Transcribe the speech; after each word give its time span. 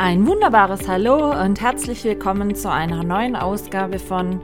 Ein 0.00 0.28
wunderbares 0.28 0.86
Hallo 0.86 1.32
und 1.42 1.60
herzlich 1.60 2.04
willkommen 2.04 2.54
zu 2.54 2.70
einer 2.70 3.02
neuen 3.02 3.34
Ausgabe 3.34 3.98
von 3.98 4.40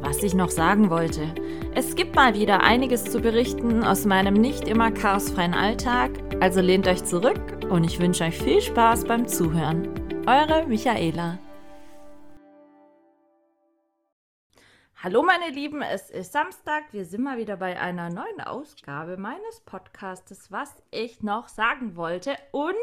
Was 0.00 0.20
ich 0.24 0.34
noch 0.34 0.50
sagen 0.50 0.90
wollte. 0.90 1.32
Es 1.76 1.94
gibt 1.94 2.16
mal 2.16 2.34
wieder 2.34 2.64
einiges 2.64 3.04
zu 3.04 3.20
berichten 3.20 3.84
aus 3.84 4.04
meinem 4.04 4.34
nicht 4.34 4.66
immer 4.66 4.90
chaosfreien 4.90 5.54
Alltag, 5.54 6.10
also 6.40 6.60
lehnt 6.60 6.88
euch 6.88 7.04
zurück 7.04 7.40
und 7.70 7.84
ich 7.84 8.00
wünsche 8.00 8.24
euch 8.24 8.36
viel 8.36 8.60
Spaß 8.60 9.04
beim 9.04 9.28
Zuhören. 9.28 9.88
Eure 10.26 10.66
Michaela. 10.66 11.38
Hallo 14.96 15.22
meine 15.22 15.54
Lieben, 15.54 15.82
es 15.82 16.10
ist 16.10 16.32
Samstag. 16.32 16.82
Wir 16.90 17.04
sind 17.04 17.22
mal 17.22 17.38
wieder 17.38 17.56
bei 17.56 17.78
einer 17.78 18.10
neuen 18.10 18.40
Ausgabe 18.40 19.16
meines 19.18 19.60
Podcastes, 19.66 20.50
was 20.50 20.74
ich 20.90 21.22
noch 21.22 21.46
sagen 21.46 21.94
wollte. 21.94 22.36
Und 22.50 22.74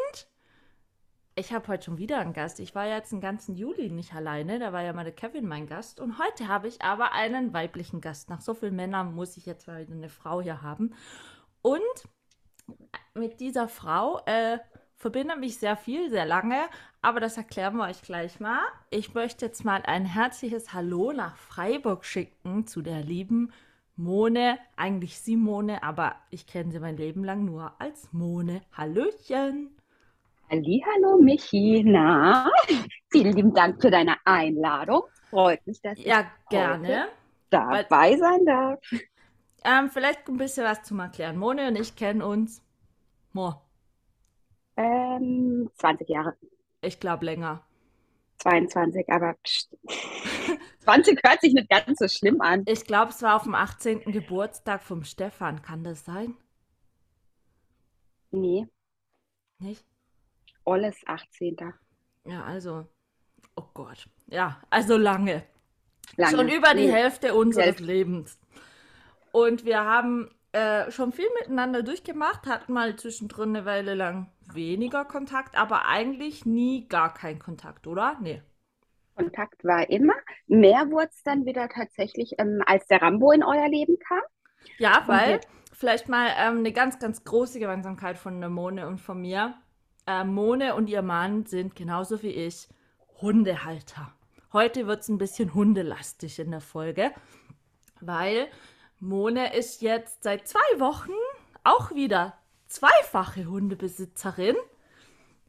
ich 1.36 1.52
habe 1.52 1.68
heute 1.68 1.86
schon 1.86 1.98
wieder 1.98 2.20
einen 2.20 2.34
Gast. 2.34 2.60
Ich 2.60 2.76
war 2.76 2.86
ja 2.86 2.98
jetzt 2.98 3.12
den 3.12 3.22
ganzen 3.22 3.56
Juli 3.56 3.90
nicht 3.90 4.14
alleine. 4.14 4.60
Da 4.60 4.72
war 4.72 4.84
ja 4.84 4.94
der 4.94 5.12
Kevin 5.12 5.48
mein 5.48 5.68
Gast. 5.68 6.00
Und 6.00 6.20
heute 6.20 6.48
habe 6.48 6.68
ich 6.68 6.82
aber 6.82 7.14
einen 7.14 7.54
weiblichen 7.54 8.02
Gast. 8.02 8.30
Nach 8.30 8.42
so 8.42 8.54
vielen 8.54 8.76
Männern 8.76 9.16
muss 9.16 9.38
ich 9.38 9.46
jetzt 9.46 9.68
mal 9.68 9.82
wieder 9.82 9.94
eine 9.94 10.10
Frau 10.10 10.42
hier 10.42 10.62
haben. 10.62 10.94
Und 11.62 11.82
mit 13.16 13.40
dieser 13.40 13.68
Frau 13.68 14.22
äh, 14.26 14.60
verbinde 14.96 15.36
mich 15.36 15.58
sehr 15.58 15.76
viel, 15.76 16.10
sehr 16.12 16.26
lange. 16.26 16.62
Aber 17.02 17.20
das 17.20 17.38
erklären 17.38 17.78
wir 17.78 17.86
euch 17.86 18.02
gleich 18.04 18.40
mal. 18.40 18.62
Ich 18.92 19.16
möchte 19.16 19.48
jetzt 19.48 19.66
mal 19.66 19.82
ein 19.82 20.06
herzliches 20.06 20.72
Hallo 20.72 21.14
nach 21.14 21.36
Freiburg 21.36 22.06
schicken 22.06 22.68
zu 22.68 22.84
der 22.84 23.02
lieben 23.02 23.52
Mone. 23.96 24.60
Eigentlich 24.76 25.20
Simone, 25.20 25.82
aber 25.82 26.16
ich 26.30 26.46
kenne 26.46 26.72
sie 26.72 26.80
mein 26.80 26.98
Leben 26.98 27.24
lang 27.24 27.44
nur 27.44 27.74
als 27.82 28.14
Mone. 28.14 28.62
Hallöchen! 28.72 29.76
Hallo 30.62 31.18
Michi, 31.18 31.82
na, 31.84 32.48
vielen 33.12 33.34
lieben 33.34 33.54
Dank 33.56 33.82
für 33.82 33.90
deine 33.90 34.18
Einladung. 34.24 35.02
Freut 35.32 35.66
mich, 35.66 35.82
dass 35.82 35.98
ja, 35.98 36.20
ich 36.22 36.50
gerne. 36.50 37.08
dabei 37.50 37.86
Weil, 37.90 38.18
sein 38.20 38.46
darf. 38.46 38.80
Ähm, 39.66 39.90
vielleicht 39.90 40.28
ein 40.28 40.36
bisschen 40.36 40.66
was 40.66 40.84
zum 40.84 41.00
Erklären. 41.00 41.38
Mone 41.38 41.70
und 41.70 41.78
ich 41.80 41.96
kennen 41.96 42.22
uns. 42.22 42.62
Mo. 43.32 43.62
Ähm, 44.76 45.70
20 45.76 46.10
Jahre. 46.10 46.36
Ich 46.82 47.00
glaube 47.00 47.24
länger. 47.24 47.66
22, 48.40 49.08
aber 49.08 49.36
pst. 49.42 49.78
20 50.80 51.22
hört 51.24 51.40
sich 51.40 51.54
nicht 51.54 51.70
ganz 51.70 51.98
so 51.98 52.10
schlimm 52.10 52.42
an. 52.42 52.64
Ich 52.68 52.84
glaube, 52.84 53.12
es 53.12 53.22
war 53.22 53.38
auf 53.38 53.44
dem 53.44 53.56
18. 53.56 54.02
Geburtstag 54.12 54.84
vom 54.84 55.06
Stefan. 55.06 55.62
Kann 55.62 55.86
das 55.86 56.04
sein? 56.04 56.36
Nee. 58.32 58.68
Nicht? 59.60 59.86
Olles 60.66 60.96
18. 61.06 61.58
Ja, 62.26 62.44
also, 62.44 62.86
oh 63.56 63.66
Gott. 63.74 64.08
Ja, 64.28 64.62
also 64.70 64.98
lange. 64.98 65.44
lange. 66.16 66.36
Schon 66.36 66.50
über 66.50 66.74
die 66.74 66.92
Hälfte 66.92 67.34
unseres 67.34 67.66
Hälfte. 67.66 67.84
Lebens. 67.84 68.40
Und 69.32 69.66
wir 69.66 69.84
haben 69.84 70.30
äh, 70.54 70.92
schon 70.92 71.12
viel 71.12 71.30
miteinander 71.40 71.84
durchgemacht, 71.84 72.46
hatten 72.46 72.74
mal 72.74 72.96
zwischendrin 72.96 73.50
eine 73.50 73.66
Weile 73.66 73.96
lang 73.96 74.32
weniger 74.54 75.06
Kontakt, 75.06 75.58
aber 75.58 75.88
eigentlich 75.88 76.46
nie 76.46 76.88
gar 76.88 77.14
keinen 77.14 77.40
Kontakt, 77.40 77.88
oder? 77.88 78.18
Nee. 78.22 78.42
Kontakt 79.16 79.64
war 79.64 79.90
immer. 79.90 80.14
Mehr 80.48 80.90
wurde 80.90 81.10
es 81.12 81.24
dann 81.24 81.46
wieder 81.46 81.70
tatsächlich, 81.70 82.34
ähm, 82.38 82.62
als 82.66 82.86
der 82.88 83.02
Rambo 83.02 83.32
in 83.32 83.44
euer 83.44 83.68
Leben 83.68 83.98
kam. 84.00 84.22
Ja, 84.78 85.04
weil 85.08 85.42
vielleicht 85.72 86.10
mal 86.10 86.30
ähm, 86.38 86.60
eine 86.60 86.72
ganz, 86.72 87.00
ganz 87.00 87.24
große 87.24 87.60
Gemeinsamkeit 87.60 88.18
von 88.18 88.40
Nemone 88.40 88.88
und 88.88 89.00
von 89.00 89.20
mir 89.22 89.56
äh, 90.08 90.24
Mone 90.24 90.76
und 90.76 90.90
ihr 90.90 91.02
Mann 91.02 91.46
sind 91.46 91.76
genauso 91.76 92.22
wie 92.22 92.32
ich 92.32 92.68
Hundehalter. 93.22 94.14
Heute 94.52 94.88
wird 94.88 95.02
es 95.02 95.10
ein 95.10 95.18
bisschen 95.18 95.54
hundelastig 95.54 96.40
in 96.40 96.52
der 96.52 96.62
Folge, 96.62 97.12
weil 98.02 98.48
Mone 99.00 99.56
ist 99.56 99.82
jetzt 99.82 100.24
seit 100.24 100.48
zwei 100.48 100.80
Wochen 100.80 101.12
auch 101.64 101.92
wieder 101.92 102.38
zweifache 102.68 103.46
Hundebesitzerin, 103.46 104.56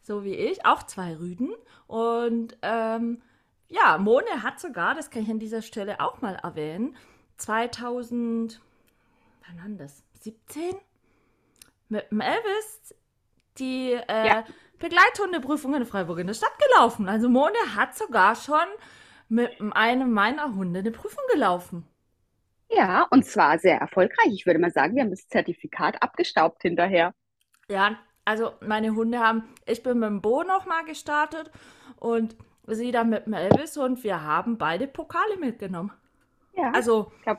so 0.02 0.24
wie 0.24 0.34
ich, 0.34 0.64
auch 0.64 0.82
zwei 0.84 1.16
Rüden. 1.16 1.54
Und 1.86 2.56
ähm, 2.62 3.22
ja, 3.68 3.98
Mone 3.98 4.42
hat 4.42 4.60
sogar, 4.60 4.94
das 4.94 5.10
kann 5.10 5.22
ich 5.22 5.30
an 5.30 5.38
dieser 5.38 5.62
Stelle 5.62 6.00
auch 6.00 6.20
mal 6.20 6.36
erwähnen, 6.36 6.96
2000, 7.38 8.60
wann 9.46 9.58
war 9.58 9.78
das? 9.78 10.04
17? 10.20 10.74
Mit 11.88 12.10
dem 12.10 12.20
Elvis 12.20 12.94
die 13.58 13.92
äh, 13.92 14.26
ja. 14.26 14.44
Begleithundeprüfung 14.78 15.74
in 15.74 15.86
Freiburg 15.86 16.18
in 16.18 16.26
der 16.26 16.34
Stadt 16.34 16.58
gelaufen. 16.58 17.08
Also 17.08 17.28
Mone 17.28 17.54
hat 17.76 17.96
sogar 17.96 18.34
schon 18.34 18.66
mit 19.28 19.50
einem 19.72 20.12
meiner 20.12 20.54
Hunde 20.54 20.80
eine 20.80 20.90
Prüfung 20.90 21.24
gelaufen. 21.32 21.86
Ja, 22.70 23.06
und 23.10 23.24
zwar 23.24 23.58
sehr 23.58 23.78
erfolgreich. 23.78 24.32
Ich 24.32 24.46
würde 24.46 24.58
mal 24.58 24.70
sagen, 24.70 24.96
wir 24.96 25.02
haben 25.02 25.10
das 25.10 25.28
Zertifikat 25.28 26.02
abgestaubt 26.02 26.62
hinterher. 26.62 27.14
Ja, 27.68 27.98
also 28.24 28.52
meine 28.60 28.94
Hunde 28.94 29.20
haben, 29.20 29.44
ich 29.66 29.82
bin 29.82 29.98
mit 29.98 30.08
dem 30.08 30.22
Bo 30.22 30.42
nochmal 30.42 30.84
gestartet 30.84 31.50
und 31.96 32.36
sie 32.66 32.90
dann 32.90 33.10
mit 33.10 33.26
dem 33.26 33.34
Elvis 33.34 33.76
und 33.76 34.02
wir 34.02 34.22
haben 34.22 34.58
beide 34.58 34.86
Pokale 34.86 35.36
mitgenommen. 35.38 35.92
Ja. 36.56 36.70
Also 36.72 37.12
glaub, 37.22 37.38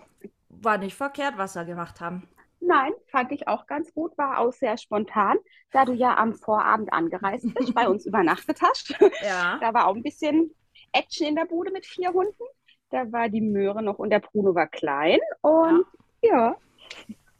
war 0.50 0.78
nicht 0.78 0.96
verkehrt, 0.96 1.38
was 1.38 1.56
wir 1.56 1.66
gemacht 1.66 2.00
haben. 2.02 2.28
Nein, 2.68 2.94
fand 3.08 3.32
ich 3.32 3.48
auch 3.48 3.68
ganz 3.68 3.94
gut, 3.94 4.18
war 4.18 4.40
auch 4.40 4.52
sehr 4.52 4.78
spontan, 4.78 5.38
da 5.72 5.86
du 5.86 5.94
ja 5.94 6.18
am 6.18 6.34
Vorabend 6.34 6.92
angereist 6.92 7.54
bist, 7.54 7.74
bei 7.74 7.88
uns 7.88 8.06
übernachtet 8.08 8.62
hast. 8.62 8.96
Ja. 9.22 9.60
Da 9.60 9.74
war 9.74 9.88
auch 9.88 9.96
ein 9.96 10.04
bisschen 10.04 10.52
Action 10.92 11.28
in 11.28 11.36
der 11.36 11.46
Bude 11.46 11.72
mit 11.72 11.86
vier 11.86 12.12
Hunden. 12.12 12.44
Da 12.90 13.12
war 13.12 13.30
die 13.30 13.42
Möhre 13.42 13.84
noch 13.84 14.00
und 14.00 14.10
der 14.10 14.20
Bruno 14.20 14.56
war 14.56 14.68
klein 14.68 15.20
und 15.42 15.86
ja. 16.22 16.56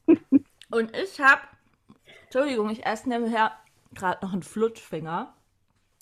ja. 0.08 0.16
Und 0.72 0.96
ich 0.98 1.20
habe, 1.22 1.42
Entschuldigung, 2.24 2.70
ich 2.70 2.86
esse 2.86 3.08
nebenher 3.08 3.52
gerade 3.94 4.26
noch 4.26 4.34
einen 4.34 4.44
Flutschfinger, 4.44 5.34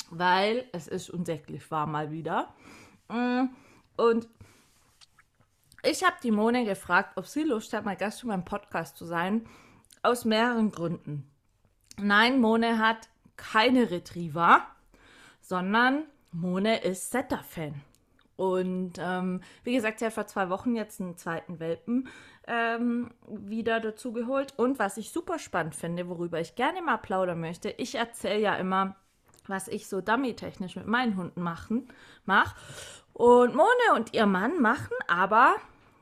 weil 0.09 0.65
es 0.71 0.87
ist 0.87 1.09
unsäglich 1.09 1.69
warm 1.69 1.91
mal 1.91 2.11
wieder. 2.11 2.53
Mm, 3.09 3.49
und 3.97 4.27
ich 5.83 6.03
habe 6.03 6.15
die 6.23 6.31
Mone 6.31 6.65
gefragt, 6.65 7.17
ob 7.17 7.27
sie 7.27 7.43
Lust 7.43 7.73
hat, 7.73 7.85
mal 7.85 7.95
Gast 7.95 8.21
für 8.21 8.27
meinem 8.27 8.45
Podcast 8.45 8.97
zu 8.97 9.05
sein. 9.05 9.45
Aus 10.01 10.25
mehreren 10.25 10.71
Gründen. 10.71 11.29
Nein, 11.97 12.39
Mone 12.39 12.79
hat 12.79 13.09
keine 13.37 13.91
Retriever, 13.91 14.65
sondern 15.41 16.05
Mone 16.31 16.81
ist 16.83 17.11
Setter-Fan. 17.11 17.81
Und 18.35 18.93
ähm, 18.99 19.41
wie 19.63 19.75
gesagt, 19.75 19.99
sie 19.99 20.05
hat 20.05 20.13
vor 20.13 20.27
zwei 20.27 20.49
Wochen 20.49 20.75
jetzt 20.75 20.99
einen 20.99 21.17
zweiten 21.17 21.59
Welpen 21.59 22.09
ähm, 22.47 23.11
wieder 23.27 23.79
dazu 23.79 24.11
geholt. 24.11 24.53
Und 24.57 24.79
was 24.79 24.97
ich 24.97 25.11
super 25.11 25.37
spannend 25.37 25.75
finde, 25.75 26.09
worüber 26.09 26.39
ich 26.39 26.55
gerne 26.55 26.81
mal 26.81 26.97
plaudern 26.97 27.39
möchte, 27.39 27.69
ich 27.69 27.95
erzähle 27.95 28.39
ja 28.39 28.55
immer, 28.55 28.95
was 29.47 29.67
ich 29.67 29.87
so 29.87 30.01
dummy-technisch 30.01 30.75
mit 30.75 30.87
meinen 30.87 31.15
Hunden 31.15 31.41
mache. 31.41 31.83
Und 33.13 33.55
Mone 33.55 33.95
und 33.95 34.13
ihr 34.13 34.25
Mann 34.25 34.59
machen 34.61 34.95
aber 35.07 35.55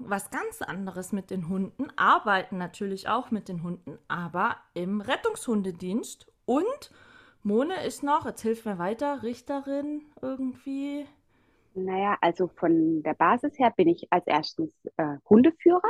was 0.09 0.29
ganz 0.29 0.61
anderes 0.61 1.11
mit 1.11 1.29
den 1.31 1.47
Hunden, 1.49 1.87
arbeiten 1.95 2.57
natürlich 2.57 3.07
auch 3.07 3.31
mit 3.31 3.47
den 3.47 3.63
Hunden, 3.63 3.97
aber 4.07 4.57
im 4.73 5.01
Rettungshundedienst. 5.01 6.27
Und 6.45 6.91
Mone 7.43 7.85
ist 7.85 8.03
noch, 8.03 8.25
jetzt 8.25 8.41
hilf 8.41 8.65
mir 8.65 8.77
weiter, 8.77 9.23
Richterin 9.23 10.03
irgendwie. 10.21 11.05
Naja, 11.73 12.17
also 12.21 12.47
von 12.47 13.01
der 13.03 13.13
Basis 13.13 13.57
her 13.57 13.73
bin 13.75 13.87
ich 13.87 14.11
als 14.11 14.25
erstens 14.27 14.73
äh, 14.97 15.17
Hundeführer, 15.29 15.81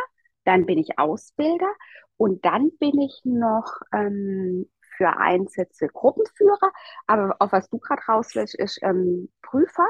dann 0.46 0.66
bin 0.66 0.78
ich 0.78 1.00
Ausbilder 1.00 1.72
und 2.18 2.46
dann 2.46 2.72
bin 2.80 3.00
ich 3.02 3.22
noch 3.24 3.82
ähm, 3.92 4.70
für 4.98 5.18
Einsätze 5.18 5.88
Gruppenführer. 5.88 6.72
Aber 7.08 7.36
auf 7.40 7.52
was 7.52 7.70
du 7.70 7.80
gerade 7.80 8.02
rauslässt, 8.08 8.56
ist 8.56 8.80
ähm, 8.84 9.30
Prüfer. 9.42 9.88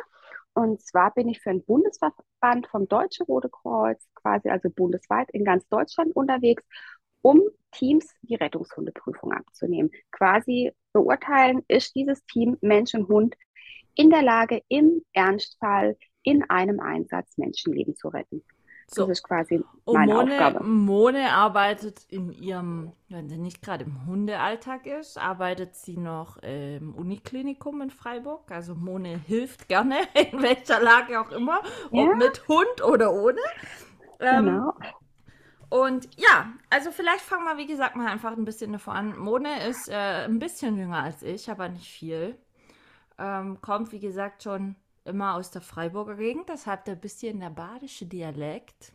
Und 0.53 0.81
zwar 0.81 1.13
bin 1.13 1.30
ich 1.30 1.42
für 1.42 1.50
einen 1.50 1.63
Bundesverband 1.63 2.68
vom 2.68 2.88
Deutsche 2.88 3.24
Rote 3.24 3.50
Kreuz, 3.50 4.06
quasi 4.15 4.50
also 4.50 4.69
bundesweit 4.69 5.30
in 5.31 5.45
ganz 5.45 5.68
Deutschland 5.69 6.15
unterwegs, 6.15 6.63
um 7.21 7.42
Teams 7.71 8.13
die 8.21 8.36
Rettungshundeprüfung 8.36 9.31
abzunehmen. 9.31 9.92
Quasi 10.12 10.71
beurteilen, 10.94 11.63
ist 11.68 11.95
dieses 11.95 12.25
Team 12.25 12.57
Mensch 12.62 12.94
und 12.94 13.07
Hund 13.07 13.36
in 13.95 14.09
der 14.09 14.24
Lage, 14.24 14.62
im 14.68 15.03
Ernstfall 15.13 15.98
in 16.24 16.50
einem 16.50 16.80
Einsatz 16.80 17.38
Menschenleben 17.38 17.95
zu 17.95 18.09
retten. 18.09 18.44
So. 18.94 19.04
Das 19.08 19.20
ist 19.20 19.24
quasi 19.24 19.64
meine 19.86 20.14
Mone, 20.14 20.34
Aufgabe. 20.34 20.64
Mone 20.66 21.32
arbeitet 21.32 22.04
in 22.10 22.34
ihrem, 22.34 22.92
wenn 23.08 23.30
sie 23.30 23.38
nicht 23.38 23.62
gerade 23.62 23.86
im 23.86 24.06
Hundealltag 24.06 24.86
ist, 24.86 25.18
arbeitet 25.18 25.76
sie 25.76 25.96
noch 25.96 26.38
im 26.38 26.94
Uniklinikum 26.94 27.82
in 27.82 27.90
Freiburg. 27.90 28.52
Also 28.52 28.76
Mone 28.76 29.18
hilft 29.18 29.70
gerne, 29.70 29.96
in 30.32 30.42
welcher 30.42 30.82
Lage 30.82 31.22
auch 31.22 31.32
immer, 31.32 31.62
ja. 31.92 32.04
ob 32.04 32.18
mit 32.18 32.48
Hund 32.50 32.84
oder 32.84 33.14
ohne. 33.14 33.40
Ähm, 34.20 34.46
genau. 34.46 34.74
Und 35.70 36.10
ja, 36.20 36.52
also 36.70 36.92
vielleicht 36.92 37.22
fangen 37.22 37.46
wir, 37.46 37.58
wie 37.58 37.68
gesagt, 37.68 37.96
mal 37.96 38.08
einfach 38.08 38.34
ein 38.34 38.44
bisschen 38.44 38.74
davor 38.74 38.94
an. 38.94 39.18
Mone 39.18 39.68
ist 39.70 39.88
äh, 39.88 40.26
ein 40.26 40.40
bisschen 40.40 40.78
jünger 40.78 41.04
als 41.04 41.24
ich, 41.24 41.50
aber 41.50 41.70
nicht 41.70 41.90
viel. 41.90 42.38
ähm, 43.18 43.62
kommt, 43.62 43.92
wie 43.94 44.00
gesagt, 44.00 44.44
schon 44.44 44.76
immer 45.06 45.36
aus 45.36 45.51
der 45.51 45.62
Freiburger 45.62 46.15
Gegend. 46.15 46.50
Das 46.50 46.68
hat 46.68 46.88
ein 46.88 47.00
bisschen 47.00 47.39
der 47.39 47.50
badische 47.50 48.06
Dialekt. 48.06 48.94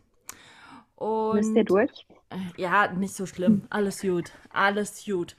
Und, 0.95 1.35
Müsst 1.35 1.55
ihr 1.55 1.63
durch? 1.63 2.07
Äh, 2.29 2.61
ja, 2.61 2.91
nicht 2.91 3.15
so 3.15 3.25
schlimm. 3.25 3.65
Alles 3.69 4.01
gut. 4.01 4.31
Alles 4.49 5.05
gut. 5.05 5.35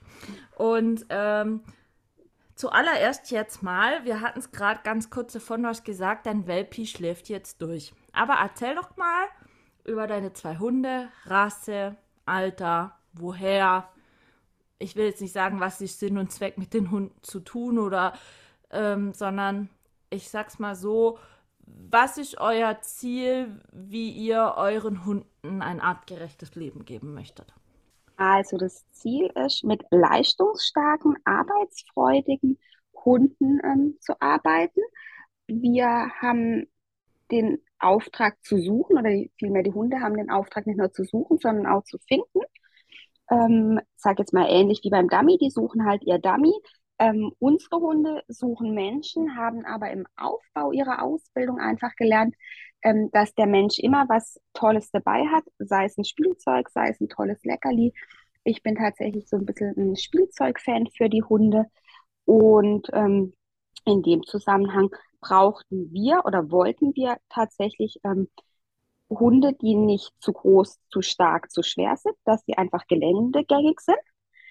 Und 0.57 1.05
ähm, 1.09 1.63
zuallererst 2.55 3.31
jetzt 3.31 3.63
mal, 3.63 4.05
wir 4.05 4.21
hatten 4.21 4.39
es 4.39 4.53
gerade 4.53 4.81
ganz 4.85 5.11
kurz 5.11 5.33
davon, 5.33 5.63
du 5.63 5.69
hast 5.69 5.85
gesagt, 5.85 6.27
dein 6.27 6.47
Welpi 6.47 6.87
schläft 6.87 7.29
jetzt 7.29 7.61
durch. 7.61 7.93
Aber 8.13 8.35
erzähl 8.35 8.75
doch 8.75 8.97
mal 8.97 9.27
über 9.85 10.07
deine 10.07 10.33
zwei 10.33 10.59
Hunde, 10.59 11.09
Rasse, 11.25 11.97
Alter, 12.25 12.97
woher. 13.13 13.89
Ich 14.79 14.95
will 14.95 15.07
jetzt 15.07 15.21
nicht 15.21 15.33
sagen, 15.33 15.59
was 15.59 15.81
ist 15.81 15.99
Sinn 15.99 16.19
und 16.19 16.31
Zweck 16.31 16.57
mit 16.57 16.73
den 16.73 16.93
Hunden 16.93 17.21
zu 17.23 17.41
tun 17.41 17.81
oder, 17.81 18.13
ähm, 18.71 19.13
sondern 19.13 19.71
ich 20.11 20.29
sag's 20.29 20.59
mal 20.59 20.75
so, 20.75 21.19
was 21.61 22.19
ist 22.19 22.39
euer 22.41 22.81
Ziel, 22.81 23.61
wie 23.73 24.11
ihr 24.11 24.55
euren 24.57 25.05
Hunden 25.05 25.63
ein 25.63 25.81
artgerechtes 25.81 26.55
Leben 26.55 26.85
geben 26.85 27.15
möchtet? 27.15 27.55
Also 28.17 28.57
das 28.57 28.85
Ziel 28.91 29.31
ist, 29.45 29.65
mit 29.65 29.85
leistungsstarken, 29.91 31.17
arbeitsfreudigen 31.25 32.59
Hunden 33.05 33.61
ähm, 33.63 33.97
zu 34.01 34.21
arbeiten. 34.21 34.81
Wir 35.47 36.11
haben 36.21 36.67
den 37.31 37.59
Auftrag 37.79 38.43
zu 38.43 38.59
suchen, 38.59 38.99
oder 38.99 39.11
vielmehr 39.39 39.63
die 39.63 39.73
Hunde 39.73 40.01
haben 40.01 40.17
den 40.17 40.31
Auftrag 40.31 40.67
nicht 40.67 40.79
nur 40.79 40.93
zu 40.93 41.05
suchen, 41.05 41.39
sondern 41.39 41.67
auch 41.67 41.85
zu 41.85 41.99
finden. 41.99 42.41
Ähm, 43.31 43.81
sag 43.97 44.19
jetzt 44.19 44.33
mal 44.33 44.49
ähnlich 44.49 44.81
wie 44.83 44.91
beim 44.91 45.09
Dummy, 45.09 45.39
die 45.39 45.51
suchen 45.51 45.85
halt 45.85 46.03
ihr 46.03 46.19
Dummy. 46.19 46.53
Ähm, 46.99 47.33
unsere 47.39 47.77
Hunde 47.77 48.23
suchen 48.29 48.75
Menschen, 48.75 49.37
haben 49.37 49.65
aber 49.65 49.91
im 49.91 50.07
Aufbau 50.17 50.73
ihrer 50.73 51.03
Ausbildung 51.03 51.59
einfach 51.59 51.95
gelernt, 51.97 52.35
ähm, 52.83 53.11
dass 53.13 53.35
der 53.35 53.47
Mensch 53.47 53.79
immer 53.79 54.09
was 54.09 54.41
Tolles 54.53 54.91
dabei 54.91 55.27
hat, 55.27 55.45
sei 55.59 55.85
es 55.85 55.97
ein 55.97 56.05
Spielzeug, 56.05 56.69
sei 56.71 56.89
es 56.89 57.01
ein 57.01 57.09
tolles 57.09 57.43
Leckerli. 57.45 57.93
Ich 58.45 58.63
bin 58.63 58.77
tatsächlich 58.77 59.29
so 59.29 59.37
ein 59.37 59.47
bisschen 59.47 59.75
ein 59.77 59.97
Spielzeugfan 59.97 60.89
für 60.89 61.09
die 61.09 61.23
Hunde 61.23 61.67
und 62.25 62.89
ähm, 62.93 63.33
in 63.85 64.03
dem 64.03 64.23
Zusammenhang 64.25 64.91
brauchten 65.21 65.93
wir 65.93 66.23
oder 66.25 66.51
wollten 66.51 66.95
wir 66.95 67.19
tatsächlich 67.29 68.01
ähm, 68.05 68.29
Hunde, 69.11 69.55
die 69.55 69.75
nicht 69.75 70.13
zu 70.21 70.33
groß, 70.33 70.79
zu 70.91 71.03
stark, 71.03 71.51
zu 71.51 71.63
schwer 71.63 71.97
sind, 71.97 72.15
dass 72.25 72.45
sie 72.45 72.57
einfach 72.57 72.87
geländegängig 72.87 73.81
sind, 73.81 73.99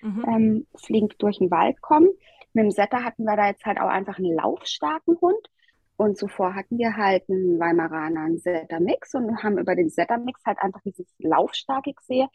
mhm. 0.01 0.25
ähm, 0.27 0.67
flink 0.75 1.17
durch 1.19 1.37
den 1.37 1.51
Wald 1.51 1.81
kommen. 1.81 2.09
Mit 2.57 2.63
dem 2.63 2.71
Setter 2.71 3.03
hatten 3.03 3.23
wir 3.23 3.35
da 3.35 3.49
jetzt 3.49 3.63
halt 3.67 3.79
auch 3.79 3.87
einfach 3.87 4.17
einen 4.17 4.33
laufstarken 4.33 5.15
Hund. 5.21 5.47
Und 5.95 6.17
zuvor 6.17 6.55
hatten 6.55 6.79
wir 6.79 6.95
halt 6.95 7.29
einen 7.29 7.59
Weimaraner, 7.59 8.21
einen 8.21 8.39
Setter-Mix 8.39 9.13
und 9.13 9.43
haben 9.43 9.59
über 9.59 9.75
den 9.75 9.91
Setter-Mix 9.91 10.41
halt 10.43 10.57
einfach 10.57 10.81
dieses 10.81 11.05
Laufstarke 11.19 11.93
gesehen, 11.93 12.27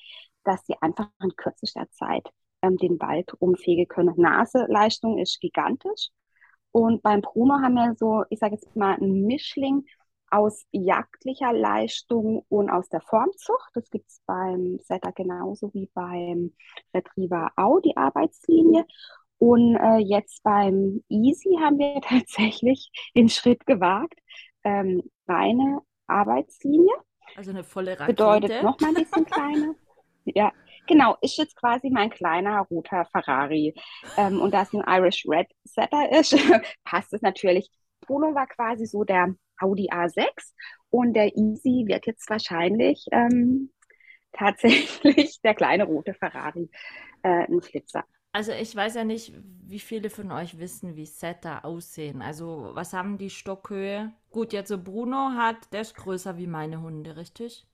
dass 0.45 0.65
sie 0.65 0.77
einfach 0.81 1.09
in 1.21 1.35
kürzester 1.35 1.91
Zeit 1.91 2.29
ähm, 2.63 2.77
den 2.77 3.01
Wald 3.01 3.33
umfegen 3.41 3.89
können. 3.89 4.15
Naseleistung 4.17 5.19
ist 5.19 5.41
gigantisch. 5.41 6.11
Und 6.71 7.03
beim 7.03 7.21
Bruno 7.21 7.55
haben 7.55 7.75
wir 7.75 7.97
so, 7.97 8.23
ich 8.31 8.39
sage 8.39 8.55
jetzt 8.55 8.77
mal, 8.77 8.95
ein 8.95 9.27
Mischling 9.27 9.87
aus 10.31 10.65
jagdlicher 10.71 11.53
Leistung 11.53 12.45
und 12.49 12.71
aus 12.71 12.89
der 12.89 13.01
Formzucht. 13.01 13.71
Das 13.75 13.91
gibt 13.91 14.09
es 14.09 14.21
beim 14.25 14.79
Setter 14.85 15.11
genauso 15.11 15.75
wie 15.75 15.91
beim 15.93 16.53
Retriever 16.95 17.51
auch, 17.57 17.81
die 17.81 17.97
Arbeitslinie. 17.97 18.87
Und 19.43 19.75
äh, 19.75 19.99
jetzt 19.99 20.44
beim 20.44 21.03
Easy 21.09 21.59
haben 21.61 21.77
wir 21.77 22.00
tatsächlich 22.00 22.93
den 23.17 23.29
Schritt 23.29 23.67
gewagt. 23.67 24.21
Ähm, 24.62 25.03
reine 25.27 25.81
Arbeitslinie. 26.06 26.94
Also 27.35 27.50
eine 27.50 27.65
volle 27.65 27.99
Rakete. 27.99 28.12
Bedeutet 28.12 28.62
noch 28.62 28.79
mal 28.79 28.89
ein 28.89 28.94
bisschen 28.94 29.27
kleiner. 29.27 29.75
ja, 30.27 30.53
Genau, 30.87 31.17
ist 31.23 31.39
jetzt 31.39 31.56
quasi 31.56 31.91
mein 31.91 32.11
kleiner 32.11 32.61
roter 32.71 33.05
Ferrari. 33.06 33.75
Ähm, 34.17 34.41
und 34.41 34.55
da 34.55 34.62
es 34.62 34.73
ein 34.73 34.85
Irish 34.87 35.25
Red 35.27 35.49
Setter 35.65 36.12
ist, 36.12 36.37
passt 36.85 37.12
es 37.12 37.23
natürlich. 37.23 37.69
Bruno 38.00 38.37
war 38.37 38.47
quasi 38.47 38.87
so 38.87 39.03
der 39.03 39.35
Audi 39.59 39.91
A6 39.91 40.29
und 40.91 41.15
der 41.15 41.37
Easy 41.37 41.85
wird 41.87 42.06
jetzt 42.06 42.31
wahrscheinlich 42.31 43.06
ähm, 43.11 43.73
tatsächlich 44.33 45.41
der 45.43 45.55
kleine 45.55 45.85
rote 45.85 46.15
Ferrari, 46.15 46.71
äh, 47.25 47.47
ein 47.47 47.61
Flitzer. 47.61 48.05
Also 48.32 48.52
ich 48.52 48.75
weiß 48.75 48.94
ja 48.94 49.05
nicht, 49.05 49.32
wie 49.67 49.79
viele 49.79 50.08
von 50.08 50.32
euch 50.32 50.58
wissen, 50.58 50.96
wie 50.96 51.05
Setter 51.06 51.64
aussehen. 51.64 52.23
Also 52.23 52.70
was 52.73 52.94
haben 52.94 53.19
die 53.19 53.31
Stockhöhe? 53.31 54.12
Gut, 54.31 54.55
jetzt 54.55 54.69
so 54.69 54.82
Bruno 54.82 55.32
hat, 55.37 55.73
der 55.73 55.82
ist 55.82 55.94
größer 55.94 56.38
wie 56.38 56.46
meine 56.46 56.81
Hunde, 56.81 57.17
richtig? 57.17 57.67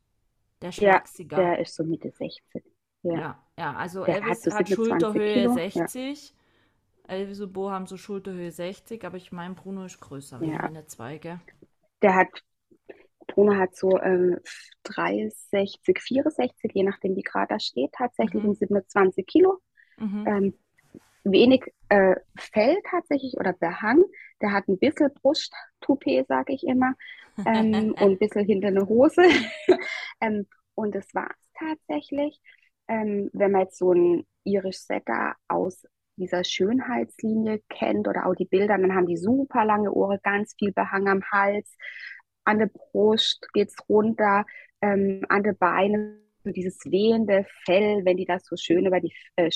Der 0.60 0.72
schlachsiger. 0.72 1.40
Ja, 1.40 1.50
der 1.50 1.60
ist 1.60 1.76
so 1.76 1.84
Mitte 1.84 2.10
16. 2.10 2.62
Ja, 3.02 3.14
ja, 3.14 3.42
ja. 3.56 3.74
also 3.74 4.04
Der 4.04 4.16
Elvis 4.16 4.30
hat, 4.30 4.38
so 4.38 4.54
hat 4.54 4.68
Schulterhöhe 4.68 5.34
Kilo. 5.34 5.54
60. 5.54 6.28
Ja. 6.28 7.14
Elvis 7.14 7.40
und 7.40 7.52
Bo 7.52 7.70
haben 7.70 7.86
so 7.86 7.96
Schulterhöhe 7.96 8.50
60, 8.50 9.04
aber 9.04 9.16
ich 9.16 9.32
meine, 9.32 9.54
Bruno 9.54 9.84
ist 9.84 10.00
größer 10.00 10.40
wie 10.40 10.50
ja. 10.50 10.58
meine 10.60 10.86
Zweige. 10.86 11.40
Der 12.02 12.16
hat, 12.16 12.28
Bruno 13.28 13.54
hat 13.54 13.76
so 13.76 13.98
ähm, 14.00 14.38
63, 14.82 15.80
64, 16.00 16.70
je 16.74 16.82
nachdem 16.82 17.16
wie 17.16 17.22
gerade 17.22 17.54
da 17.54 17.60
steht, 17.60 17.92
tatsächlich 17.92 18.42
mhm. 18.42 18.54
27 18.54 19.26
Kilo. 19.26 19.60
Mhm. 19.98 20.24
Ähm, 20.26 20.54
wenig 21.24 21.64
äh, 21.88 22.16
Fell 22.36 22.78
tatsächlich 22.90 23.34
oder 23.36 23.52
Behang. 23.52 24.04
Der 24.40 24.52
hat 24.52 24.68
ein 24.68 24.78
bisschen 24.78 25.12
Brusttoupet, 25.14 26.26
sage 26.26 26.52
ich 26.52 26.64
immer, 26.64 26.94
ähm, 27.44 27.94
und 28.00 28.12
ein 28.12 28.18
bisschen 28.18 28.44
hinter 28.44 28.68
eine 28.68 28.88
Hose. 28.88 29.22
ähm, 30.20 30.46
und 30.74 30.94
das 30.94 31.12
war 31.14 31.28
es 31.30 31.50
tatsächlich 31.58 32.40
ähm, 32.88 33.30
wenn 33.32 33.52
man 33.52 33.62
jetzt 33.62 33.78
so 33.78 33.92
einen 33.92 34.26
Irish 34.44 34.78
Setter 34.78 35.36
aus 35.46 35.86
dieser 36.16 36.42
Schönheitslinie 36.42 37.60
kennt 37.68 38.08
oder 38.08 38.26
auch 38.26 38.34
die 38.34 38.46
Bilder, 38.46 38.78
dann 38.78 38.94
haben 38.94 39.06
die 39.06 39.16
super 39.16 39.64
lange 39.64 39.92
Ohren, 39.92 40.18
ganz 40.22 40.54
viel 40.58 40.72
Behang 40.72 41.06
am 41.06 41.22
Hals, 41.30 41.76
an 42.44 42.58
der 42.58 42.66
Brust 42.66 43.46
geht 43.52 43.68
es 43.68 43.76
runter, 43.88 44.44
ähm, 44.80 45.24
an 45.28 45.42
den 45.42 45.56
Beinen, 45.56 46.22
so 46.42 46.50
dieses 46.50 46.78
wehende 46.86 47.46
Fell, 47.64 48.04
wenn 48.04 48.16
die 48.16 48.24
das 48.24 48.44
so 48.46 48.56
schön 48.56 48.86
über 48.86 49.00
die 49.00 49.12
äh, 49.36 49.50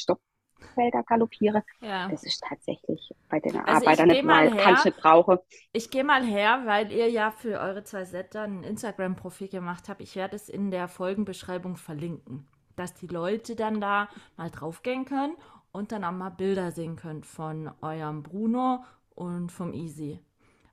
Stockfelder 0.62 1.02
galoppieren. 1.02 1.62
Ja. 1.80 2.08
Das 2.08 2.22
ist 2.24 2.42
tatsächlich 2.46 3.14
bei 3.28 3.40
den 3.40 3.56
also 3.60 3.86
Arbeitern 3.86 4.08
nicht 4.08 4.24
mal, 4.24 4.52
her, 4.52 4.76
ich 4.78 4.84
nicht 4.84 4.96
brauchen. 4.96 5.38
Ich 5.72 5.90
gehe 5.90 6.04
mal 6.04 6.24
her, 6.24 6.62
weil 6.64 6.92
ihr 6.92 7.10
ja 7.10 7.30
für 7.30 7.60
eure 7.60 7.84
zwei 7.84 8.04
Setter 8.04 8.42
ein 8.42 8.62
Instagram-Profil 8.62 9.48
gemacht 9.48 9.88
habt. 9.88 10.00
Ich 10.00 10.16
werde 10.16 10.36
es 10.36 10.48
in 10.48 10.70
der 10.70 10.88
Folgenbeschreibung 10.88 11.76
verlinken 11.76 12.46
dass 12.76 12.94
die 12.94 13.06
Leute 13.06 13.56
dann 13.56 13.80
da 13.80 14.08
mal 14.36 14.50
draufgehen 14.50 15.04
können 15.04 15.36
und 15.72 15.92
dann 15.92 16.04
auch 16.04 16.12
mal 16.12 16.30
Bilder 16.30 16.70
sehen 16.70 16.96
können 16.96 17.24
von 17.24 17.70
eurem 17.80 18.22
Bruno 18.22 18.84
und 19.14 19.50
vom 19.50 19.72
Easy. 19.72 20.20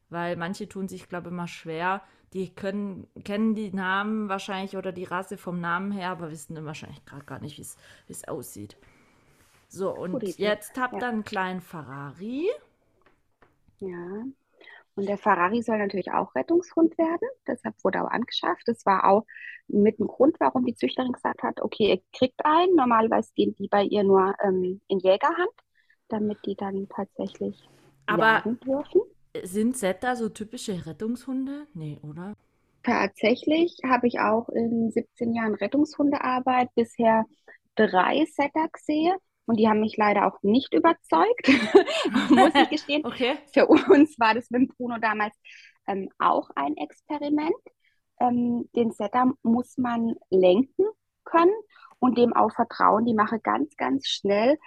Weil 0.10 0.36
manche 0.36 0.68
tun 0.68 0.88
sich, 0.88 1.08
glaube 1.08 1.28
ich, 1.28 1.34
immer 1.34 1.48
schwer. 1.48 2.02
Die 2.34 2.54
können, 2.54 3.08
kennen 3.24 3.56
die 3.56 3.72
Namen 3.72 4.30
wahrscheinlich 4.30 4.78
oder 4.78 4.92
die 4.92 5.04
Rasse 5.04 5.38
vom 5.38 5.60
Namen 5.60 5.92
her, 5.92 6.10
aber 6.12 6.32
wissen 6.32 6.56
dann 6.56 6.66
wahrscheinlich 6.66 7.04
gerade 7.06 7.26
gar 7.26 7.40
nicht, 7.40 7.58
wie 7.58 8.12
es 8.12 8.28
aussieht. 8.28 8.78
So, 9.70 9.96
und 9.96 10.24
jetzt 10.40 10.78
habt 10.78 10.96
ihr 10.96 11.02
ja. 11.02 11.10
einen 11.10 11.24
kleinen 11.24 11.62
Ferrari. 11.62 12.50
Ja. 13.80 14.24
Und 14.96 15.08
der 15.08 15.18
Ferrari 15.18 15.62
soll 15.62 15.78
natürlich 15.78 16.12
auch 16.12 16.34
Rettungshund 16.36 16.98
werden. 16.98 17.30
Deshalb 17.48 17.76
wurde 17.84 18.04
auch 18.04 18.10
angeschafft. 18.10 18.64
Das 18.66 18.86
war 18.86 19.06
auch 19.08 19.26
mit 19.68 20.00
dem 20.00 20.08
Grund, 20.08 20.36
warum 20.40 20.66
die 20.66 20.76
Züchterin 20.76 21.14
gesagt 21.14 21.44
hat, 21.44 21.62
okay, 21.62 21.92
ihr 21.92 22.02
kriegt 22.12 22.44
einen. 22.44 22.76
Normalerweise 22.76 23.32
gehen 23.36 23.56
die 23.56 23.68
bei 23.68 23.84
ihr 23.84 24.04
nur 24.04 24.36
ähm, 24.44 24.82
in 24.88 25.00
Jägerhand, 25.00 25.54
damit 26.10 26.40
die 26.46 26.56
dann 26.56 26.90
tatsächlich 26.90 27.70
Aber 28.08 28.42
dürfen. 28.66 29.02
Sind 29.44 29.78
Setter 29.78 30.16
so 30.16 30.30
typische 30.30 30.86
Rettungshunde? 30.86 31.68
Nee, 31.76 32.00
oder? 32.02 32.34
Tatsächlich 32.82 33.78
habe 33.86 34.08
ich 34.08 34.20
auch 34.20 34.50
in 34.50 34.90
17 34.90 35.34
Jahren 35.34 35.54
Rettungshundearbeit 35.54 36.74
bisher 36.74 37.26
drei 37.76 38.26
Setter 38.26 38.68
gesehen. 38.74 39.16
Und 39.50 39.60
die 39.60 39.68
haben 39.68 39.80
mich 39.80 39.98
leider 39.98 40.28
auch 40.28 40.38
nicht 40.44 40.76
überzeugt, 40.76 41.48
muss 42.30 42.54
ich 42.54 42.70
gestehen. 42.70 43.04
okay. 43.04 43.36
Für 43.52 43.66
uns 43.66 44.20
war 44.20 44.36
das 44.36 44.52
mit 44.52 44.78
Bruno 44.78 45.00
damals 45.00 45.36
ähm, 45.88 46.08
auch 46.20 46.52
ein 46.54 46.78
Experiment. 46.78 47.56
Ähm, 48.20 48.70
den 48.76 48.92
Setter 48.92 49.34
muss 49.42 49.76
man 49.80 50.14
lenken 50.30 50.86
können 51.24 51.56
und 51.98 52.20
dem 52.20 52.34
auch 52.34 52.52
vertrauen. 52.52 53.06
Die 53.06 53.16
mache 53.16 53.40
ganz, 53.40 53.76
ganz 53.76 54.08
schnell 54.08 54.60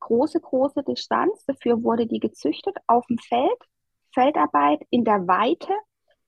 große, 0.00 0.38
große 0.38 0.82
Distanz. 0.82 1.42
Dafür 1.46 1.82
wurde 1.82 2.06
die 2.06 2.20
gezüchtet 2.20 2.76
auf 2.88 3.06
dem 3.06 3.16
Feld, 3.16 3.58
Feldarbeit 4.12 4.82
in 4.90 5.04
der 5.04 5.26
Weite 5.26 5.72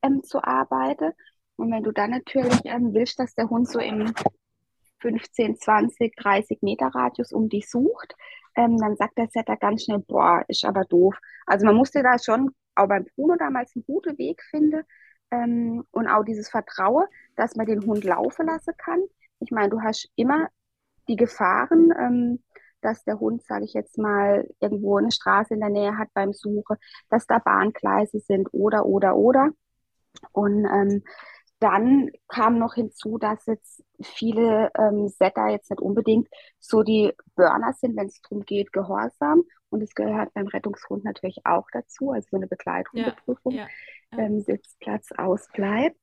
ähm, 0.00 0.22
zu 0.22 0.42
arbeiten. 0.42 1.12
Und 1.56 1.70
wenn 1.72 1.82
du 1.82 1.92
dann 1.92 2.12
natürlich 2.12 2.58
ähm, 2.64 2.94
willst, 2.94 3.18
dass 3.18 3.34
der 3.34 3.50
Hund 3.50 3.68
so 3.68 3.80
im 3.80 4.14
15, 5.00 5.56
20, 5.56 6.16
30 6.16 6.62
Meter 6.62 6.88
Radius 6.88 7.32
um 7.32 7.48
dich 7.48 7.70
sucht, 7.70 8.14
ähm, 8.56 8.76
dann 8.78 8.96
sagt 8.96 9.18
der 9.18 9.28
Setter 9.28 9.56
ganz 9.56 9.84
schnell, 9.84 10.00
boah, 10.00 10.44
ist 10.48 10.64
aber 10.64 10.84
doof. 10.84 11.16
Also 11.46 11.66
man 11.66 11.76
musste 11.76 12.02
da 12.02 12.18
schon 12.18 12.50
auch 12.74 12.88
beim 12.88 13.04
Bruno 13.04 13.36
damals 13.36 13.74
einen 13.74 13.84
guten 13.84 14.18
Weg 14.18 14.42
finden 14.42 14.82
ähm, 15.30 15.84
und 15.90 16.08
auch 16.08 16.24
dieses 16.24 16.48
Vertrauen, 16.48 17.06
dass 17.36 17.56
man 17.56 17.66
den 17.66 17.84
Hund 17.84 18.04
laufen 18.04 18.46
lassen 18.46 18.74
kann. 18.76 19.00
Ich 19.40 19.50
meine, 19.50 19.70
du 19.70 19.80
hast 19.80 20.10
immer 20.16 20.48
die 21.08 21.16
Gefahren, 21.16 21.92
ähm, 21.98 22.42
dass 22.80 23.04
der 23.04 23.18
Hund, 23.18 23.42
sage 23.44 23.64
ich 23.64 23.74
jetzt 23.74 23.98
mal, 23.98 24.48
irgendwo 24.60 24.98
eine 24.98 25.10
Straße 25.10 25.54
in 25.54 25.60
der 25.60 25.70
Nähe 25.70 25.96
hat 25.98 26.08
beim 26.14 26.32
Suchen, 26.32 26.76
dass 27.10 27.26
da 27.26 27.38
Bahngleise 27.38 28.20
sind 28.20 28.48
oder, 28.52 28.86
oder, 28.86 29.16
oder. 29.16 29.50
Und 30.32 30.64
ähm, 30.64 31.02
dann 31.60 32.10
kam 32.28 32.58
noch 32.58 32.74
hinzu, 32.74 33.18
dass 33.18 33.44
jetzt 33.46 33.82
viele 34.00 34.70
ähm, 34.78 35.08
Setter 35.08 35.48
jetzt 35.48 35.70
nicht 35.70 35.80
unbedingt 35.80 36.28
so 36.60 36.82
die 36.82 37.12
Burner 37.34 37.72
sind, 37.72 37.96
wenn 37.96 38.06
es 38.06 38.20
darum 38.22 38.44
geht, 38.44 38.72
Gehorsam. 38.72 39.42
Und 39.70 39.82
es 39.82 39.94
gehört 39.94 40.32
beim 40.34 40.46
Rettungshund 40.46 41.04
natürlich 41.04 41.38
auch 41.44 41.66
dazu, 41.72 42.12
also 42.12 42.26
so 42.30 42.36
eine 42.36 42.46
Begleithundeprüfung, 42.46 43.52
ja, 43.52 43.66
ja, 44.12 44.18
ja. 44.18 44.24
ähm, 44.24 44.40
Sitzplatz 44.40 45.10
ausbleibt 45.16 45.96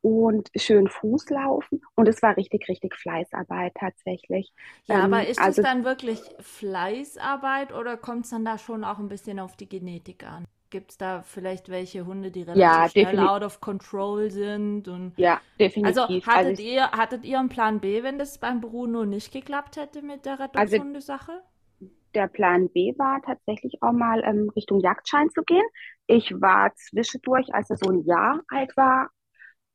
und 0.00 0.50
schön 0.56 0.88
Fuß 0.88 1.30
laufen. 1.30 1.80
Und 1.94 2.08
es 2.08 2.22
war 2.22 2.36
richtig, 2.36 2.68
richtig 2.68 2.94
Fleißarbeit 2.96 3.74
tatsächlich. 3.74 4.52
Ja, 4.84 5.04
ähm, 5.04 5.12
aber 5.12 5.26
ist 5.26 5.40
also, 5.40 5.62
es 5.62 5.66
dann 5.66 5.84
wirklich 5.84 6.20
Fleißarbeit 6.40 7.72
oder 7.72 7.96
kommt 7.96 8.24
es 8.24 8.30
dann 8.30 8.44
da 8.44 8.58
schon 8.58 8.84
auch 8.84 8.98
ein 8.98 9.08
bisschen 9.08 9.38
auf 9.38 9.56
die 9.56 9.68
Genetik 9.68 10.24
an? 10.24 10.44
Gibt 10.70 10.90
es 10.90 10.98
da 10.98 11.22
vielleicht 11.22 11.70
welche 11.70 12.04
Hunde, 12.04 12.30
die 12.30 12.42
relativ 12.42 12.60
ja, 12.60 12.88
schnell 12.88 13.20
out 13.20 13.42
of 13.42 13.60
control 13.60 14.30
sind? 14.30 14.86
Und 14.86 15.14
ja, 15.16 15.40
definitiv. 15.58 15.98
Also 15.98 16.26
hattet, 16.26 16.28
also 16.28 16.62
ihr, 16.62 16.90
hattet 16.90 17.24
ihr 17.24 17.38
einen 17.38 17.48
Plan 17.48 17.80
B, 17.80 18.02
wenn 18.02 18.18
das 18.18 18.38
beim 18.38 18.60
Bruno 18.60 19.06
nicht 19.06 19.32
geklappt 19.32 19.76
hätte 19.76 20.02
mit 20.02 20.26
der 20.26 20.38
also 20.38 20.44
Rettungshundesache? 20.44 21.32
Also, 21.32 21.92
der 22.14 22.28
Plan 22.28 22.68
B 22.70 22.94
war 22.98 23.22
tatsächlich 23.22 23.82
auch 23.82 23.92
mal 23.92 24.22
ähm, 24.24 24.50
Richtung 24.54 24.80
Jagdschein 24.80 25.30
zu 25.30 25.42
gehen. 25.42 25.64
Ich 26.06 26.32
war 26.32 26.74
zwischendurch, 26.74 27.54
als 27.54 27.70
er 27.70 27.76
so 27.76 27.90
ein 27.90 28.04
Jahr 28.04 28.42
alt 28.48 28.76
war, 28.76 29.10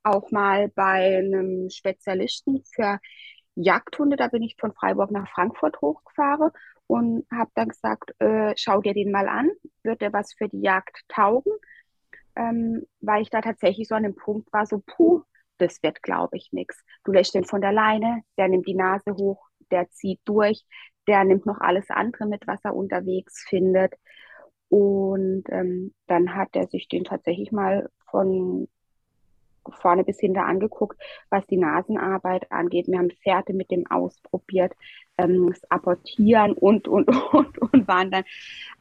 auch 0.03 0.29
mal 0.29 0.69
bei 0.69 1.17
einem 1.17 1.69
Spezialisten 1.69 2.63
für 2.71 2.99
Jagdhunde. 3.55 4.15
Da 4.15 4.27
bin 4.27 4.43
ich 4.43 4.57
von 4.59 4.73
Freiburg 4.73 5.09
nach 5.11 5.27
Frankfurt 5.29 5.81
hochgefahren 5.81 6.51
und 6.87 7.25
habe 7.31 7.51
dann 7.55 7.69
gesagt, 7.69 8.13
äh, 8.19 8.53
schau 8.57 8.81
dir 8.81 8.93
den 8.93 9.11
mal 9.11 9.27
an, 9.27 9.49
wird 9.83 10.01
der 10.01 10.13
was 10.13 10.33
für 10.33 10.47
die 10.47 10.61
Jagd 10.61 11.01
taugen? 11.07 11.53
Ähm, 12.35 12.85
weil 13.01 13.21
ich 13.21 13.29
da 13.29 13.41
tatsächlich 13.41 13.87
so 13.87 13.95
an 13.95 14.03
dem 14.03 14.15
Punkt 14.15 14.51
war, 14.51 14.65
so, 14.65 14.81
puh, 14.85 15.21
das 15.57 15.81
wird, 15.83 16.01
glaube 16.01 16.37
ich, 16.37 16.49
nichts. 16.51 16.83
Du 17.03 17.11
lässt 17.11 17.35
den 17.35 17.45
von 17.45 17.61
der 17.61 17.71
Leine, 17.71 18.23
der 18.37 18.47
nimmt 18.47 18.67
die 18.67 18.75
Nase 18.75 19.13
hoch, 19.15 19.47
der 19.71 19.89
zieht 19.91 20.19
durch, 20.25 20.65
der 21.07 21.23
nimmt 21.23 21.45
noch 21.45 21.59
alles 21.59 21.89
andere 21.89 22.25
mit, 22.25 22.47
was 22.47 22.59
er 22.63 22.75
unterwegs 22.75 23.45
findet. 23.47 23.93
Und 24.69 25.43
ähm, 25.49 25.93
dann 26.07 26.35
hat 26.35 26.55
er 26.55 26.67
sich 26.67 26.87
den 26.87 27.03
tatsächlich 27.03 27.51
mal 27.51 27.89
von 28.09 28.67
vorne 29.71 30.03
bis 30.03 30.19
hinter 30.19 30.45
angeguckt, 30.45 31.01
was 31.29 31.45
die 31.47 31.57
Nasenarbeit 31.57 32.51
angeht. 32.51 32.87
Wir 32.87 32.99
haben 32.99 33.11
Pferde 33.11 33.53
mit 33.53 33.71
dem 33.71 33.85
ausprobiert, 33.89 34.73
ähm, 35.17 35.49
das 35.49 35.63
Apportieren 35.69 36.53
und, 36.53 36.87
und, 36.87 37.07
und, 37.33 37.57
und 37.59 37.87
waren 37.87 38.11
dann 38.11 38.23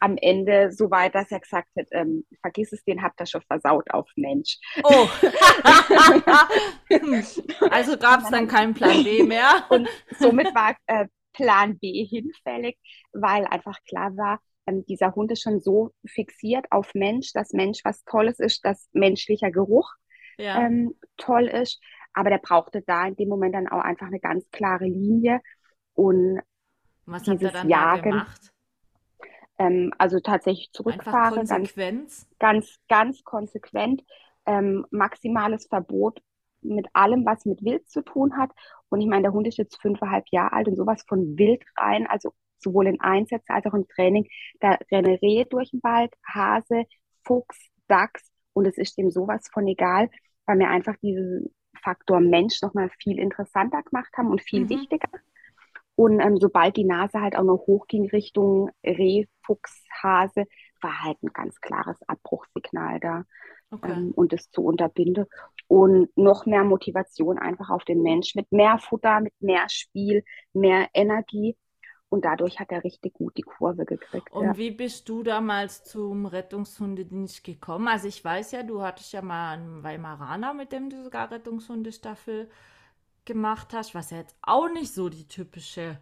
am 0.00 0.16
Ende 0.16 0.72
so 0.72 0.90
weit, 0.90 1.14
dass 1.14 1.30
er 1.30 1.40
gesagt 1.40 1.68
hat, 1.76 1.86
ähm, 1.92 2.24
vergiss 2.40 2.72
es, 2.72 2.84
den 2.84 3.02
habt 3.02 3.20
ihr 3.20 3.26
schon 3.26 3.42
versaut 3.42 3.90
auf 3.92 4.08
Mensch. 4.16 4.58
Oh. 4.84 5.08
also 7.70 7.96
gab 7.96 8.22
es 8.22 8.30
dann 8.30 8.48
keinen 8.48 8.74
Plan 8.74 9.04
B 9.04 9.22
mehr. 9.22 9.64
und 9.70 9.88
somit 10.18 10.54
war 10.54 10.76
äh, 10.86 11.06
Plan 11.32 11.78
B 11.78 12.04
hinfällig, 12.04 12.78
weil 13.12 13.46
einfach 13.46 13.78
klar 13.84 14.16
war, 14.16 14.40
ähm, 14.66 14.84
dieser 14.86 15.14
Hund 15.14 15.32
ist 15.32 15.42
schon 15.42 15.60
so 15.60 15.92
fixiert 16.06 16.66
auf 16.70 16.94
Mensch, 16.94 17.32
dass 17.32 17.52
Mensch 17.52 17.80
was 17.84 18.04
Tolles 18.04 18.38
ist, 18.38 18.64
dass 18.64 18.88
menschlicher 18.92 19.50
Geruch 19.50 19.92
ja. 20.38 20.60
ähm, 20.60 20.94
toll 21.16 21.46
ist. 21.46 21.80
Aber 22.14 22.30
der 22.30 22.38
brauchte 22.38 22.82
da 22.82 23.06
in 23.06 23.16
dem 23.16 23.28
Moment 23.28 23.54
dann 23.54 23.68
auch 23.68 23.80
einfach 23.80 24.06
eine 24.06 24.20
ganz 24.20 24.50
klare 24.50 24.84
Linie. 24.84 25.40
Und 25.94 26.40
was 27.06 27.26
hat 27.26 27.42
er 27.42 27.50
dann 27.50 27.68
Jagen, 27.68 28.02
da 28.02 28.10
gemacht? 28.10 28.52
Ähm, 29.58 29.92
also 29.98 30.20
tatsächlich 30.20 30.70
zurückfahren. 30.72 31.38
Einfach 31.38 31.56
Konsequenz? 31.56 32.28
Ganz, 32.38 32.78
ganz, 32.88 32.88
ganz 32.88 33.24
konsequent. 33.24 34.04
Ähm, 34.44 34.86
maximales 34.90 35.66
Verbot 35.66 36.20
mit 36.60 36.86
allem, 36.92 37.24
was 37.24 37.44
mit 37.44 37.62
Wild 37.62 37.88
zu 37.88 38.02
tun 38.02 38.36
hat. 38.36 38.50
Und 38.88 39.00
ich 39.00 39.06
meine, 39.06 39.22
der 39.22 39.32
Hund 39.32 39.46
ist 39.46 39.58
jetzt 39.58 39.80
fünfeinhalb 39.80 40.26
Jahre 40.30 40.52
alt 40.52 40.68
und 40.68 40.76
sowas 40.76 41.04
von 41.08 41.38
Wild 41.38 41.64
rein, 41.76 42.06
also 42.06 42.32
sowohl 42.58 42.86
in 42.86 43.00
Einsätzen 43.00 43.52
als 43.52 43.66
auch 43.66 43.74
im 43.74 43.86
Training. 43.88 44.28
Da 44.60 44.78
rennen 44.90 45.16
Rehe 45.16 45.46
durch 45.46 45.70
den 45.70 45.82
Wald, 45.82 46.14
Hase, 46.26 46.84
Fuchs, 47.24 47.58
Dachs 47.88 48.30
und 48.52 48.66
es 48.66 48.78
ist 48.78 48.98
ihm 48.98 49.10
sowas 49.10 49.48
von 49.52 49.66
egal, 49.66 50.10
weil 50.46 50.58
wir 50.58 50.68
einfach 50.68 50.96
diesen 51.02 51.54
Faktor 51.82 52.20
Mensch 52.20 52.60
nochmal 52.62 52.90
viel 52.98 53.18
interessanter 53.18 53.82
gemacht 53.82 54.12
haben 54.16 54.28
und 54.28 54.42
viel 54.42 54.64
mhm. 54.64 54.70
wichtiger. 54.70 55.08
Und 55.94 56.20
ähm, 56.20 56.38
sobald 56.38 56.76
die 56.76 56.84
Nase 56.84 57.20
halt 57.20 57.36
auch 57.36 57.44
noch 57.44 57.66
hochging 57.66 58.08
Richtung 58.10 58.70
Reh, 58.84 59.26
Fuchs, 59.44 59.84
Hase, 60.02 60.46
war 60.80 61.04
halt 61.04 61.22
ein 61.22 61.32
ganz 61.32 61.60
klares 61.60 61.98
Abbruchssignal 62.08 62.98
da. 63.00 63.24
Okay. 63.70 63.92
Ähm, 63.92 64.12
und 64.12 64.32
das 64.32 64.50
zu 64.50 64.64
unterbinden. 64.64 65.26
Und 65.66 66.08
noch 66.16 66.46
mehr 66.46 66.64
Motivation 66.64 67.38
einfach 67.38 67.70
auf 67.70 67.84
den 67.84 68.02
Mensch 68.02 68.34
mit 68.34 68.50
mehr 68.52 68.78
Futter, 68.78 69.20
mit 69.20 69.34
mehr 69.40 69.66
Spiel, 69.68 70.24
mehr 70.52 70.88
Energie. 70.92 71.56
Und 72.12 72.26
dadurch 72.26 72.60
hat 72.60 72.70
er 72.70 72.84
richtig 72.84 73.14
gut 73.14 73.38
die 73.38 73.42
Kurve 73.42 73.86
gekriegt. 73.86 74.30
Und 74.32 74.44
ja. 74.44 74.56
wie 74.58 74.70
bist 74.70 75.08
du 75.08 75.22
damals 75.22 75.82
zum 75.82 76.26
Rettungshundedienst 76.26 77.42
gekommen? 77.42 77.88
Also 77.88 78.06
ich 78.06 78.22
weiß 78.22 78.52
ja, 78.52 78.62
du 78.62 78.82
hattest 78.82 79.14
ja 79.14 79.22
mal 79.22 79.54
einen 79.54 79.82
Weimaraner, 79.82 80.52
mit 80.52 80.72
dem 80.72 80.90
du 80.90 81.04
sogar 81.04 81.30
Rettungshundestaffel 81.30 82.50
gemacht 83.24 83.72
hast, 83.72 83.94
was 83.94 84.10
ja 84.10 84.18
jetzt 84.18 84.36
auch 84.42 84.68
nicht 84.68 84.92
so 84.92 85.08
die 85.08 85.26
typische 85.26 85.96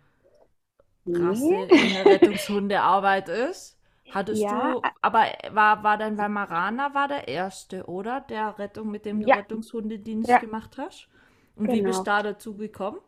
Rasse 1.06 1.44
nee. 1.44 1.62
in 1.62 1.92
der 1.94 2.06
Rettungshundearbeit 2.06 3.28
ist. 3.28 3.78
Hattest 4.10 4.42
ja. 4.42 4.72
du, 4.72 4.82
aber 5.02 5.26
war, 5.52 5.84
war 5.84 5.96
dein 5.96 6.18
Weimaraner 6.18 6.92
war 6.92 7.06
der 7.06 7.28
erste, 7.28 7.86
oder? 7.86 8.20
Der 8.22 8.58
Rettung, 8.58 8.90
mit 8.90 9.04
dem 9.04 9.20
du 9.20 9.28
ja. 9.28 9.36
Rettungshundedienst 9.36 10.28
ja. 10.28 10.38
gemacht 10.38 10.76
hast? 10.76 11.08
Und 11.54 11.66
genau. 11.66 11.78
wie 11.78 11.82
bist 11.82 12.00
du 12.00 12.04
da 12.04 12.24
dazu 12.24 12.56
gekommen? 12.56 12.98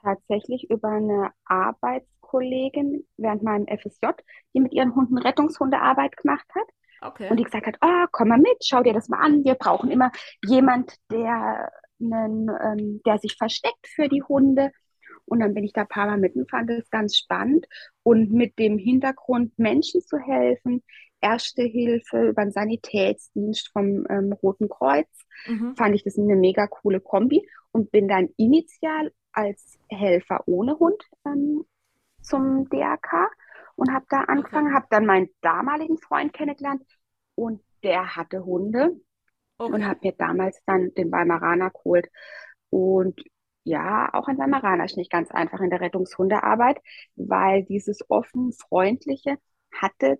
Tatsächlich 0.00 0.70
über 0.70 0.88
eine 0.88 1.30
Arbeits 1.44 2.06
Kollegin 2.32 3.06
während 3.18 3.42
meinem 3.42 3.66
FSJ, 3.66 4.06
die 4.54 4.60
mit 4.60 4.72
ihren 4.72 4.94
Hunden 4.94 5.18
Rettungshundearbeit 5.18 6.16
gemacht 6.16 6.46
hat. 6.54 6.68
Okay. 7.02 7.28
Und 7.28 7.36
die 7.36 7.44
gesagt 7.44 7.66
hat, 7.66 7.76
oh, 7.82 8.06
komm 8.10 8.28
mal 8.28 8.38
mit, 8.38 8.64
schau 8.64 8.82
dir 8.82 8.94
das 8.94 9.10
mal 9.10 9.20
an. 9.20 9.44
Wir 9.44 9.54
brauchen 9.54 9.90
immer 9.90 10.10
jemand, 10.46 10.94
der, 11.10 11.70
einen, 12.00 12.48
ähm, 12.48 13.00
der 13.04 13.18
sich 13.18 13.36
versteckt 13.36 13.86
für 13.86 14.08
die 14.08 14.22
Hunde. 14.22 14.70
Und 15.26 15.40
dann 15.40 15.52
bin 15.52 15.64
ich 15.64 15.72
da 15.72 15.82
ein 15.82 15.88
paar 15.88 16.06
Mal 16.06 16.18
mit 16.18 16.34
und 16.34 16.48
fand 16.48 16.70
das 16.70 16.88
ganz 16.88 17.16
spannend. 17.16 17.66
Und 18.02 18.32
mit 18.32 18.58
dem 18.58 18.78
Hintergrund, 18.78 19.58
Menschen 19.58 20.00
zu 20.00 20.18
helfen, 20.18 20.82
Erste 21.22 21.62
Hilfe 21.62 22.30
über 22.30 22.42
den 22.42 22.50
Sanitätsdienst 22.50 23.70
vom 23.72 24.04
ähm, 24.10 24.32
Roten 24.32 24.68
Kreuz, 24.68 25.06
mhm. 25.46 25.76
fand 25.76 25.94
ich 25.94 26.02
das 26.02 26.18
eine 26.18 26.34
mega 26.34 26.66
coole 26.66 26.98
Kombi 26.98 27.48
und 27.70 27.92
bin 27.92 28.08
dann 28.08 28.30
initial 28.36 29.12
als 29.32 29.78
Helfer 29.88 30.42
ohne 30.46 30.80
Hund 30.80 31.00
ähm, 31.24 31.64
zum 32.22 32.68
DRK 32.68 33.30
und 33.76 33.92
habe 33.92 34.06
da 34.08 34.22
angefangen, 34.22 34.68
okay. 34.68 34.76
habe 34.76 34.86
dann 34.90 35.06
meinen 35.06 35.28
damaligen 35.40 35.98
Freund 35.98 36.32
kennengelernt 36.32 36.82
und 37.34 37.60
der 37.82 38.16
hatte 38.16 38.44
Hunde 38.44 39.00
okay. 39.58 39.72
und 39.72 39.86
habe 39.86 40.00
mir 40.02 40.12
damals 40.12 40.62
dann 40.66 40.92
den 40.94 41.10
Weimaraner 41.10 41.70
geholt. 41.70 42.08
Und 42.70 43.20
ja, 43.64 44.08
auch 44.12 44.28
ein 44.28 44.38
Weimaraner 44.38 44.84
ist 44.84 44.96
nicht 44.96 45.10
ganz 45.10 45.30
einfach 45.30 45.60
in 45.60 45.70
der 45.70 45.80
Rettungshundearbeit, 45.80 46.78
weil 47.16 47.64
dieses 47.64 48.08
offen, 48.08 48.52
freundliche 48.52 49.36
hatte 49.72 50.18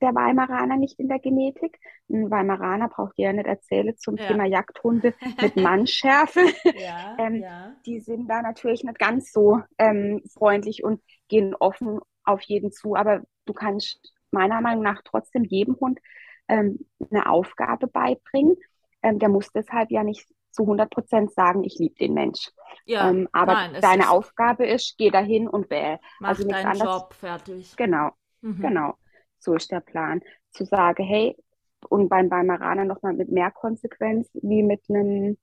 der 0.00 0.14
Weimaraner 0.14 0.76
nicht 0.76 0.98
in 0.98 1.08
der 1.08 1.18
Genetik. 1.18 1.78
Ein 2.10 2.30
Weimaraner 2.30 2.88
braucht 2.88 3.18
ihr 3.18 3.26
ja 3.26 3.32
nicht 3.32 3.46
erzählen 3.46 3.96
zum 3.96 4.16
ja. 4.16 4.26
Thema 4.26 4.44
Jagdhunde 4.44 5.14
mit 5.40 5.56
Mannschärfe. 5.56 6.40
ja, 6.76 7.16
ähm, 7.18 7.36
ja. 7.36 7.74
Die 7.86 8.00
sind 8.00 8.28
da 8.28 8.42
natürlich 8.42 8.84
nicht 8.84 8.98
ganz 8.98 9.32
so 9.32 9.60
ähm, 9.78 10.22
freundlich 10.32 10.84
und 10.84 11.00
gehen 11.28 11.54
offen 11.54 12.00
auf 12.24 12.42
jeden 12.42 12.72
zu. 12.72 12.94
Aber 12.96 13.22
du 13.44 13.52
kannst 13.52 14.12
meiner 14.30 14.60
Meinung 14.60 14.82
nach 14.82 15.02
trotzdem 15.04 15.44
jedem 15.44 15.78
Hund 15.80 16.00
ähm, 16.48 16.86
eine 17.10 17.28
Aufgabe 17.28 17.86
beibringen. 17.86 18.56
Ähm, 19.02 19.18
der 19.18 19.28
muss 19.28 19.50
deshalb 19.52 19.90
ja 19.90 20.02
nicht 20.02 20.26
zu 20.50 20.62
100 20.62 20.90
Prozent 20.90 21.32
sagen, 21.32 21.64
ich 21.64 21.78
liebe 21.78 21.94
den 21.96 22.14
Mensch. 22.14 22.50
Ja, 22.86 23.10
ähm, 23.10 23.28
aber 23.32 23.52
nein, 23.52 23.80
deine 23.80 24.04
ist 24.04 24.08
Aufgabe 24.08 24.66
ist, 24.66 24.96
geh 24.96 25.10
dahin 25.10 25.48
und 25.48 25.70
wähl. 25.70 25.98
Mach 26.18 26.30
also 26.30 26.48
deinen 26.48 26.66
anderes. 26.66 27.02
Job 27.02 27.14
fertig. 27.14 27.76
Genau, 27.76 28.10
mhm. 28.40 28.60
genau. 28.60 28.94
So 29.38 29.54
ist 29.54 29.70
der 29.70 29.80
Plan. 29.80 30.22
Zu 30.50 30.64
sagen, 30.64 31.04
hey, 31.04 31.36
und 31.88 32.08
beim 32.08 32.30
Weimaraner 32.30 32.84
nochmal 32.84 33.12
mit 33.12 33.30
mehr 33.30 33.50
Konsequenz 33.50 34.28
wie 34.32 34.62
mit 34.62 34.82
einem 34.88 35.36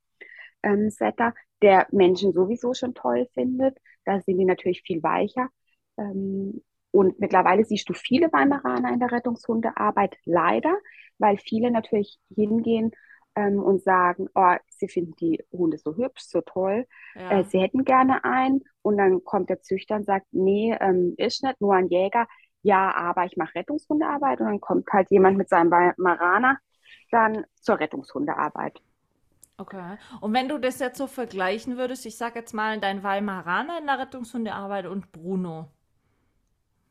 ähm, 0.63 0.89
Setter, 0.89 1.33
der 1.61 1.87
Menschen 1.91 2.33
sowieso 2.33 2.73
schon 2.73 2.93
toll 2.93 3.27
findet. 3.33 3.77
Da 4.05 4.19
sind 4.19 4.37
die 4.37 4.45
natürlich 4.45 4.81
viel 4.81 5.01
weicher. 5.03 5.49
Ähm, 5.97 6.62
Und 6.91 7.19
mittlerweile 7.19 7.65
siehst 7.65 7.89
du 7.89 7.93
viele 7.93 8.31
Weimaraner 8.31 8.93
in 8.93 9.00
der 9.00 9.12
Rettungshundearbeit, 9.12 10.15
leider, 10.25 10.77
weil 11.17 11.38
viele 11.38 11.71
natürlich 11.71 12.19
hingehen 12.35 12.91
ähm, 13.35 13.59
und 13.63 13.81
sagen, 13.83 14.27
oh, 14.35 14.55
sie 14.69 14.88
finden 14.89 15.15
die 15.15 15.43
Hunde 15.51 15.77
so 15.79 15.95
hübsch, 15.95 16.23
so 16.23 16.41
toll, 16.41 16.85
Ja. 17.15 17.39
äh, 17.39 17.43
sie 17.45 17.59
hätten 17.59 17.83
gerne 17.85 18.23
einen. 18.23 18.63
Und 18.83 18.97
dann 18.97 19.23
kommt 19.23 19.50
der 19.50 19.62
Züchter 19.62 19.95
und 19.95 20.05
sagt, 20.05 20.27
nee, 20.31 20.75
ähm, 20.79 21.15
ist 21.17 21.43
nicht, 21.43 21.59
nur 21.62 21.73
ein 21.75 21.88
Jäger. 21.89 22.27
Ja, 22.62 22.93
aber 22.95 23.25
ich 23.25 23.38
mache 23.38 23.55
Rettungshundearbeit. 23.55 24.39
Und 24.39 24.45
dann 24.47 24.62
kommt 24.62 24.88
halt 24.93 25.09
jemand 25.12 25.38
mit 25.38 25.50
seinem 25.50 25.71
Weimaraner 25.71 26.59
dann 27.12 27.45
zur 27.62 27.79
Rettungshundearbeit. 27.79 28.79
Okay. 29.57 29.97
Und 30.21 30.33
wenn 30.33 30.50
du 30.50 30.57
das 30.59 30.79
jetzt 30.79 30.97
so 30.97 31.07
vergleichen 31.07 31.77
würdest, 31.77 32.05
ich 32.05 32.17
sag 32.17 32.35
jetzt 32.35 32.53
mal 32.53 32.79
dein 32.79 33.03
Weimaraner 33.03 33.79
in 33.79 33.85
der 33.88 34.00
Rettungshundearbeit 34.00 34.88
und 34.88 35.12
Bruno, 35.12 35.69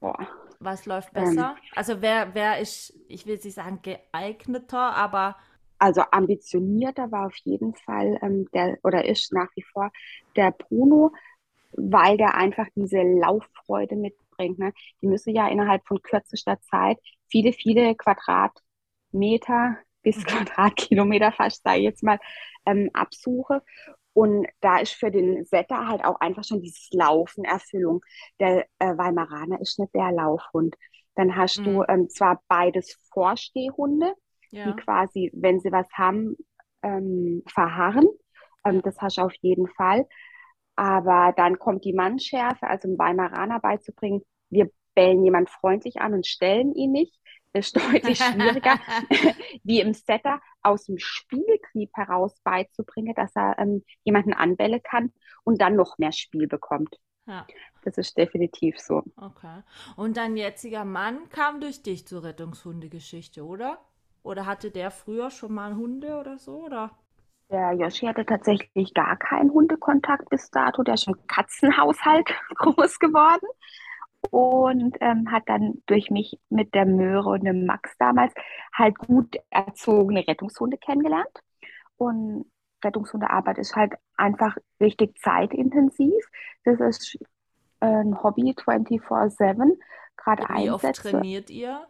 Boah. 0.03 0.29
was 0.61 0.87
läuft 0.87 1.15
Ähm, 1.15 1.23
besser? 1.35 1.57
Also 1.75 2.03
wer, 2.03 2.35
wer 2.35 2.61
ist, 2.61 2.95
ich 3.09 3.27
will 3.27 3.37
nicht 3.37 3.55
sagen 3.55 3.81
geeigneter, 3.83 4.95
aber 4.95 5.37
Also 5.79 6.03
ambitionierter 6.13 7.11
war 7.11 7.27
auf 7.27 7.37
jeden 7.45 7.75
Fall 7.75 8.19
ähm, 8.23 8.49
der 8.55 8.79
oder 8.85 9.05
ist 9.05 9.33
nach 9.33 9.49
wie 9.57 9.65
vor 9.65 9.91
der 10.37 10.53
Bruno, 10.53 11.13
weil 11.73 12.17
der 12.19 12.37
einfach 12.37 12.69
diese 12.77 13.03
Lauffreude 13.03 13.97
mitbringt. 13.97 14.59
Ne? 14.59 14.73
Die 15.03 15.09
müssen 15.09 15.35
ja 15.35 15.49
innerhalb 15.49 15.87
von 15.87 16.03
kürzester 16.03 16.61
Zeit 16.63 16.99
viele, 17.29 17.53
viele 17.53 17.97
Quadratmeter 17.97 19.79
bis. 20.03 20.25
Quadratkilometer 20.27 21.33
fast, 21.33 21.63
sage 21.65 21.79
ich 21.79 21.85
jetzt 21.85 22.03
mal, 22.05 22.19
ähm, 22.67 22.91
absuche. 22.95 23.63
Und 24.15 24.47
da 24.61 24.79
ist 24.79 24.93
für 24.93 25.11
den 25.11 25.45
Setter 25.45 25.89
halt 25.89 26.05
auch 26.05 26.21
einfach 26.21 26.45
schon 26.45 26.61
dieses 26.63 26.91
Laufen 26.93 27.45
Erfüllung. 27.45 28.03
Der 28.41 28.67
äh, 28.79 28.97
Weimaraner 28.97 29.61
ist 29.61 29.79
nicht 29.79 29.95
der 29.95 30.13
Laufhund. 30.13 30.77
Dann 31.15 31.37
hast 31.37 31.65
du 31.67 31.83
Mhm. 31.83 31.85
ähm, 31.89 32.09
zwar 32.09 32.43
beides 32.49 32.97
Vorstehhunde, 33.13 34.15
die 34.65 34.75
ja, 34.75 34.77
quasi, 34.77 35.31
wenn 35.35 35.61
sie 35.61 35.73
was 35.73 35.89
haben, 35.93 36.37
ähm, 36.83 37.43
verharren. 37.49 38.07
Ähm, 38.67 38.83
das 38.83 39.01
hast 39.01 39.19
du 39.19 39.23
auf 39.23 39.35
jeden 39.41 39.69
Fall. 39.69 40.07
Aber 40.77 41.33
dann 41.37 41.59
kommt 41.59 41.85
die 41.85 41.93
Mannschärfe, 41.93 42.67
also 42.67 42.89
im 42.89 42.99
Weimaraner 42.99 43.61
beizubringen, 43.61 44.23
wir 44.51 44.71
bellen 44.95 45.25
jemand 45.25 45.51
freundlich 45.51 46.01
an 46.01 46.15
und 46.15 46.27
stellen 46.27 46.75
ihn 46.75 46.93
nicht, 46.93 47.19
ist 47.53 47.77
deutlich 47.77 48.25
schwieriger, 48.25 48.79
wie 49.65 49.81
im 49.81 49.95
Setter 49.95 50.41
aus 50.63 50.85
dem 50.85 50.99
Spieltrieb 50.99 51.91
heraus 51.95 52.35
beizubringen, 52.45 53.15
dass 53.15 53.35
er 53.37 53.59
ähm, 53.59 53.85
jemanden 54.05 54.33
anbellen 54.35 54.83
kann 54.83 55.13
und 55.45 55.61
dann 55.61 55.77
noch 55.77 55.99
mehr 55.99 56.13
Spiel 56.13 56.47
bekommt. 56.49 56.97
ja, 57.27 57.49
Das 57.83 57.99
ist 57.99 58.17
definitiv 58.19 58.79
so. 58.79 59.03
okay. 59.17 59.63
Und 59.97 60.17
dein 60.19 60.37
jetziger 60.37 60.85
Mann 60.85 61.29
kam 61.31 61.61
durch 61.61 61.83
dich 61.83 62.07
zur 62.07 62.23
Rettungshundegeschichte, 62.25 63.45
oder? 63.45 63.79
Oder 64.23 64.47
hatte 64.47 64.71
der 64.71 64.91
früher 64.91 65.31
schon 65.31 65.53
mal 65.55 65.75
Hunde 65.77 66.19
oder 66.19 66.39
so, 66.39 66.65
oder? 66.65 66.91
Der 67.51 67.73
Yoshi 67.75 68.07
hatte 68.07 68.25
tatsächlich 68.27 68.95
gar 68.95 69.17
keinen 69.17 69.51
Hundekontakt 69.53 70.29
bis 70.31 70.51
dato. 70.51 70.83
Der 70.83 70.95
ist 70.95 71.07
im 71.07 71.15
Katzenhaushalt 71.27 72.27
groß 72.57 72.99
geworden 72.99 73.47
und 74.31 74.97
ähm, 75.01 75.31
hat 75.31 75.45
dann 75.47 75.83
durch 75.87 76.11
mich 76.11 76.39
mit 76.49 76.75
der 76.75 76.87
Möhre 76.87 77.31
und 77.31 77.45
dem 77.45 77.67
Max 77.67 77.97
damals 77.99 78.33
halt 78.75 78.99
gut 78.99 79.37
erzogene 79.51 80.27
Rettungshunde 80.27 80.79
kennengelernt. 80.79 81.43
Und 81.97 82.51
Rettungshundearbeit 82.85 83.59
ist 83.59 83.77
halt 83.77 83.95
einfach 84.17 84.57
richtig 84.81 85.19
zeitintensiv. 85.19 86.25
Das 86.65 86.81
ist 86.81 87.19
ein 87.81 88.23
Hobby 88.23 88.55
24/7, 88.55 89.79
gerade 90.17 90.43
Wie 90.43 90.71
oft 90.71 90.85
Einsätze. 90.85 91.11
trainiert 91.11 91.51
ihr? 91.51 91.87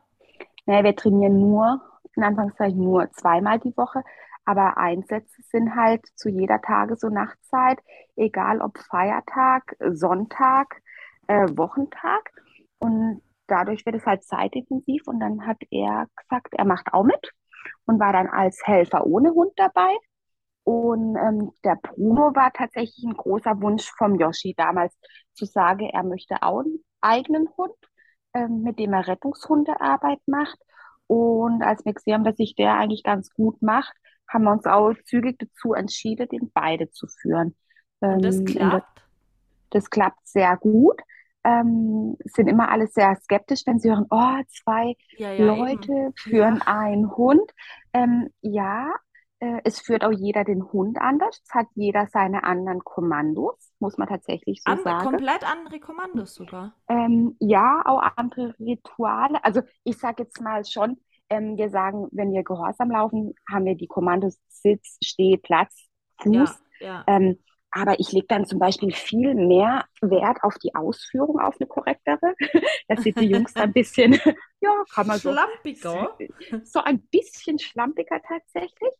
Naja, 0.67 0.85
wir 0.85 0.97
trainieren 0.97 1.39
nur, 1.39 1.81
in 2.15 2.23
Anführungszeichen 2.23 2.79
nur 2.79 3.11
zweimal 3.12 3.59
die 3.59 3.77
Woche, 3.77 4.03
aber 4.45 4.77
Einsätze 4.77 5.43
sind 5.43 5.75
halt 5.75 6.07
zu 6.17 6.28
jeder 6.28 6.61
Tages- 6.61 7.04
und 7.04 7.15
Nachtzeit, 7.15 7.78
egal 8.17 8.61
ob 8.61 8.78
Feiertag, 8.78 9.76
Sonntag, 9.91 10.83
äh, 11.28 11.47
Wochentag. 11.56 12.31
Und 12.82 13.23
dadurch 13.49 13.86
wird 13.86 13.97
es 13.97 14.06
halt 14.06 14.25
zeitintensiv. 14.25 15.02
Und 15.06 15.21
dann 15.21 15.47
hat 15.47 15.58
er 15.71 16.06
gesagt, 16.16 16.54
er 16.54 16.66
macht 16.66 16.92
auch 16.95 17.04
mit 17.04 17.32
und 17.86 18.00
war 18.00 18.12
dann 18.12 18.28
als 18.28 18.60
Helfer 18.66 19.06
ohne 19.06 19.30
Hund 19.32 19.52
dabei. 19.56 19.90
Und 20.64 21.16
ähm, 21.16 21.52
der 21.64 21.76
Bruno 21.76 22.34
war 22.34 22.52
tatsächlich 22.52 23.04
ein 23.04 23.16
großer 23.16 23.60
Wunsch 23.62 23.90
vom 23.99 24.16
Yoshi 24.16 24.54
damals 24.56 24.97
zu 25.34 25.45
sagen, 25.47 25.90
er 25.90 26.04
möchte 26.04 26.42
auch 26.42 26.60
einen 26.60 26.84
eigenen 27.00 27.49
Hund, 27.56 27.75
ähm, 28.34 28.62
mit 28.62 28.78
dem 28.78 28.92
er 28.92 29.08
Rettungshundearbeit 29.08 30.21
macht. 30.26 30.58
Und 31.08 31.62
als 31.62 31.84
wir 31.84 31.95
gesehen 31.95 32.14
haben, 32.14 32.25
dass 32.25 32.36
sich 32.36 32.54
der 32.56 32.75
eigentlich 32.76 33.04
ganz 33.04 33.30
gut 33.34 33.62
macht, 33.62 33.95
haben 34.28 34.45
wir 34.45 34.52
uns 34.52 34.66
auch 34.66 34.95
zügig 35.04 35.38
dazu 35.38 35.75
entschieden, 35.75 36.28
den 36.28 36.50
beide 36.54 36.90
zu 36.90 37.06
führen. 37.08 37.56
Das 38.21 38.45
Ähm, 38.45 38.52
der, 38.54 38.71
klappt? 38.71 39.02
das 39.71 39.90
klappt 39.90 40.26
sehr 40.26 40.56
gut. 40.58 41.00
Ähm, 41.45 42.17
sind 42.25 42.49
immer 42.49 42.71
alle 42.71 42.87
sehr 42.87 43.17
skeptisch, 43.17 43.63
wenn 43.67 43.78
sie 43.81 43.91
hören, 43.91 44.07
oh, 44.11 44.43
zwei 44.49 44.95
Ja, 45.19 45.33
ja, 45.33 45.57
eben. 45.57 45.57
Leute 45.59 46.13
führen 46.17 46.57
Ja. 46.57 46.67
einen 46.67 47.11
Hund. 47.17 47.50
Ähm, 47.93 48.28
ja, 48.43 48.93
äh, 49.41 49.61
es 49.65 49.81
führt 49.81 50.05
auch 50.05 50.13
jeder 50.13 50.45
den 50.45 50.63
Hund 50.73 50.99
anders. 51.00 51.41
Es 51.45 51.55
hat 51.55 51.67
jeder 51.75 52.07
seine 52.07 52.45
anderen 52.45 52.81
Kommandos, 52.85 53.73
muss 53.81 53.99
man 53.99 54.09
tatsächlich 54.09 54.63
so 54.65 54.71
Andere, 54.71 54.85
sagen. 54.85 55.11
komplett 55.11 55.50
andere 55.50 55.81
Kommandos 55.81 56.35
sogar. 56.35 56.75
Ähm, 56.89 57.37
ja, 57.41 57.83
auch 57.85 58.02
andere 58.17 58.55
Rituale. 58.61 59.43
Also 59.45 59.63
ich 59.85 59.99
sage 59.99 60.23
jetzt 60.23 60.41
mal 60.41 60.65
schon, 60.65 60.99
ähm, 61.28 61.57
wir 61.57 61.71
sagen, 61.71 62.09
wenn 62.13 62.33
wir 62.33 62.45
gehorsam 62.45 62.91
laufen, 62.91 63.35
haben 63.50 63.65
wir 63.65 63.75
die 63.75 63.89
Kommandos 63.89 64.39
Sitz, 64.49 64.99
Steh, 65.02 65.37
Platz, 65.39 65.89
Fuß. 66.19 66.63
Ja, 66.81 66.87
ja. 66.87 67.05
Aber 67.73 67.99
ich 67.99 68.13
lege 68.13 68.26
dann 68.28 68.45
zum 68.45 68.58
Beispiel 68.58 68.93
viel 68.93 69.35
mehr 69.35 69.87
Wert 70.02 70.39
auf 70.43 70.58
die 70.58 70.75
Ausführung, 70.75 71.41
auf 71.41 71.56
eine 71.58 71.67
korrektere. 71.67 72.35
Das 72.89 73.02
sind 73.02 73.19
die 73.19 73.26
Jungs 73.26 73.56
ein 73.56 73.73
bisschen, 73.73 74.13
ja, 74.61 74.71
kann 74.93 75.06
man 75.06 75.19
so, 75.19 75.32
Schlampiger. 75.32 76.17
so 76.65 76.80
ein 76.80 77.00
bisschen 77.08 77.58
schlampiger 77.58 78.21
tatsächlich. 78.23 78.91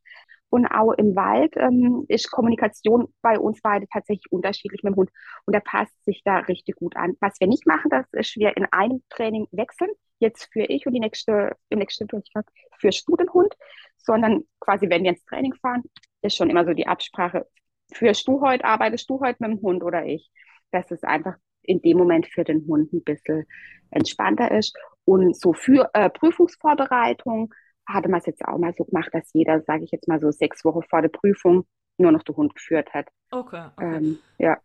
Und 0.49 0.67
auch 0.67 0.93
im 0.93 1.17
Wald 1.17 1.55
ähm, 1.57 2.05
ist 2.09 2.31
Kommunikation 2.31 3.09
bei 3.23 3.39
uns 3.39 3.61
beide 3.63 3.87
tatsächlich 3.89 4.31
unterschiedlich 4.31 4.83
mit 4.83 4.93
dem 4.93 4.97
Hund. 4.97 5.11
Und 5.47 5.55
er 5.55 5.61
passt 5.61 5.93
sich 6.05 6.23
da 6.25 6.39
richtig 6.39 6.77
gut 6.77 6.97
an. 6.97 7.17
Was 7.21 7.41
wir 7.41 7.49
nicht 7.49 7.67
machen, 7.67 7.91
das 7.91 8.07
ist, 8.13 8.37
wir 8.37 8.57
in 8.57 8.67
einem 8.67 9.03
Training 9.09 9.47
wechseln. 9.51 9.91
Jetzt 10.19 10.51
führe 10.53 10.67
ich 10.67 10.87
und 10.87 10.93
die 10.93 11.01
nächste, 11.01 11.57
im 11.69 11.79
nächsten 11.79 12.07
Durchgang 12.07 12.45
führst 12.79 13.09
du 13.09 13.17
den 13.17 13.33
Hund. 13.33 13.55
Sondern 13.97 14.45
quasi, 14.61 14.89
wenn 14.91 15.05
wir 15.05 15.11
ins 15.11 15.25
Training 15.25 15.55
fahren, 15.55 15.85
ist 16.23 16.37
schon 16.37 16.51
immer 16.51 16.65
so 16.65 16.75
die 16.75 16.87
Absprache, 16.87 17.47
führst 17.93 18.27
du 18.29 18.41
heute, 18.41 18.65
arbeitest 18.65 19.09
du 19.09 19.21
heute 19.21 19.37
mit 19.41 19.51
dem 19.51 19.63
Hund 19.63 19.83
oder 19.83 20.05
ich? 20.05 20.31
Dass 20.71 20.91
es 20.91 21.03
einfach 21.03 21.37
in 21.63 21.81
dem 21.81 21.99
Moment 21.99 22.27
für 22.27 22.45
den 22.45 22.67
Hund 22.67 22.93
ein 22.93 23.03
bisschen 23.03 23.47
entspannter 23.91 24.51
ist. 24.51 24.77
Und 25.05 25.37
so 25.37 25.53
für 25.53 25.91
äh, 25.95 26.11
Prüfungsvorbereitung 26.11 27.53
hatte 27.87 28.09
man 28.09 28.21
es 28.21 28.27
jetzt 28.27 28.45
auch 28.45 28.59
mal 28.59 28.73
so 28.75 28.85
gemacht, 28.85 29.11
dass 29.13 29.33
jeder, 29.33 29.61
sage 29.63 29.85
ich 29.85 29.91
jetzt 29.91 30.09
mal 30.09 30.21
so 30.21 30.31
sechs 30.31 30.65
Wochen 30.65 30.83
vor 30.83 31.03
der 31.03 31.09
Prüfung, 31.09 31.67
nur 31.99 32.13
noch 32.13 32.23
den 32.23 32.37
Hund 32.37 32.55
geführt 32.55 32.93
hat. 32.95 33.09
Okay, 33.31 33.69
okay. 33.77 33.97
Ähm, 33.97 34.19
ja. 34.39 34.59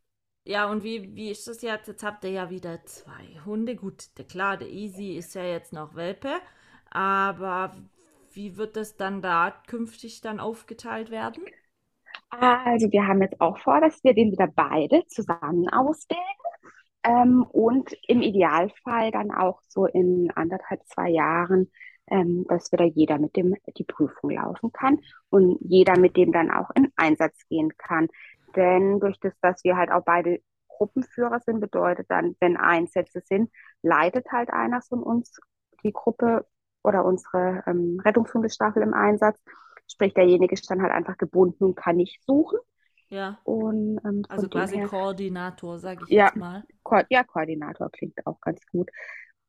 Ja, 0.46 0.70
und 0.72 0.84
wie, 0.84 1.14
wie 1.14 1.30
ist 1.30 1.48
das 1.48 1.62
jetzt? 1.62 1.88
Jetzt 1.88 2.04
habt 2.04 2.24
ihr 2.24 2.32
ja 2.32 2.50
wieder 2.50 2.84
zwei 2.86 3.42
Hunde. 3.46 3.76
Gut, 3.76 4.18
der, 4.18 4.26
klar, 4.26 4.56
der 4.56 4.70
Easy 4.70 5.18
ist 5.18 5.36
ja 5.36 5.44
jetzt 5.44 5.74
noch 5.74 5.96
Welpe, 5.96 6.30
aber 6.90 7.76
wie 8.32 8.56
wird 8.56 8.78
das 8.78 8.96
dann 8.96 9.22
da 9.22 9.52
künftig 9.68 10.22
dann 10.22 10.40
aufgeteilt 10.40 11.12
werden? 11.12 11.44
Also 12.30 12.92
wir 12.92 13.08
haben 13.08 13.22
jetzt 13.22 13.40
auch 13.40 13.58
vor, 13.60 13.82
dass 13.82 14.04
wir 14.04 14.14
den 14.14 14.32
wieder 14.32 14.48
beide 14.48 15.06
zusammen 15.08 15.70
ausbilden. 15.70 16.24
Ähm, 17.04 17.44
und 17.44 17.96
im 18.08 18.22
Idealfall 18.22 19.12
dann 19.12 19.32
auch 19.32 19.62
so 19.68 19.86
in 19.86 20.30
anderthalb, 20.36 20.86
zwei 20.88 21.10
Jahren, 21.10 21.72
ähm, 22.08 22.46
dass 22.50 22.72
wieder 22.72 22.86
jeder 22.86 23.18
mit 23.18 23.36
dem 23.36 23.56
die 23.78 23.84
Prüfung 23.84 24.32
laufen 24.32 24.72
kann 24.74 25.00
und 25.30 25.58
jeder 25.62 25.98
mit 25.98 26.18
dem 26.18 26.32
dann 26.32 26.52
auch 26.52 26.70
in 26.76 26.92
Einsatz 26.96 27.48
gehen 27.50 27.78
kann. 27.78 28.08
Denn 28.56 29.00
durch 29.00 29.20
das, 29.20 29.34
dass 29.42 29.64
wir 29.64 29.78
halt 29.78 29.92
auch 29.92 30.04
beide 30.04 30.42
Gruppenführer 30.68 31.40
sind, 31.40 31.60
bedeutet 31.60 32.08
dann, 32.10 32.36
wenn 32.40 32.58
Einsätze 32.58 33.22
sind, 33.22 33.52
leitet 33.82 34.32
halt 34.32 34.50
einer 34.52 34.82
von 34.82 35.02
uns 35.02 35.40
die 35.84 35.94
Gruppe 35.94 36.46
oder 36.84 37.06
unsere 37.06 37.64
ähm, 37.68 38.02
Rettungshundestaffel 38.04 38.82
im 38.84 38.94
Einsatz. 38.94 39.40
Sprich, 39.88 40.14
derjenige 40.14 40.54
ist 40.54 40.70
dann 40.70 40.82
halt 40.82 40.92
einfach 40.92 41.18
gebunden 41.18 41.64
und 41.66 41.76
kann 41.76 41.98
nicht 41.98 42.24
suchen. 42.26 42.60
Ja, 43.10 43.40
Und 43.44 44.00
ähm, 44.06 44.24
also 44.30 44.48
quasi 44.50 44.80
her, 44.80 44.90
Koordinator, 44.90 45.80
sage 45.80 46.04
ich 46.06 46.12
ja, 46.12 46.32
jetzt 46.32 46.36
mal. 46.36 46.66
Ko 46.84 47.02
ja, 47.10 47.24
Koordinator 47.24 47.90
klingt 47.92 48.26
auch 48.26 48.40
ganz 48.42 48.62
gut. 48.72 48.90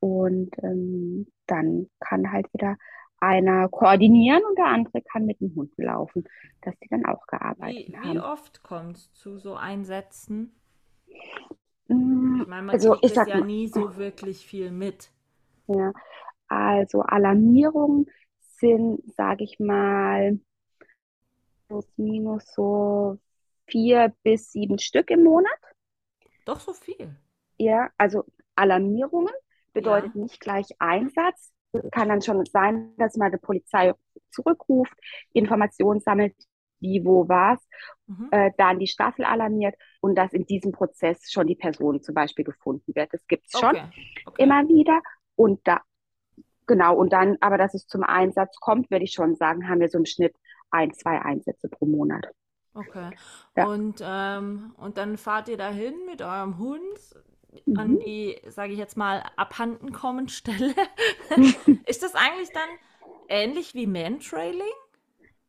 Und 0.01 0.51
ähm, 0.63 1.27
dann 1.47 1.89
kann 2.01 2.33
halt 2.33 2.53
wieder 2.55 2.77
einer 3.21 3.69
koordinieren 3.69 4.43
und 4.49 4.59
der 4.59 4.67
andere 4.67 5.03
kann 5.03 5.27
mit 5.27 5.41
dem 5.41 5.55
Hund 5.57 5.73
laufen, 5.77 6.25
dass 6.63 6.79
die 6.81 6.89
dann 6.89 7.07
auch 7.07 7.27
gearbeitet 7.27 7.87
Wie, 7.87 7.99
wie 8.03 8.19
haben. 8.19 8.19
oft 8.19 8.65
kommt 8.65 8.97
es 8.97 9.13
zu 9.13 9.39
so 9.39 9.55
Einsätzen? 9.55 10.53
Mm, 11.89 12.45
Ich 12.45 12.47
meine, 12.47 12.63
man 12.67 12.79
Also 12.79 12.97
kriegt 12.97 13.03
ich 13.03 13.13
sag 13.15 13.29
ja 13.29 13.39
nie 13.43 13.69
so 13.69 13.97
wirklich 13.97 14.47
viel 14.47 14.71
mit. 14.71 15.11
ja, 15.67 15.93
also 16.49 17.03
Alarmierungen 17.03 18.07
sind, 18.59 19.01
sage 19.15 19.45
ich 19.45 19.59
mal, 19.61 20.39
plus 21.67 21.87
minus 21.97 22.45
so 22.55 23.19
vier 23.67 24.15
bis 24.23 24.53
sieben 24.53 24.79
Stück 24.79 25.11
im 25.11 25.25
Monat. 25.25 25.59
Doch 26.45 26.59
so 26.59 26.73
viel. 26.73 27.15
Ja, 27.59 27.91
also 27.99 28.25
Alarmierungen 28.55 29.33
bedeutet 29.73 30.15
Ja. 30.15 30.23
nicht 30.23 30.41
gleich 30.41 30.67
Einsatz. 30.79 31.53
Es 31.73 31.91
kann 31.91 32.09
dann 32.09 32.23
schon 32.23 32.45
sein, 32.47 32.95
dass 32.97 33.17
mal 33.17 33.31
die 33.31 33.37
Polizei 33.39 33.93
zurückruft, 34.31 34.95
Informationen 35.33 36.01
sammelt, 36.01 36.35
wie, 36.81 37.05
wo, 37.05 37.29
was, 37.29 37.59
Mhm. 38.07 38.29
äh, 38.31 38.51
dann 38.57 38.79
die 38.79 38.87
Staffel 38.87 39.25
alarmiert 39.25 39.75
und 40.01 40.15
dass 40.17 40.33
in 40.33 40.47
diesem 40.47 40.73
Prozess 40.73 41.31
schon 41.31 41.47
die 41.47 41.57
Person 41.57 42.03
zum 42.03 42.15
Beispiel 42.15 42.45
gefunden 42.45 42.95
wird. 42.95 43.13
Das 43.13 43.27
gibt 43.27 43.47
es 43.47 43.59
schon 43.59 43.75
Okay. 43.75 43.83
Okay. 44.27 44.43
immer 44.45 44.67
wieder. 44.69 45.03
Und 45.37 45.61
da, 45.67 45.83
genau, 46.69 46.95
und 46.95 47.13
dann, 47.13 47.37
aber 47.41 47.59
dass 47.59 47.75
es 47.75 47.89
zum 47.89 48.05
Einsatz 48.05 48.61
kommt, 48.61 48.91
würde 48.91 49.05
ich 49.05 49.13
schon 49.13 49.35
sagen, 49.35 49.69
haben 49.69 49.81
wir 49.81 49.89
so 49.89 49.99
im 49.99 50.07
Schnitt 50.07 50.37
ein, 50.71 50.95
zwei 50.95 51.21
Einsätze 51.21 51.69
pro 51.69 51.87
Monat. 51.87 52.27
Okay. 52.75 53.11
Ja. 53.57 53.67
Und, 53.67 54.01
ähm, 54.05 54.75
und 54.77 54.99
dann 54.99 55.19
fahrt 55.19 55.49
ihr 55.49 55.57
dahin 55.57 55.95
mit 56.07 56.23
eurem 56.23 56.59
Hund 56.59 56.99
an 57.75 57.93
Mhm. 57.93 57.99
die, 58.01 58.41
sage 58.49 58.73
ich 58.73 58.79
jetzt 58.79 58.97
mal, 58.97 59.23
abhanden 59.37 59.93
kommen 59.93 60.29
Stelle. 60.29 60.75
Ist 61.87 62.03
das 62.03 62.15
eigentlich 62.15 62.51
dann 62.53 62.69
ähnlich 63.29 63.75
wie 63.75 63.87
Mantrailing? 63.87 64.61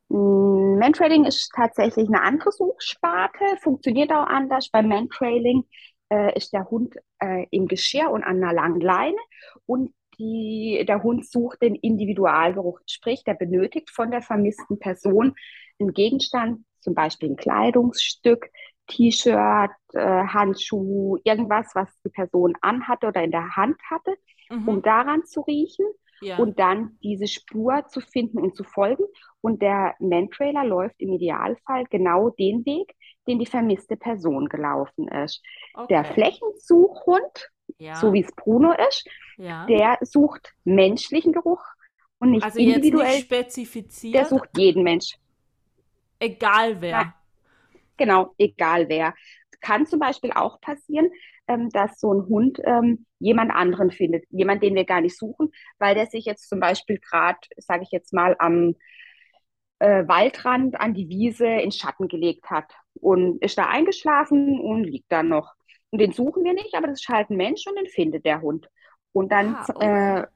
Mm, 0.10 0.80
Mantrailing 0.80 1.26
ist 1.26 1.52
tatsächlich 1.56 2.08
eine 2.08 2.22
andere 2.22 2.52
Suchsparte, 2.52 3.44
funktioniert 3.62 4.12
auch 4.12 4.26
anders. 4.26 4.70
Beim 4.70 4.88
Mantrailing 4.88 5.66
äh, 6.10 6.36
ist 6.36 6.54
der 6.54 6.70
Hund 6.70 6.96
äh, 7.20 7.46
im 7.52 7.68
Geschirr 7.68 8.10
und 8.10 8.24
an 8.24 8.44
einer 8.44 8.54
langen 8.54 8.82
Leine 8.82 9.20
und 9.66 9.94
die, 10.20 10.84
der 10.88 11.04
Hund 11.04 11.26
sucht 11.28 11.62
den 11.62 11.76
Individualgeruch, 11.76 12.80
sprich, 12.88 13.24
der 13.24 13.34
benötigt 13.36 13.90
von 13.90 14.12
der 14.12 14.22
vermissten 14.22 14.80
Person 14.80 15.36
einen 15.80 15.94
Gegenstand, 15.94 16.66
zum 16.82 16.94
Beispiel 16.94 17.30
ein 17.32 17.36
Kleidungsstück, 17.38 18.50
T-Shirt, 18.88 19.72
äh, 19.94 20.00
Handschuh, 20.00 21.18
irgendwas, 21.24 21.72
was 21.76 21.90
die 22.04 22.10
Person 22.10 22.56
anhatte 22.62 23.08
oder 23.08 23.24
in 23.24 23.32
der 23.32 23.56
Hand 23.56 23.78
hatte, 23.90 24.16
um 24.66 24.76
Mhm. 24.78 24.82
daran 24.82 25.26
zu 25.26 25.42
riechen 25.42 25.86
Ja. 26.22 26.38
und 26.38 26.60
dann 26.60 26.98
diese 27.04 27.28
Spur 27.28 27.86
zu 27.88 28.02
finden 28.02 28.40
und 28.40 28.56
zu 28.56 28.64
folgen. 28.64 29.04
Und 29.42 29.62
der 29.62 29.96
Mantrailer 30.00 30.66
läuft 30.66 30.96
im 31.02 31.14
Idealfall 31.14 31.86
genau 31.90 32.30
den 32.32 32.66
Weg, 32.66 32.94
den 33.28 33.40
die 33.40 33.46
vermisste 33.46 33.96
Person 33.96 34.50
gelaufen 34.50 35.08
ist. 35.08 35.42
Der 35.90 36.00
Okay. 36.00 36.14
So 37.80 38.08
Ja. 38.08 38.14
wie 38.14 38.22
es 38.24 38.32
Bruno 38.36 38.74
ist, 38.90 39.08
Ja. 39.38 39.66
der 39.66 39.98
sucht 40.02 40.54
menschlichen 40.66 41.32
Geruch 41.34 41.64
und 42.20 42.32
nicht 42.32 42.44
Also 42.44 42.60
jetzt 42.60 42.68
nicht 42.68 42.86
individuell. 42.86 43.14
Der 43.14 43.22
spezifiziert, 43.22 44.28
sucht 44.28 44.50
jeden 44.58 44.84
Mensch. 44.84 45.16
egal 46.20 46.82
wer. 46.82 47.14
genau, 47.98 48.34
egal 48.38 48.90
wer. 48.90 49.14
Kann 49.62 49.86
zum 49.86 50.00
Beispiel 50.00 50.32
auch 50.34 50.62
passieren, 50.62 51.10
ähm, 51.48 51.70
dass 51.70 52.00
so 52.00 52.14
ein 52.14 52.26
Hund 52.28 52.60
ähm, 52.64 53.06
jemand 53.20 53.52
anderen 53.52 53.92
findet, 53.92 54.24
jemand, 54.30 54.64
den 54.64 54.76
wir 54.76 54.86
gar 54.86 55.02
nicht 55.02 55.18
suchen, 55.18 55.52
weil 55.80 55.96
der 55.96 56.06
sich 56.08 56.26
jetzt 56.26 56.48
zum 56.50 56.60
Beispiel 56.62 57.00
gerade, 57.00 57.40
sage 57.58 57.84
ich 57.84 57.92
jetzt 57.92 58.14
mal, 58.14 58.36
am 58.40 58.76
äh, 59.80 60.08
Waldrand 60.08 60.80
an 60.80 60.94
die 60.94 61.10
Wiese 61.10 61.48
in 61.48 61.72
Schatten 61.72 62.08
gelegt 62.08 62.50
hat 62.50 62.74
und 62.94 63.42
ist 63.44 63.58
da 63.58 63.66
eingeschlafen 63.68 64.60
und 64.60 64.84
liegt 64.84 65.12
da 65.12 65.24
noch. 65.24 65.54
Und 65.92 66.00
den 66.00 66.12
suchen 66.14 66.44
wir 66.44 66.54
nicht, 66.54 66.76
aber 66.76 66.88
das 66.88 67.02
ist 67.02 67.10
halt 67.10 67.30
ein 67.30 67.38
Mensch 67.38 67.66
und 67.68 67.76
den 67.78 67.88
findet 67.88 68.26
der 68.26 68.42
Hund. 68.42 68.70
Und 69.12 69.32
dann 69.32 69.58
Ah, 69.58 69.74
okay. 69.76 70.22
äh, 70.22 70.28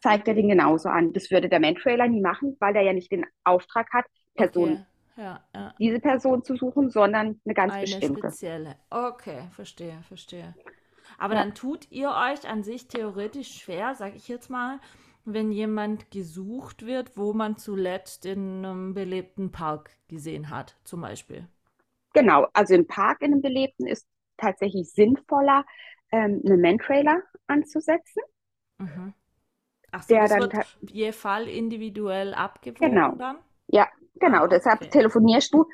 zeigt 0.00 0.28
er 0.28 0.34
den 0.34 0.48
genauso 0.48 0.88
an. 0.90 1.12
Das 1.12 1.30
würde 1.30 1.48
der 1.48 1.60
Mantrailer 1.60 2.08
nie 2.08 2.20
machen, 2.20 2.56
weil 2.60 2.74
der 2.74 2.82
ja 2.82 2.92
nicht 2.92 3.12
den 3.12 3.26
Auftrag 3.44 3.88
hat, 3.92 4.06
Person, 4.36 4.78
Okay. 4.78 4.86
Ja, 5.16 5.44
ja. 5.54 5.74
diese 5.78 6.00
Person 6.00 6.44
zu 6.44 6.56
suchen, 6.56 6.90
sondern 6.90 7.40
eine 7.44 7.54
ganz 7.54 7.76
Eine 7.76 7.78
bestimmte. 7.78 8.36
spezielle. 8.36 8.76
Okay, 8.90 9.48
verstehe, 9.52 10.02
verstehe. 10.08 10.54
Aber 11.18 11.34
Ja. 11.34 11.36
dann 11.36 11.54
tut 11.54 11.90
ihr 11.90 12.10
euch 12.10 12.48
an 12.48 12.64
sich 12.64 12.88
theoretisch 12.88 13.60
schwer, 13.60 13.94
sag 13.94 14.16
ich 14.16 14.28
jetzt 14.28 14.50
mal, 14.50 14.80
wenn 15.24 15.52
jemand 15.52 16.10
gesucht 16.10 16.86
wird, 16.86 17.16
wo 17.16 17.32
man 17.34 17.58
zuletzt 17.58 18.26
in 18.26 18.64
einem 18.64 18.94
belebten 18.94 19.52
Park 19.52 19.90
gesehen 20.08 20.50
hat, 20.50 20.76
zum 20.84 21.00
Beispiel. 21.02 21.48
Genau, 22.14 22.46
also 22.52 22.74
im 22.74 22.86
Park 22.86 23.22
in 23.22 23.32
einem 23.32 23.42
belebten 23.42 23.86
ist 23.86 24.06
tatsächlich 24.42 24.90
sinnvoller, 24.92 25.64
ähm, 26.12 26.42
einen 26.44 26.60
Mantrailer 26.60 27.22
anzusetzen, 27.46 28.22
Mhm. 28.78 29.14
Ach 29.92 30.02
so, 30.02 30.14
der 30.14 30.22
das 30.22 30.30
dann 30.30 30.40
wird 30.40 30.54
je 30.90 31.12
Fall 31.12 31.48
individuell 31.48 32.34
abgewogen 32.34 32.90
Genau. 32.90 33.14
dann? 33.18 33.38
Ja, 33.68 33.88
genau. 34.20 34.44
Ah, 34.44 34.48
Deshalb 34.48 34.80
okay. 34.80 34.90
telefonierst 34.90 35.54
du 35.54 35.66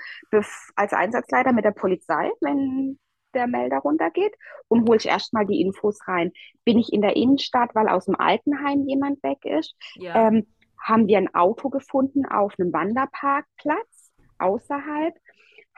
als 0.76 0.92
Einsatzleiter 0.92 1.52
mit 1.52 1.64
der 1.64 1.72
Polizei, 1.72 2.31
wenn 2.40 2.98
der 3.35 3.46
Melder 3.46 3.78
runtergeht 3.78 4.35
und 4.68 4.88
holst 4.88 5.07
erstmal 5.07 5.46
die 5.46 5.61
Infos 5.61 5.98
rein. 6.09 6.33
Bin 6.64 6.78
ich 6.78 6.92
in 6.92 7.02
der 7.02 7.16
Innenstadt, 7.16 7.74
weil 7.74 7.88
aus 7.88 8.07
dem 8.07 8.16
Altenheim 8.16 8.87
jemand 8.87 9.22
weg 9.22 9.44
ist? 9.44 9.74
Ja. 9.94 10.28
Ähm, 10.28 10.46
haben 10.81 11.07
wir 11.09 11.18
ein 11.18 11.35
Auto 11.35 11.70
gefunden 11.70 12.24
auf 12.26 12.54
einem 12.59 12.72
Wanderparkplatz 12.72 14.12
außerhalb? 14.38 15.14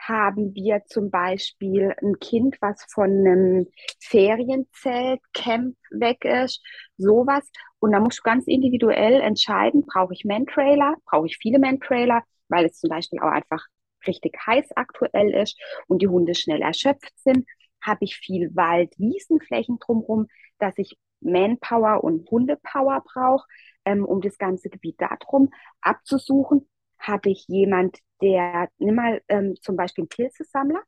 Haben 0.01 0.55
wir 0.55 0.81
zum 0.87 1.11
Beispiel 1.11 1.93
ein 2.01 2.17
Kind, 2.19 2.57
was 2.59 2.83
von 2.89 3.09
einem 3.09 3.67
Ferienzelt, 3.99 5.19
Camp 5.33 5.75
weg 5.91 6.25
ist, 6.25 6.63
sowas. 6.97 7.47
Und 7.79 7.91
da 7.91 7.99
musst 7.99 8.19
du 8.19 8.23
ganz 8.23 8.47
individuell 8.47 9.21
entscheiden, 9.21 9.85
brauche 9.85 10.13
ich 10.13 10.25
Mantrailer, 10.25 10.95
brauche 11.05 11.27
ich 11.27 11.37
viele 11.37 11.59
Mantrailer, 11.59 12.23
weil 12.49 12.65
es 12.65 12.79
zum 12.79 12.89
Beispiel 12.89 13.19
auch 13.19 13.29
einfach 13.29 13.63
richtig 14.07 14.35
heiß 14.45 14.71
aktuell 14.75 15.35
ist 15.35 15.59
und 15.87 16.01
die 16.01 16.07
Hunde 16.07 16.33
schnell 16.33 16.61
erschöpft 16.61 17.13
sind. 17.17 17.45
Habe 17.79 18.05
ich 18.05 18.17
viel 18.17 18.55
Wald, 18.55 18.93
Wiesenflächen 18.97 19.77
drumherum, 19.79 20.27
dass 20.57 20.77
ich 20.77 20.97
Manpower 21.19 22.03
und 22.03 22.29
Hundepower 22.29 23.03
brauche, 23.05 23.45
ähm, 23.85 24.05
um 24.05 24.21
das 24.21 24.37
ganze 24.39 24.69
Gebiet 24.69 24.99
darum 24.99 25.49
abzusuchen. 25.81 26.67
Habe 26.97 27.29
ich 27.29 27.45
jemand, 27.47 27.99
der, 28.21 28.69
nimm 28.77 28.95
mal 28.95 29.21
ähm, 29.27 29.55
zum 29.61 29.75
Beispiel 29.75 30.03
einen 30.03 30.09
Pilzesammler, 30.09 30.81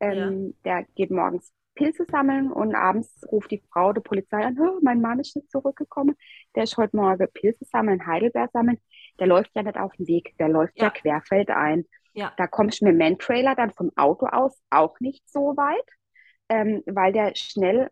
Ja. 0.00 0.08
ähm, 0.28 0.54
der 0.64 0.84
geht 0.94 1.10
morgens 1.10 1.52
Pilze 1.74 2.04
sammeln 2.10 2.52
und 2.52 2.74
abends 2.74 3.24
ruft 3.32 3.50
die 3.50 3.62
Frau 3.72 3.92
der 3.94 4.02
Polizei 4.02 4.44
an, 4.44 4.58
"Hö, 4.58 4.78
mein 4.82 5.00
Mann 5.00 5.20
ist 5.20 5.34
nicht 5.36 5.50
zurückgekommen, 5.50 6.16
der 6.54 6.64
ist 6.64 6.76
heute 6.76 6.94
Morgen 6.96 7.26
Pilze 7.32 7.64
sammeln, 7.64 8.06
Heidelbeer 8.06 8.48
sammeln, 8.52 8.78
der 9.18 9.26
läuft 9.26 9.52
ja 9.54 9.62
nicht 9.62 9.78
auf 9.78 9.92
dem 9.96 10.06
Weg, 10.06 10.34
der 10.38 10.48
läuft 10.48 10.76
ja 10.78 10.84
Ja. 10.86 10.90
querfeldein. 10.90 11.86
Ja. 12.12 12.32
Da 12.36 12.46
kommst 12.46 12.80
du 12.82 12.84
mit 12.84 12.92
dem 12.94 12.98
Mantrailer 12.98 13.54
dann 13.54 13.70
vom 13.70 13.90
Auto 13.96 14.26
aus 14.26 14.60
auch 14.68 15.00
nicht 15.00 15.26
so 15.30 15.56
weit, 15.56 15.88
ähm, 16.50 16.82
weil 16.86 17.12
der 17.14 17.32
schnell 17.36 17.88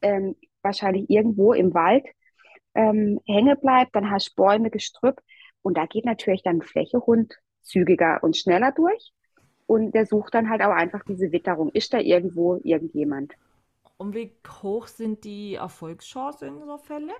ähm, 0.00 0.34
wahrscheinlich 0.62 1.10
irgendwo 1.10 1.52
im 1.52 1.74
Wald 1.74 2.06
ähm, 2.74 3.20
hängen 3.26 3.58
bleibt, 3.60 3.94
dann 3.94 4.10
hast 4.10 4.30
du 4.30 4.34
Bäume, 4.42 4.70
Gestrüpp 4.70 5.20
und 5.60 5.76
da 5.76 5.84
geht 5.84 6.06
natürlich 6.06 6.42
dann 6.42 6.58
ein 6.58 6.62
Flächehund 6.62 7.36
zügiger 7.62 8.22
und 8.22 8.36
schneller 8.36 8.72
durch 8.72 9.12
und 9.66 9.92
der 9.92 10.06
sucht 10.06 10.34
dann 10.34 10.50
halt 10.50 10.62
auch 10.62 10.72
einfach 10.72 11.04
diese 11.04 11.32
Witterung. 11.32 11.70
Ist 11.72 11.92
da 11.94 11.98
irgendwo 11.98 12.60
irgendjemand? 12.64 13.34
Und 13.98 14.14
wie 14.14 14.32
hoch 14.62 14.86
sind 14.86 15.24
die 15.24 15.54
Erfolgschancen 15.54 16.48
in 16.48 16.66
so 16.66 16.78
Fällen? 16.78 17.10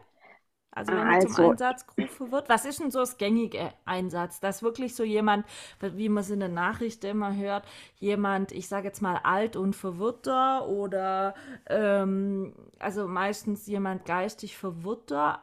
Also 0.72 0.96
wenn 0.96 1.08
er 1.08 1.18
zum 1.18 1.34
Also, 1.34 1.42
Einsatz 1.50 1.86
gerufen 1.86 2.30
wird, 2.32 2.48
was 2.48 2.64
ist 2.64 2.80
denn 2.80 2.90
so 2.92 3.00
das 3.00 3.18
gängige 3.18 3.72
Einsatz? 3.84 4.40
Dass 4.40 4.62
wirklich 4.62 4.94
so 4.94 5.04
jemand, 5.04 5.46
wie 5.80 6.08
man 6.08 6.22
es 6.22 6.30
in 6.30 6.40
den 6.40 6.54
Nachrichten 6.54 7.06
immer 7.06 7.34
hört, 7.36 7.66
jemand, 7.98 8.52
ich 8.52 8.68
sage 8.68 8.86
jetzt 8.88 9.02
mal 9.02 9.16
alt 9.18 9.56
und 9.56 9.74
verwirrter 9.76 10.68
oder 10.68 11.34
ähm, 11.68 12.54
also 12.78 13.08
meistens 13.08 13.66
jemand 13.66 14.04
geistig 14.06 14.56
verwirrter 14.56 15.42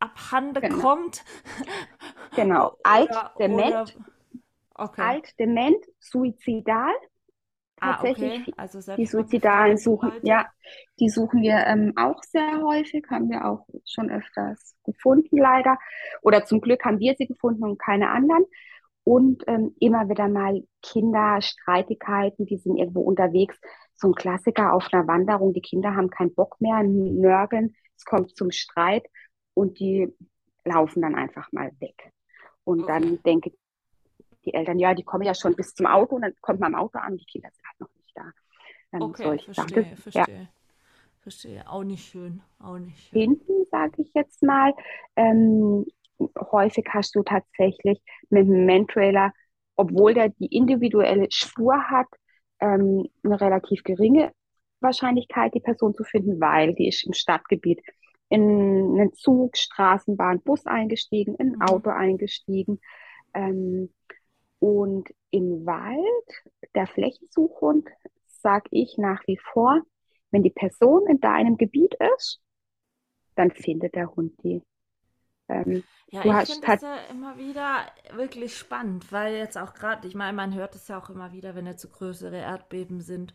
abhanden 0.00 0.62
genau, 0.62 0.80
kommt 0.80 1.24
genau. 2.34 2.76
Alt, 2.82 3.10
dement, 3.38 3.96
okay. 4.78 5.02
alt, 5.02 5.38
dement, 5.38 5.84
suizidal. 6.00 6.92
Ah, 7.80 7.92
Tatsächlich, 7.92 8.40
okay. 8.40 8.54
Also 8.56 8.80
die 8.96 9.06
Suizidalen 9.06 9.76
suchen, 9.78 10.12
ja, 10.22 10.46
die 10.98 11.08
suchen 11.08 11.42
wir 11.42 11.64
ähm, 11.66 11.92
auch 11.96 12.22
sehr 12.24 12.62
häufig, 12.62 13.04
haben 13.08 13.30
wir 13.30 13.44
auch 13.44 13.66
schon 13.86 14.10
öfters 14.10 14.74
gefunden, 14.84 15.36
leider. 15.38 15.78
Oder 16.22 16.44
zum 16.44 16.60
Glück 16.60 16.84
haben 16.84 16.98
wir 16.98 17.14
sie 17.16 17.26
gefunden 17.28 17.62
und 17.62 17.78
keine 17.78 18.10
anderen. 18.10 18.44
Und 19.04 19.44
ähm, 19.46 19.74
immer 19.80 20.08
wieder 20.08 20.28
mal 20.28 20.62
Kinder, 20.82 21.40
Streitigkeiten, 21.40 22.46
die 22.46 22.58
sind 22.58 22.76
irgendwo 22.76 23.00
unterwegs. 23.02 23.58
So 23.96 24.08
ein 24.08 24.14
Klassiker 24.14 24.72
auf 24.72 24.88
einer 24.92 25.06
Wanderung, 25.06 25.52
die 25.54 25.62
Kinder 25.62 25.94
haben 25.94 26.10
keinen 26.10 26.34
Bock 26.34 26.60
mehr, 26.60 26.82
nörgeln, 26.82 27.74
es 27.96 28.04
kommt 28.04 28.36
zum 28.36 28.50
Streit 28.50 29.06
und 29.54 29.78
die 29.80 30.08
laufen 30.64 31.02
dann 31.02 31.14
einfach 31.14 31.50
mal 31.52 31.72
weg. 31.80 32.12
Und 32.64 32.82
Okay. 32.82 33.00
dann 33.00 33.22
denken 33.22 33.52
die 34.48 34.54
Eltern, 34.54 34.78
ja, 34.78 34.94
die 34.94 35.04
kommen 35.04 35.24
ja 35.24 35.34
schon 35.34 35.54
bis 35.54 35.74
zum 35.74 35.86
Auto 35.86 36.16
und 36.16 36.22
dann 36.22 36.34
kommt 36.40 36.60
man 36.60 36.74
am 36.74 36.80
Auto 36.80 36.98
an, 36.98 37.16
die 37.16 37.24
Kinder 37.26 37.48
sind 37.52 37.64
halt 37.66 37.80
noch 37.80 37.90
nicht 37.94 38.16
da. 38.16 38.32
ähm, 38.92 39.02
Okay, 39.02 39.22
solche 39.24 39.54
Sachen. 39.54 39.68
verstehe, 39.68 39.90
ja. 39.90 39.96
verstehe, 39.96 40.48
verstehe. 41.20 41.70
Auch 41.70 41.84
nicht 41.84 42.08
schön, 42.10 42.40
auch 42.58 42.78
nicht 42.78 42.98
schön. 43.08 43.20
Hinten, 43.20 43.64
sage 43.70 44.02
ich 44.02 44.10
jetzt 44.14 44.42
mal, 44.42 44.72
ähm, 45.16 45.86
häufig 46.50 46.84
hast 46.90 47.14
du 47.14 47.22
tatsächlich 47.22 48.00
mit 48.30 48.46
einem 48.46 48.66
Mantrailer, 48.66 49.32
obwohl 49.76 50.14
der 50.14 50.30
die 50.30 50.46
individuelle 50.46 51.28
Spur 51.30 51.76
hat, 51.90 52.08
ähm, 52.60 53.06
eine 53.22 53.40
relativ 53.40 53.84
geringe 53.84 54.32
Wahrscheinlichkeit, 54.80 55.54
die 55.54 55.60
Person 55.60 55.94
zu 55.94 56.04
finden, 56.04 56.40
weil 56.40 56.74
die 56.74 56.88
ist 56.88 57.04
im 57.06 57.12
Stadtgebiet 57.12 57.80
in 58.30 58.42
einen 58.42 59.12
Zug, 59.14 59.56
Straßenbahn, 59.56 60.42
Bus 60.42 60.66
eingestiegen, 60.66 61.34
in 61.36 61.52
ein 61.52 61.58
Mhm. 61.58 61.62
Auto 61.62 61.90
eingestiegen. 61.90 62.80
Ähm, 63.34 63.90
und 64.60 65.08
im 65.30 65.66
Wald, 65.66 66.44
der 66.74 66.86
Flächensuchhund, 66.86 67.88
sage 68.26 68.68
ich 68.70 68.96
nach 68.98 69.26
wie 69.26 69.38
vor, 69.38 69.82
wenn 70.30 70.42
die 70.42 70.50
Person 70.50 71.06
in 71.08 71.20
deinem 71.20 71.56
Gebiet 71.56 71.94
ist, 72.16 72.40
dann 73.34 73.50
findet 73.50 73.94
der 73.94 74.14
Hund 74.14 74.32
die. 74.42 74.62
Ähm, 75.48 75.84
Ja, 76.10 76.22
du 76.22 76.30
ich 76.42 76.48
finde 76.48 76.60
es 76.62 76.68
halt, 76.68 76.82
ja 76.82 76.96
immer 77.10 77.36
wieder 77.38 77.86
wirklich 78.14 78.56
spannend, 78.56 79.12
weil 79.12 79.34
jetzt 79.36 79.58
auch 79.58 79.74
gerade, 79.74 80.06
ich 80.08 80.14
meine, 80.14 80.34
man 80.34 80.54
hört 80.54 80.74
es 80.74 80.88
ja 80.88 80.98
auch 80.98 81.10
immer 81.10 81.32
wieder, 81.32 81.54
wenn 81.54 81.66
jetzt 81.66 81.82
so 81.82 81.88
größere 81.88 82.36
Erdbeben 82.36 83.00
sind 83.00 83.34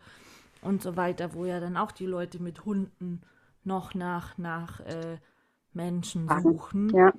und 0.62 0.81
so 0.81 0.95
weiter, 0.97 1.33
wo 1.33 1.45
ja 1.45 1.59
dann 1.59 1.77
auch 1.77 1.91
die 1.91 2.05
Leute 2.05 2.41
mit 2.41 2.65
Hunden 2.65 3.21
noch 3.63 3.93
nach, 3.93 4.38
nach 4.38 4.79
äh, 4.81 5.17
Menschen 5.73 6.29
suchen. 6.29 6.89
Ja, 6.95 7.13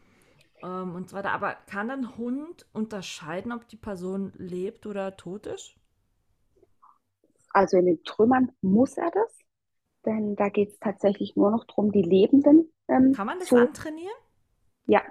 ähm, 0.64 0.96
und 0.96 1.11
so 1.11 1.16
weiter. 1.16 1.33
Aber 1.33 1.55
kann 1.68 1.90
ein 1.92 2.18
Hund 2.18 2.66
unterscheiden, 2.74 3.53
ob 3.53 3.68
die 3.68 3.77
Person 3.79 4.33
lebt 4.38 4.87
oder 4.87 5.16
tot 5.18 5.46
ist? 5.48 5.77
also 7.53 7.77
in 7.79 7.87
den 7.87 8.05
Trümmern 8.05 8.53
muss 8.61 8.96
er 8.96 9.11
das, 9.11 9.38
denn 10.07 10.37
da 10.37 10.48
geht 10.48 10.70
es 10.70 10.79
tatsächlich 10.81 11.37
nur 11.37 11.50
noch 11.50 11.64
darum, 11.66 11.92
die 11.92 12.03
Lebenden 12.03 12.72
ähm, 12.88 13.16
Kann 13.16 13.27
man 13.27 13.38
das 13.40 13.50
zu, 13.50 13.57
antrainieren? 13.57 14.14
ja, 14.87 15.03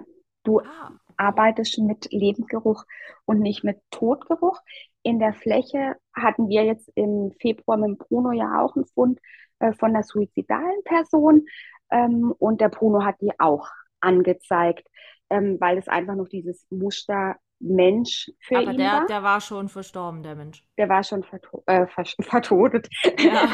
du 0.44 0.60
Ah, 0.62 0.92
arbeitest 1.16 1.78
mit 1.78 2.08
Lebendgeruch 2.12 2.84
und 3.24 3.40
nicht 3.40 3.64
mit 3.64 3.78
Totgeruch. 3.90 4.60
In 5.02 5.18
der 5.18 5.34
Fläche 5.34 5.96
hatten 6.14 6.48
wir 6.48 6.64
jetzt 6.64 6.90
im 6.94 7.32
Februar 7.40 7.76
mit 7.76 7.98
Bruno 7.98 8.32
ja 8.32 8.60
auch 8.60 8.74
einen 8.76 8.86
Fund 8.86 9.20
äh, 9.60 9.72
von 9.74 9.90
einer 9.90 10.02
suizidalen 10.02 10.82
Person 10.84 11.46
ähm, 11.90 12.32
und 12.38 12.60
der 12.60 12.68
Bruno 12.68 13.04
hat 13.04 13.20
die 13.20 13.32
auch 13.38 13.68
angezeigt, 14.00 14.86
ähm, 15.34 15.56
weil 15.60 15.78
es 15.78 15.88
einfach 15.88 16.14
noch 16.14 16.28
dieses 16.28 16.66
Muster 16.70 17.36
Mensch 17.60 18.30
für 18.40 18.56
Aber 18.58 18.72
ihn 18.72 18.76
der, 18.78 18.92
war. 18.92 19.06
der 19.06 19.22
war 19.22 19.40
schon 19.40 19.68
verstorben, 19.68 20.22
der 20.22 20.34
Mensch. 20.34 20.64
Der 20.76 20.88
war 20.88 21.02
schon 21.04 21.22
verto 21.24 21.62
äh, 21.66 21.86
ver 21.86 22.04
vertodet. 22.22 22.88
Ja, 23.18 23.48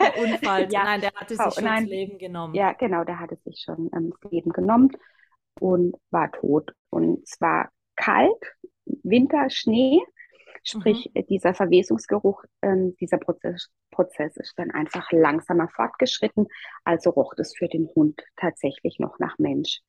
der 0.00 0.16
Unfall. 0.18 0.72
Ja, 0.72 0.84
Nein, 0.84 1.00
der 1.00 1.12
hatte 1.14 1.36
sich 1.36 1.52
schon 1.52 1.64
das 1.64 1.64
nein, 1.64 1.86
Leben 1.86 2.18
genommen. 2.18 2.54
ja, 2.54 2.72
genau, 2.72 3.04
der 3.04 3.20
hatte 3.20 3.36
sich 3.44 3.60
schon 3.64 3.90
ähm, 3.94 4.12
das 4.20 4.30
Leben 4.30 4.50
genommen 4.52 4.90
und 5.60 5.96
war 6.10 6.30
tot. 6.32 6.72
Und 6.90 7.22
es 7.24 7.40
war 7.40 7.70
kalt, 7.96 8.42
Winter, 8.86 9.50
Schnee, 9.50 10.00
Mhm. 10.72 10.82
sprich 10.82 11.10
äh, 11.14 11.22
dieser 11.24 11.54
Verwesungsgeruch, 11.54 12.44
ähm, 12.62 12.96
dieser 13.00 13.18
Prozess, 13.18 13.70
Prozess 13.90 14.36
ist 14.36 14.54
dann 14.58 14.70
einfach 14.70 15.10
langsamer 15.12 15.68
fortgeschritten, 15.68 16.46
also 16.84 17.10
roch 17.10 17.34
es 17.38 17.54
für 17.56 17.68
den 17.68 17.88
Hund 17.94 18.20
tatsächlich 18.36 18.98
noch 18.98 19.18
nach 19.18 19.38
Mensch. 19.38 19.80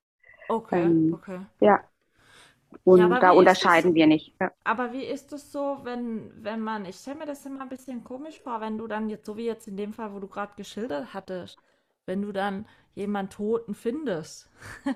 Okay, 0.50 0.92
Ähm, 0.92 1.12
okay. 1.12 1.42
ja, 1.60 1.84
Ja, 2.94 3.06
und 3.06 3.06
aber 3.06 3.24
da 3.24 3.32
unterscheiden 3.32 3.94
wir 3.96 4.08
nicht. 4.08 4.36
Ja, 4.42 4.52
aber 4.64 4.94
wie 4.94 5.04
ist 5.06 5.32
es 5.34 5.52
so, 5.52 5.80
wenn, 5.84 6.32
wenn 6.44 6.62
man, 6.62 6.86
ich 6.86 6.98
stelle 6.98 7.18
mir 7.20 7.26
das 7.28 7.46
immer 7.46 7.62
ein 7.62 7.70
bisschen 7.70 8.04
komisch 8.04 8.40
vor, 8.42 8.62
wenn 8.62 8.78
du 8.78 8.88
dann 8.88 9.10
jetzt, 9.10 9.26
so 9.26 9.38
wie 9.38 9.46
jetzt 9.46 9.68
in 9.68 9.78
dem 9.78 9.94
Fall, 9.94 10.14
wo 10.14 10.20
du 10.20 10.28
gerade 10.28 10.54
geschildert 10.58 11.14
hattest, 11.14 11.60
wenn 12.06 12.22
du 12.22 12.32
dann 12.32 12.68
jemanden 12.96 13.32
Toten 13.32 13.76
findest. 13.76 14.50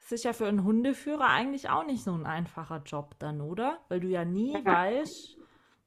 Das 0.00 0.12
ist 0.12 0.24
ja 0.24 0.32
für 0.34 0.46
einen 0.46 0.64
Hundeführer 0.64 1.26
eigentlich 1.28 1.70
auch 1.70 1.86
nicht 1.86 2.02
so 2.04 2.12
ein 2.12 2.26
einfacher 2.26 2.82
Job 2.84 3.14
dann, 3.18 3.40
oder? 3.40 3.78
Weil 3.88 4.00
du 4.00 4.08
ja 4.08 4.24
nie 4.26 4.64
ja, 4.64 4.64
weißt, 4.66 5.38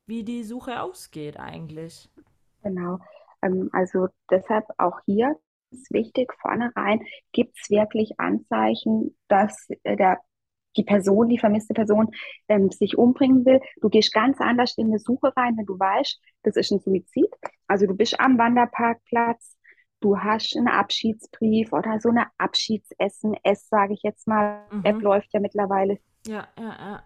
wie 0.07 0.23
die 0.23 0.43
Suche 0.43 0.81
ausgeht 0.81 1.37
eigentlich. 1.39 2.09
genau. 2.63 2.99
Ähm, 3.41 3.69
also 3.73 4.07
deshalb 4.29 4.65
auch 4.77 4.99
hier 5.05 5.37
ist 5.73 5.91
wichtig, 5.91 6.33
vornherein 6.41 7.01
gibt 7.31 7.57
es 7.61 7.69
wirklich 7.69 8.19
Anzeichen, 8.19 9.15
dass 9.27 9.67
äh, 9.83 9.95
der 9.95 10.19
die 10.75 10.83
Person, 10.83 11.29
die 11.29 11.37
vermisste 11.37 11.73
Person, 11.73 12.09
ähm, 12.47 12.71
sich 12.71 12.97
umbringen 12.97 13.45
will. 13.45 13.61
Du 13.81 13.89
gehst 13.89 14.11
ganz 14.13 14.39
anders 14.41 14.75
in 14.77 14.87
eine 14.87 14.99
Suche 14.99 15.31
rein, 15.35 15.55
wenn 15.57 15.65
du 15.65 15.77
weißt, 15.77 16.19
das 16.43 16.55
ist 16.55 16.71
ein 16.71 16.79
Suizid. 16.79 17.29
Also 17.67 17.85
du 17.85 17.95
bist 17.95 18.19
am 18.19 18.37
Wanderparkplatz, 18.37 19.57
du 19.99 20.17
hast 20.17 20.57
einen 20.57 20.67
Abschiedsbrief 20.67 21.71
oder 21.73 21.99
so 21.99 22.09
eine 22.09 22.25
Abschiedsessen-S, 22.37 23.69
sage 23.69 23.93
ich 23.93 24.01
jetzt 24.03 24.27
mal. 24.27 24.65
App 24.83 24.95
Mhm. 24.95 25.01
läuft 25.01 25.33
ja 25.33 25.39
mittlerweile. 25.39 25.99
Ja, 26.25 26.47
ja, 26.57 26.63
ja. 26.63 27.03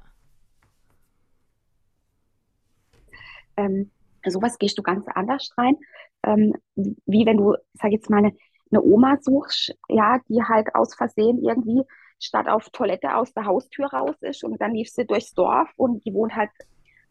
Ähm, 3.58 3.92
sowas 4.26 4.58
gehst 4.60 4.78
du 4.78 4.84
ganz 4.84 5.06
anders 5.08 5.52
rein, 5.58 5.78
ähm, 6.24 6.54
wie 6.76 7.26
wenn 7.26 7.38
du, 7.38 7.56
sag 7.74 7.92
jetzt 7.92 8.10
mal, 8.10 8.18
eine, 8.18 8.34
eine 8.72 8.82
Oma 8.82 9.18
suchst, 9.22 9.76
ja, 9.90 10.20
die 10.30 10.44
halt 10.44 10.74
aus 10.76 10.96
Versehen 10.96 11.44
irgendwie 11.44 11.84
statt 12.20 12.48
auf 12.48 12.70
Toilette 12.72 13.16
aus 13.16 13.34
der 13.34 13.46
Haustür 13.46 13.88
raus 13.88 14.16
ist 14.22 14.44
und 14.44 14.60
dann 14.60 14.74
lief 14.74 14.90
sie 14.90 15.06
durchs 15.06 15.34
Dorf 15.34 15.70
und 15.78 16.04
die 16.06 16.14
wohnt 16.14 16.36
halt 16.36 16.50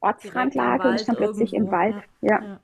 Ortsrandlage 0.01 0.89
und 0.89 0.95
ist 0.97 1.09
dann 1.09 1.17
plötzlich 1.17 1.55
im 1.55 1.65
irgendwo. 1.65 1.77
Wald. 1.77 1.97
Ja, 2.21 2.43
Ja, 2.43 2.61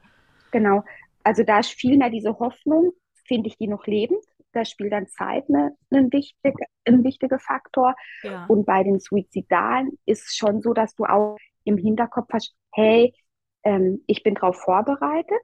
genau. 0.51 0.85
Also 1.23 1.45
da 1.45 1.61
ist 1.61 1.71
viel 1.71 1.97
mehr 1.97 2.11
diese 2.11 2.39
Hoffnung, 2.39 2.93
finde 3.27 3.49
ich 3.49 3.57
die 3.59 3.69
noch 3.69 3.87
lebend. 3.87 4.25
Da 4.53 4.65
spielt 4.65 4.93
dann 4.93 5.07
Zeit 5.07 5.45
eine, 5.49 5.77
ein 5.91 6.13
wichtig, 6.13 6.55
ein 6.85 7.05
wichtiger 7.05 7.39
Faktor. 7.39 7.95
ja, 8.23 8.45
Und 8.47 8.67
bei 8.67 8.83
den 8.83 9.01
Suizidalen 9.01 9.99
ist 10.05 10.27
es 10.27 10.37
schon 10.37 10.61
so, 10.61 10.75
dass 10.75 10.95
du 10.95 11.05
auch 11.05 11.39
im 11.65 11.79
Hinterkopf 11.79 12.29
hast, 12.33 12.55
hey, 12.73 13.15
ähm, 13.63 14.03
ich 14.07 14.23
bin 14.23 14.35
darauf 14.35 14.57
vorbereitet 14.57 15.41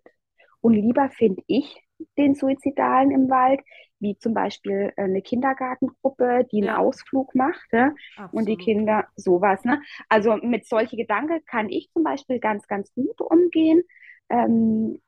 und 0.60 0.74
lieber 0.74 1.08
finde 1.10 1.42
ich 1.46 1.80
den 2.16 2.34
Suizidalen 2.34 3.10
im 3.10 3.28
Wald, 3.28 3.60
wie 4.00 4.16
zum 4.18 4.34
Beispiel 4.34 4.92
eine 4.96 5.22
Kindergartengruppe, 5.22 6.46
die 6.52 6.58
einen 6.58 6.66
ja, 6.66 6.78
Ausflug 6.78 7.34
macht, 7.34 7.66
ja, 7.72 7.92
und 8.32 8.48
die. 8.48 8.56
Kinder 8.56 9.06
sowas. 9.16 9.64
Ne? 9.64 9.82
Also 10.08 10.36
mit 10.36 10.66
solchen 10.66 10.96
Gedanken 10.96 11.44
kann 11.46 11.68
ich 11.68 11.90
zum 11.92 12.04
Beispiel 12.04 12.38
ganz, 12.38 12.66
ganz 12.68 12.92
gut 12.94 13.20
umgehen. 13.20 13.82
Ähm, 14.28 15.00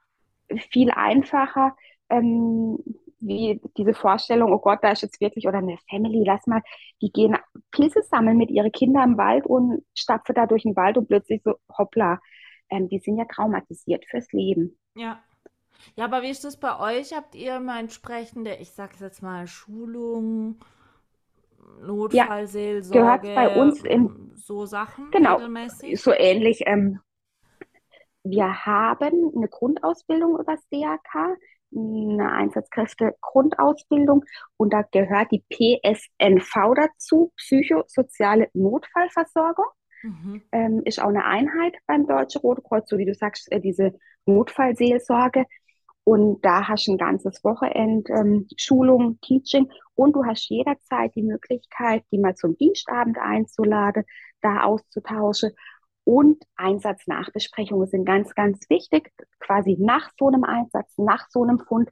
viel 0.70 0.90
einfacher, 0.90 1.76
ähm, 2.08 2.78
wie 3.20 3.60
diese 3.76 3.94
Vorstellung, 3.94 4.52
oh 4.52 4.58
Gott, 4.58 4.80
da 4.82 4.92
ist 4.92 5.02
jetzt 5.02 5.20
wirklich, 5.20 5.46
oder 5.46 5.58
eine 5.58 5.76
Family, 5.88 6.24
lass 6.24 6.46
mal, 6.46 6.62
die 7.02 7.12
gehen 7.12 7.36
Pilze 7.70 8.02
sammeln 8.02 8.36
mit 8.36 8.50
ihren 8.50 8.72
Kindern 8.72 9.12
im 9.12 9.18
Wald 9.18 9.46
und 9.46 9.84
stapfen 9.94 10.34
da 10.34 10.46
durch 10.46 10.62
den 10.62 10.74
Wald 10.74 10.96
und 10.96 11.06
plötzlich 11.06 11.42
so, 11.44 11.54
hoppla, 11.76 12.18
ähm, 12.70 12.88
die 12.88 12.98
sind 12.98 13.18
ja 13.18 13.26
traumatisiert 13.26 14.04
fürs 14.06 14.32
Leben. 14.32 14.78
Ja. 14.94 15.22
Ja, 15.96 16.04
aber 16.06 16.22
wie 16.22 16.30
ist 16.30 16.44
das 16.44 16.56
bei 16.58 16.78
euch? 16.80 17.12
Habt 17.14 17.34
ihr 17.34 17.60
mal 17.60 17.80
entsprechende, 17.80 18.54
ich 18.56 18.72
sag's 18.72 19.00
jetzt 19.00 19.22
mal, 19.22 19.46
Schulung, 19.46 20.58
Ja, 22.12 22.28
gehört 22.90 23.32
bei 23.34 23.48
Notfallseelsorge, 23.48 23.50
uns 23.50 23.82
in, 23.84 24.16
so 24.34 24.66
Sachen 24.66 25.12
genau, 25.12 25.40
regelmäßig? 25.90 25.96
so 25.96 26.12
ähnlich. 26.12 26.62
Ähm, 26.66 27.00
wir 28.22 28.66
haben 28.66 29.32
eine 29.34 29.48
Grundausbildung 29.48 30.34
über 30.38 30.54
das 30.54 30.68
DRK, 30.68 31.36
eine 31.74 32.32
Einsatzkräfte-Grundausbildung 32.32 34.24
und 34.56 34.72
da 34.72 34.82
gehört 34.82 35.30
die 35.30 35.44
PSNV 35.48 36.74
dazu, 36.74 37.32
psychosoziale 37.36 38.48
Notfallversorgung. 38.54 39.66
Mhm. 40.02 40.40
ähm, 40.52 40.82
ist 40.84 41.00
auch 41.00 41.08
eine 41.08 41.24
Einheit 41.24 41.76
beim 41.86 42.06
Deutschen 42.06 42.40
Roten 42.42 42.62
Kreuz, 42.62 42.88
so 42.88 42.98
wie 42.98 43.06
du 43.06 43.14
sagst, 43.14 43.50
äh, 43.52 43.60
diese 43.60 43.94
Notfallseelsorge. 44.26 45.46
Und 46.04 46.44
da 46.44 46.66
hast 46.68 46.86
du 46.86 46.92
ein 46.92 46.98
ganzes 46.98 47.44
Wochenend 47.44 48.08
ähm, 48.10 48.48
Schulung, 48.56 49.20
Teaching 49.20 49.70
und 49.94 50.16
du 50.16 50.24
hast 50.24 50.48
jederzeit 50.48 51.14
die 51.14 51.22
Möglichkeit, 51.22 52.04
die 52.10 52.18
mal 52.18 52.34
zum 52.34 52.56
Dienstabend 52.56 53.18
einzuladen, 53.18 54.04
da 54.40 54.62
auszutauschen. 54.62 55.52
Und 56.04 56.42
Einsatznachbesprechungen 56.56 57.86
sind 57.86 58.04
ganz, 58.04 58.34
ganz 58.34 58.68
wichtig, 58.70 59.12
quasi 59.38 59.76
nach 59.78 60.10
so 60.18 60.28
einem 60.28 60.44
Einsatz, 60.44 60.96
nach 60.96 61.28
so 61.30 61.42
einem 61.42 61.60
Fund, 61.60 61.90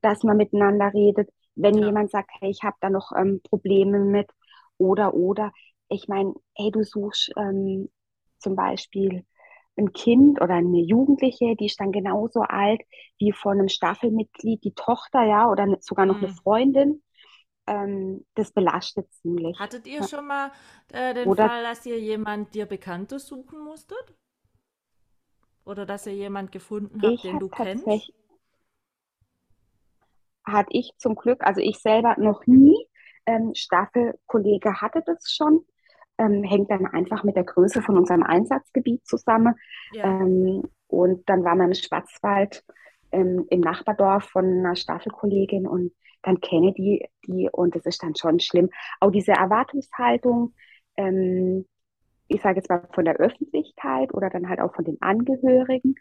dass 0.00 0.22
man 0.24 0.36
miteinander 0.36 0.92
redet. 0.92 1.30
Wenn 1.54 1.78
Ja, 1.78 1.86
jemand 1.86 2.10
sagt, 2.10 2.30
hey, 2.40 2.50
ich 2.50 2.62
habe 2.62 2.76
da 2.80 2.90
noch 2.90 3.12
ähm, 3.16 3.40
Probleme 3.48 4.00
mit 4.00 4.30
oder 4.78 5.14
oder, 5.14 5.52
ich 5.88 6.08
meine, 6.08 6.34
hey, 6.56 6.70
du 6.70 6.82
suchst 6.82 7.32
ähm, 7.36 7.90
zum 8.38 8.56
Beispiel 8.56 9.24
ein 9.78 9.92
Kind 9.92 10.40
oder 10.40 10.54
eine 10.54 10.80
Jugendliche, 10.80 11.56
die 11.56 11.66
ist 11.66 11.80
dann 11.80 11.92
genauso 11.92 12.42
alt 12.42 12.80
wie 13.18 13.32
von 13.32 13.58
einem 13.58 13.68
Staffelmitglied, 13.68 14.64
die 14.64 14.74
Tochter, 14.74 15.24
ja, 15.24 15.48
oder 15.50 15.66
ne- 15.66 15.78
sogar 15.80 16.06
noch 16.06 16.20
eine 16.20 16.28
mhm. 16.28 16.30
Freundin. 16.30 17.02
Ähm, 17.66 18.26
das 18.34 18.52
belastet 18.52 19.12
ziemlich. 19.14 19.58
Hattet 19.58 19.86
ihr 19.86 20.02
Ja. 20.02 20.08
schon 20.08 20.26
mal 20.26 20.50
äh, 20.88 21.14
den 21.14 21.30
Oder 21.30 21.32
Fall, 21.32 21.62
dass 21.62 21.86
ihr 21.86 22.00
jemand 22.00 22.52
dir 22.56 22.66
Bekanntes 22.66 23.28
suchen 23.28 23.60
musstet? 23.60 24.16
Oder 25.64 25.86
dass 25.86 26.04
ihr 26.06 26.12
jemand 26.14 26.52
gefunden 26.52 27.02
habt, 27.02 27.24
den 27.24 27.38
habe 27.38 27.40
du 27.40 27.48
kennst? 27.48 28.12
hatte 30.46 30.68
ich 30.72 30.92
zum 30.98 31.14
Glück, 31.14 31.42
also 31.46 31.60
ich 31.60 31.78
selber 31.78 32.16
noch 32.18 32.46
nie. 32.46 32.76
Ähm, 33.26 33.52
Staffelkollege 33.54 34.80
hatte 34.80 35.02
das 35.04 35.30
schon. 35.32 35.64
Ähm, 36.20 36.44
hängt 36.44 36.70
dann 36.70 36.86
einfach 36.86 37.24
mit 37.24 37.36
der 37.36 37.44
Größe 37.44 37.80
von 37.80 37.96
unserem 37.96 38.22
Einsatzgebiet 38.22 39.06
zusammen. 39.06 39.54
Ja. 39.92 40.04
Ähm, 40.04 40.64
und 40.86 41.28
dann 41.28 41.44
war 41.44 41.56
man 41.56 41.68
im 41.68 41.74
Schwarzwald 41.74 42.62
ähm, 43.12 43.46
im 43.48 43.60
Nachbardorf 43.60 44.24
von 44.24 44.44
einer 44.44 44.76
Staffelkollegin 44.76 45.66
und 45.66 45.92
dann 46.22 46.40
kenne 46.40 46.72
die 46.74 47.08
die 47.26 47.48
und 47.50 47.74
das 47.74 47.86
ist 47.86 48.02
dann 48.02 48.14
schon 48.14 48.40
schlimm. 48.40 48.70
Auch 49.00 49.10
diese 49.10 49.32
Erwartungshaltung, 49.32 50.52
ähm, 50.96 51.64
ich 52.28 52.42
sage 52.42 52.56
jetzt 52.56 52.68
mal 52.68 52.86
von 52.92 53.04
der 53.04 53.16
Öffentlichkeit 53.16 54.12
oder 54.14 54.30
dann 54.30 54.48
halt 54.48 54.60
auch 54.60 54.74
von 54.74 54.84
den 54.84 55.00
Angehörigen. 55.00 55.94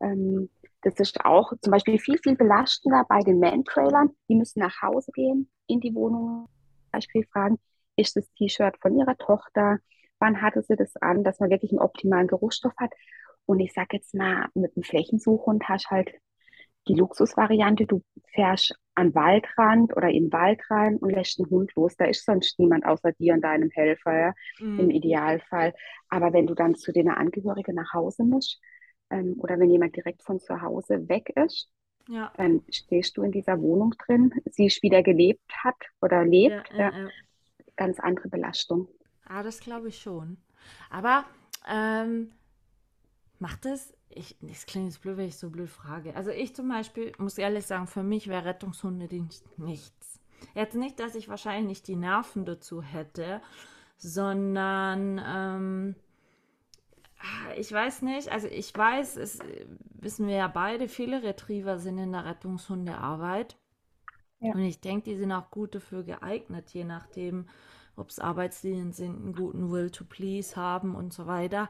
Ähm, 0.00 0.48
das 0.82 0.94
ist 1.00 1.24
auch 1.24 1.52
zum 1.60 1.70
Beispiel 1.70 1.98
viel, 1.98 2.18
viel 2.18 2.36
belastender 2.36 3.04
bei 3.08 3.20
den 3.20 3.40
Man-Trailern. 3.40 4.10
Die 4.28 4.36
müssen 4.36 4.60
nach 4.60 4.82
Hause 4.82 5.10
gehen, 5.12 5.50
in 5.66 5.80
die 5.80 5.94
Wohnung, 5.94 6.46
zum 6.82 6.90
Beispiel 6.92 7.26
fragen, 7.32 7.58
ist 7.96 8.16
das 8.16 8.30
T-Shirt 8.32 8.76
von 8.80 8.96
ihrer 8.98 9.16
Tochter? 9.16 9.78
Wann 10.18 10.40
hatte 10.42 10.62
sie 10.62 10.76
das 10.76 10.96
an, 10.96 11.24
dass 11.24 11.40
man 11.40 11.50
wirklich 11.50 11.72
einen 11.72 11.80
optimalen 11.80 12.26
Geruchsstoff 12.26 12.74
hat? 12.78 12.92
Und 13.46 13.60
ich 13.60 13.72
sage 13.72 13.96
jetzt 13.96 14.14
mal, 14.14 14.48
mit 14.54 14.76
einem 14.76 14.84
Flächensuchhund 14.84 15.68
hast 15.68 15.86
du 15.86 15.90
halt 15.90 16.10
die 16.88 16.94
Luxusvariante, 16.94 17.86
du 17.86 18.02
fährst 18.32 18.74
an 18.94 19.14
Waldrand 19.14 19.94
oder 19.96 20.08
in 20.08 20.26
den 20.26 20.32
Wald 20.32 20.60
rein 20.70 20.96
und 20.96 21.10
lässt 21.10 21.38
den 21.38 21.50
Hund 21.50 21.72
los. 21.74 21.96
Da 21.96 22.04
ist 22.06 22.24
sonst 22.24 22.58
niemand 22.58 22.86
außer 22.86 23.12
dir 23.12 23.34
und 23.34 23.42
deinem 23.42 23.70
Helfer, 23.70 24.18
ja, 24.18 24.34
im 24.76 24.88
Mm, 24.88 24.90
Idealfall. 24.90 25.74
Aber 26.08 26.32
wenn 26.32 26.46
du 26.46 26.54
dann 26.54 26.74
zu 26.76 26.92
den 26.92 27.08
Angehörigen 27.10 27.74
nach 27.74 27.92
Hause 27.92 28.24
musst, 28.24 28.60
ähm, 29.10 29.34
oder 29.38 29.58
wenn 29.58 29.70
jemand 29.70 29.96
direkt 29.96 30.22
von 30.22 30.38
zu 30.40 30.60
Hause 30.62 31.08
weg 31.08 31.30
ist, 31.36 31.68
ja. 32.08 32.32
dann 32.34 32.62
stehst 32.70 33.16
du 33.16 33.22
in 33.22 33.32
dieser 33.32 33.60
Wohnung 33.60 33.94
drin, 34.06 34.32
siehst, 34.46 34.82
wie 34.82 34.90
der 34.90 35.02
gelebt 35.02 35.42
hat 35.64 35.76
oder 36.00 36.24
lebt, 36.24 36.70
ja, 36.70 36.78
ja, 36.78 36.92
ja. 36.92 37.08
Ganz 37.76 38.00
andere 38.00 38.28
Belastung. 38.28 38.88
Ah, 39.26 39.42
das 39.42 39.60
glaube 39.60 39.88
ich 39.88 39.98
schon. 39.98 40.38
Aber 40.90 41.24
ähm, 41.68 42.32
macht 43.38 43.66
es, 43.66 43.92
ich, 44.08 44.36
das 44.40 44.66
klingt 44.66 44.86
jetzt 44.86 45.02
blöd, 45.02 45.16
wenn 45.16 45.28
ich 45.28 45.36
so 45.36 45.50
blöd 45.50 45.68
frage. 45.68 46.14
Also 46.16 46.30
ich 46.30 46.54
zum 46.54 46.68
Beispiel 46.68 47.12
muss 47.18 47.38
ehrlich 47.38 47.66
sagen, 47.66 47.86
für 47.86 48.02
mich 48.02 48.28
wäre 48.28 48.44
Rettungshundedienst 48.44 49.58
nichts. 49.58 50.20
Jetzt 50.54 50.74
nicht, 50.74 51.00
dass 51.00 51.14
ich 51.14 51.28
wahrscheinlich 51.28 51.66
nicht 51.66 51.88
die 51.88 51.96
Nerven 51.96 52.44
dazu 52.44 52.82
hätte, 52.82 53.40
sondern 53.98 55.20
ähm, 55.24 55.94
ah, 57.18 57.54
ich 57.56 57.72
weiß 57.72 58.02
nicht, 58.02 58.30
also 58.30 58.46
ich 58.48 58.76
weiß, 58.76 59.16
es 59.16 59.38
wissen 59.94 60.26
wir 60.28 60.36
ja 60.36 60.48
beide, 60.48 60.88
viele 60.88 61.22
Retriever 61.22 61.78
sind 61.78 61.98
in 61.98 62.12
der 62.12 62.24
Rettungshundearbeit. 62.24 63.56
Ja. 64.46 64.54
Und 64.54 64.62
ich 64.62 64.80
denke, 64.80 65.10
die 65.10 65.16
sind 65.16 65.32
auch 65.32 65.50
gut 65.50 65.74
dafür 65.74 66.02
geeignet, 66.02 66.70
je 66.70 66.84
nachdem, 66.84 67.46
ob 67.96 68.10
es 68.10 68.18
Arbeitslinien 68.18 68.92
sind, 68.92 69.16
einen 69.16 69.34
guten 69.34 69.70
Will 69.70 69.90
to 69.90 70.04
Please 70.04 70.56
haben 70.56 70.94
und 70.94 71.12
so 71.12 71.26
weiter. 71.26 71.68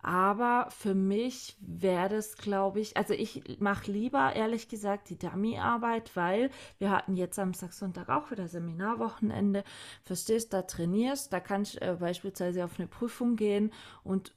Aber 0.00 0.68
für 0.70 0.94
mich 0.94 1.56
wäre 1.60 2.08
das, 2.08 2.36
glaube 2.36 2.80
ich, 2.80 2.96
also 2.96 3.14
ich 3.14 3.58
mache 3.58 3.90
lieber, 3.90 4.34
ehrlich 4.34 4.68
gesagt, 4.68 5.10
die 5.10 5.18
Dummy-Arbeit, 5.18 6.14
weil 6.14 6.50
wir 6.78 6.90
hatten 6.90 7.16
jetzt 7.16 7.34
Samstag, 7.34 7.72
Sonntag 7.72 8.08
auch 8.08 8.30
wieder 8.30 8.46
Seminarwochenende. 8.46 9.64
Verstehst, 10.04 10.52
da 10.52 10.62
trainierst, 10.62 11.32
da 11.32 11.40
kannst 11.40 11.76
du 11.76 11.80
äh, 11.80 11.96
beispielsweise 11.98 12.64
auf 12.64 12.78
eine 12.78 12.86
Prüfung 12.86 13.34
gehen. 13.34 13.72
Und 14.04 14.34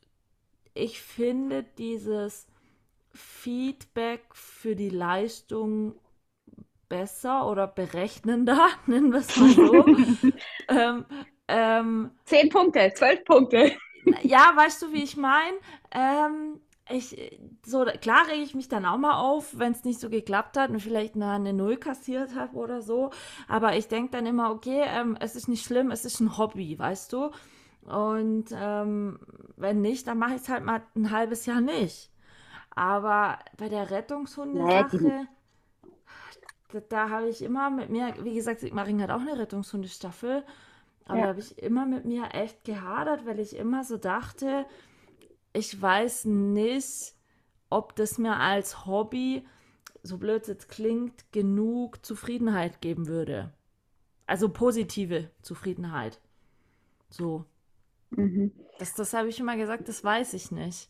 ich 0.74 1.02
finde 1.02 1.64
dieses 1.78 2.48
Feedback 3.14 4.24
für 4.34 4.76
die 4.76 4.90
Leistung 4.90 5.96
besser 6.92 7.48
oder 7.48 7.68
berechnender, 7.68 8.68
nennen 8.86 9.12
wir 9.14 9.20
es 9.20 9.36
mal 9.38 9.50
so. 9.50 9.86
Ähm, 10.68 11.06
ähm, 11.48 12.12
Zehn 12.26 12.50
Punkte, 12.50 12.92
zwölf 12.96 13.24
Punkte. 13.26 13.72
ja, 14.24 14.52
weißt 14.56 14.82
du, 14.82 14.94
wie 14.94 15.04
ich 15.04 15.18
meine? 15.18 15.58
Ähm, 15.92 16.60
ich, 16.90 17.40
so, 17.66 17.86
klar 18.02 18.28
rege 18.28 18.44
ich 18.44 18.54
mich 18.56 18.68
dann 18.68 18.86
auch 18.86 18.98
mal 18.98 19.16
auf, 19.16 19.58
wenn 19.58 19.72
es 19.72 19.84
nicht 19.86 20.00
so 20.00 20.10
geklappt 20.10 20.58
hat 20.58 20.70
und 20.70 20.82
vielleicht 20.82 21.16
eine 21.16 21.54
Null 21.54 21.78
kassiert 21.78 22.36
habe 22.36 22.56
oder 22.58 22.82
so. 22.82 23.12
Aber 23.48 23.76
ich 23.78 23.88
denke 23.88 24.12
dann 24.12 24.26
immer, 24.26 24.52
okay, 24.52 24.84
ähm, 24.86 25.18
es 25.20 25.36
ist 25.36 25.48
nicht 25.48 25.66
schlimm, 25.66 25.92
es 25.92 26.04
ist 26.06 26.20
ein 26.20 26.38
Hobby, 26.38 26.78
weißt 26.78 27.14
du? 27.14 27.32
Und 27.86 28.46
ähm, 28.54 29.20
wenn 29.56 29.82
nicht, 29.82 30.08
dann 30.08 30.18
mache 30.20 30.36
ich 30.36 30.42
es 30.42 30.50
halt 30.50 30.64
mal 30.66 30.82
ein 30.96 31.12
halbes 31.12 31.46
Jahr 31.46 31.62
nicht. 31.62 32.12
Aber 32.76 33.40
bei 33.58 33.70
der 33.70 33.92
Rettungshundesache, 33.92 35.28
da, 36.72 36.80
da 36.80 37.10
habe 37.10 37.30
ich 37.30 37.42
immer 37.42 37.70
mit 37.70 37.90
mir, 37.90 38.14
wie 38.24 38.36
gesagt, 38.36 38.60
Sigmaringen 38.60 39.02
hat 39.02 39.12
auch 39.12 39.22
eine 39.22 39.38
Rettungshundestaffel, 39.38 40.44
aber 41.06 41.18
da 41.18 41.24
ja. 41.24 41.28
habe 41.30 41.40
ich 41.40 41.58
immer 41.62 41.86
mit 41.86 42.06
mir 42.06 42.30
echt 42.34 42.64
gehadert, 42.64 43.26
weil 43.26 43.40
ich 43.40 43.56
immer 43.56 43.84
so 43.84 43.98
dachte, 43.98 44.66
ich 45.54 45.80
weiß 45.82 46.26
nicht, 46.26 47.14
ob 47.70 47.96
das 47.96 48.18
mir 48.18 48.38
als 48.38 48.86
Hobby, 48.86 49.46
so 50.04 50.18
blöd 50.18 50.44
es 50.44 50.48
jetzt 50.48 50.70
klingt, 50.70 51.32
genug 51.32 52.06
Zufriedenheit 52.06 52.82
geben 52.82 53.08
würde. 53.08 53.54
Also 54.26 54.50
positive 54.50 55.30
Zufriedenheit. 55.42 56.20
So. 57.10 57.46
Mhm. 58.12 58.52
Das, 58.80 58.94
das 58.94 59.14
habe 59.14 59.30
ich 59.30 59.40
immer 59.40 59.58
gesagt, 59.58 59.88
das 59.88 60.04
weiß 60.04 60.34
ich 60.34 60.52
nicht. 60.52 60.90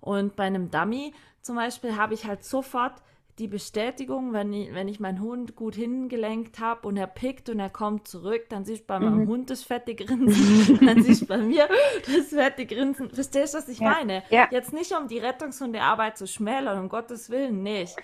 Und 0.00 0.36
bei 0.36 0.44
einem 0.44 0.70
Dummy 0.70 1.14
zum 1.42 1.56
Beispiel 1.56 1.96
habe 1.96 2.14
ich 2.14 2.26
halt 2.26 2.44
sofort 2.44 2.94
die 3.40 3.48
Bestätigung, 3.48 4.32
wenn 4.34 4.52
ich, 4.52 4.74
wenn 4.74 4.88
ich 4.88 5.00
meinen 5.00 5.20
Hund 5.20 5.56
gut 5.56 5.74
hingelenkt 5.74 6.60
habe 6.60 6.86
und 6.88 6.96
er 6.98 7.08
pickt 7.08 7.48
und 7.50 7.60
er 7.60 7.70
kommt 7.70 8.08
zurück, 8.08 8.46
dann 8.50 8.64
siehst 8.64 8.82
du 8.82 8.86
bei 8.88 9.00
meinem 9.00 9.24
Mhm. 9.24 9.26
Hund 9.26 9.50
das 9.50 9.64
fette 9.64 9.94
Grinsen, 9.96 10.54
dann 10.84 11.00
siehst 11.00 11.22
du 11.24 11.26
bei 11.28 11.38
mir 11.38 11.68
das 12.06 12.28
fette 12.28 12.66
Grinsen. 12.66 13.10
Verstehst 13.10 13.54
du, 13.54 13.58
was 13.58 13.68
ich 13.68 13.80
Ja, 13.80 13.96
meine? 13.96 14.22
ja, 14.28 14.50
Jetzt 14.50 14.72
nicht, 14.72 14.92
um 14.92 15.08
die 15.08 15.18
Rettungshundearbeit 15.18 16.18
zu 16.18 16.26
schmälern, 16.28 16.78
um 16.78 16.88
Gottes 16.88 17.30
Willen 17.30 17.62
nicht. 17.62 18.00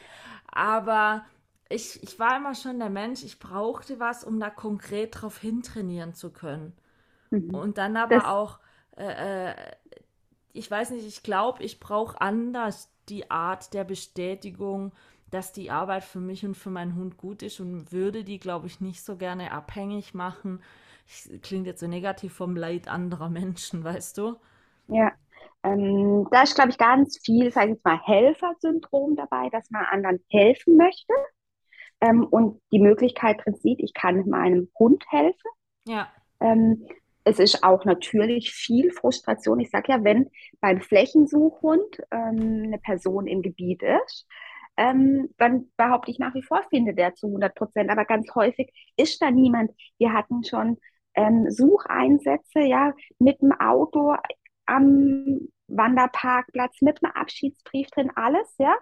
Aber 0.52 1.24
ich, 1.68 2.02
ich 2.02 2.18
war 2.18 2.36
immer 2.36 2.54
schon 2.54 2.78
der 2.78 2.90
Mensch, 2.90 3.22
ich 3.24 3.38
brauchte 3.38 4.00
was, 4.00 4.24
um 4.24 4.40
da 4.40 4.50
konkret 4.50 5.20
drauf 5.20 5.38
hintrainieren 5.38 6.14
zu 6.14 6.30
können. 6.32 6.74
mhm. 7.30 7.62
Und 7.62 7.78
dann 7.78 7.96
Das, 8.08 8.22
aber 8.22 8.30
auch, 8.30 8.58
äh, 8.96 9.50
äh, 9.52 9.54
ich 10.52 10.70
weiß 10.70 10.90
nicht, 10.90 11.06
ich 11.06 11.22
glaube, 11.22 11.62
ich 11.62 11.80
brauche 11.80 12.20
anders 12.20 12.90
die 13.08 13.30
Art 13.30 13.74
der 13.74 13.84
Bestätigung, 13.84 14.92
dass 15.30 15.52
die 15.52 15.70
Arbeit 15.70 16.04
für 16.04 16.20
mich 16.20 16.44
und 16.44 16.56
für 16.56 16.70
meinen 16.70 16.94
Hund 16.96 17.16
gut 17.16 17.42
ist 17.42 17.60
und 17.60 17.92
würde 17.92 18.24
die, 18.24 18.38
glaube 18.38 18.66
ich, 18.66 18.80
nicht 18.80 19.02
so 19.04 19.16
gerne 19.16 19.52
abhängig 19.52 20.14
machen. 20.14 20.62
Ich, 21.06 21.40
klingt 21.42 21.66
jetzt 21.66 21.80
so 21.80 21.86
negativ 21.88 22.34
vom 22.34 22.56
Leid 22.56 22.88
anderer 22.88 23.28
Menschen, 23.30 23.84
weißt 23.84 24.18
du? 24.18 24.36
ja. 24.88 25.12
Ähm, 25.62 26.28
da 26.30 26.42
ist, 26.42 26.54
glaube 26.54 26.70
ich, 26.70 26.78
ganz 26.78 27.18
viel, 27.24 27.50
sage 27.52 27.68
ich 27.68 27.74
jetzt 27.74 27.84
mal, 27.84 28.00
Helfersyndrom 28.04 29.16
dabei, 29.16 29.48
dass 29.50 29.70
man 29.70 29.84
anderen 29.86 30.20
helfen 30.30 30.76
möchte 30.76 31.12
ähm, 32.00 32.24
und 32.24 32.60
die 32.72 32.78
Möglichkeit 32.78 33.44
drin 33.44 33.56
sieht, 33.56 33.80
ich 33.80 33.94
kann 33.94 34.28
meinem 34.28 34.70
Hund 34.78 35.04
helfen. 35.10 35.50
Ja, 35.86 36.08
Ähm, 36.40 36.86
es 37.24 37.40
ist 37.40 37.64
auch 37.64 37.84
natürlich 37.84 38.52
viel 38.52 38.92
Frustration. 38.92 39.58
Ich 39.60 39.70
sage 39.70 39.92
ja, 39.92 40.04
wenn 40.04 40.30
beim 40.60 40.80
Flächensuchhund 40.80 42.00
ähm, 42.12 42.64
eine 42.66 42.78
Person 42.78 43.26
im 43.26 43.42
Gebiet 43.42 43.82
ist, 43.82 44.26
ähm, 44.76 45.28
dann 45.38 45.70
behaupte 45.76 46.10
ich 46.10 46.18
nach 46.18 46.34
wie 46.34 46.42
vor, 46.42 46.62
findet 46.70 46.98
der 46.98 47.14
zu 47.14 47.26
100 47.26 47.54
Prozent. 47.54 47.90
Aber 47.90 48.04
ganz 48.04 48.34
häufig 48.34 48.72
ist 48.96 49.20
da 49.22 49.30
niemand. 49.30 49.70
Wir 49.98 50.12
hatten 50.12 50.44
schon 50.44 50.78
ähm, 51.14 51.50
Sucheinsätze, 51.50 52.60
ja, 52.60 52.92
mit 53.18 53.40
dem 53.40 53.52
Auto 53.52 54.14
am 54.66 55.48
Wanderparkplatz, 55.68 56.80
mit 56.82 57.02
einem 57.02 57.12
Abschiedsbrief 57.12 57.88
drin, 57.90 58.12
alles, 58.14 58.54
ja. 58.58 58.76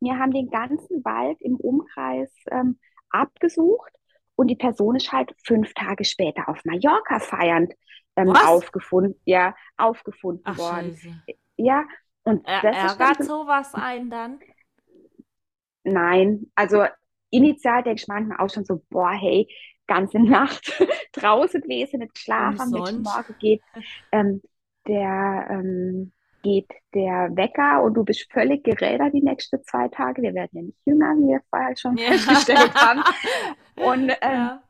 Wir 0.00 0.18
haben 0.18 0.32
den 0.32 0.50
ganzen 0.50 1.04
Wald 1.04 1.40
im 1.40 1.56
Umkreis 1.56 2.32
ähm, 2.50 2.78
abgesucht 3.10 3.92
und 4.36 4.48
die 4.48 4.56
Person 4.56 4.96
ist 4.96 5.10
halt 5.12 5.34
fünf 5.44 5.72
Tage 5.74 6.04
später 6.04 6.48
auf 6.48 6.64
Mallorca 6.64 7.18
feiernd 7.18 7.74
ähm, 8.16 8.30
aufgefunden, 8.30 9.20
ja, 9.24 9.54
aufgefunden 9.76 10.42
Ach, 10.44 10.58
worden. 10.58 10.96
scheiße. 10.96 11.22
Ja, 11.56 11.84
und 12.24 12.46
Ä 12.46 12.60
das 12.62 12.98
ärgert 12.98 13.24
so, 13.24 13.42
sowas 13.42 13.74
einen 13.74 14.10
dann? 14.10 14.40
Nein, 15.92 16.50
also 16.54 16.84
initial 17.30 17.82
denke 17.82 18.00
ich 18.02 18.08
manchmal 18.08 18.38
auch 18.38 18.50
schon 18.52 18.64
so, 18.64 18.82
boah, 18.90 19.12
hey, 19.12 19.48
ganze 19.86 20.18
Nacht 20.20 20.72
draußen 21.12 21.60
gewesen, 21.60 22.00
nicht 22.00 22.14
geschlafen, 22.14 22.70
nächsten 22.70 23.02
Umsonst? 23.02 23.04
Morgen 23.04 23.36
geht 23.38 23.62
ähm, 24.12 24.42
der, 24.86 25.46
ähm, 25.50 26.12
geht 26.42 26.70
der 26.94 27.30
Wecker 27.36 27.82
und 27.82 27.94
du 27.94 28.04
bist 28.04 28.30
völlig 28.32 28.64
gerädert 28.64 29.12
die 29.12 29.22
nächsten 29.22 29.62
zwei 29.64 29.88
Tage. 29.88 30.22
Wir 30.22 30.34
werden 30.34 30.50
ja 30.52 30.62
nicht 30.62 30.78
jünger, 30.86 31.14
wie 31.16 31.28
wir 31.28 31.40
vorher 31.50 31.76
schon 31.76 31.96
Ja. 31.98 32.12
festgestellt 32.12 32.74
haben. 32.74 33.02
Und 33.76 34.10
ähm, 34.22 34.32
Ja. 34.32 34.62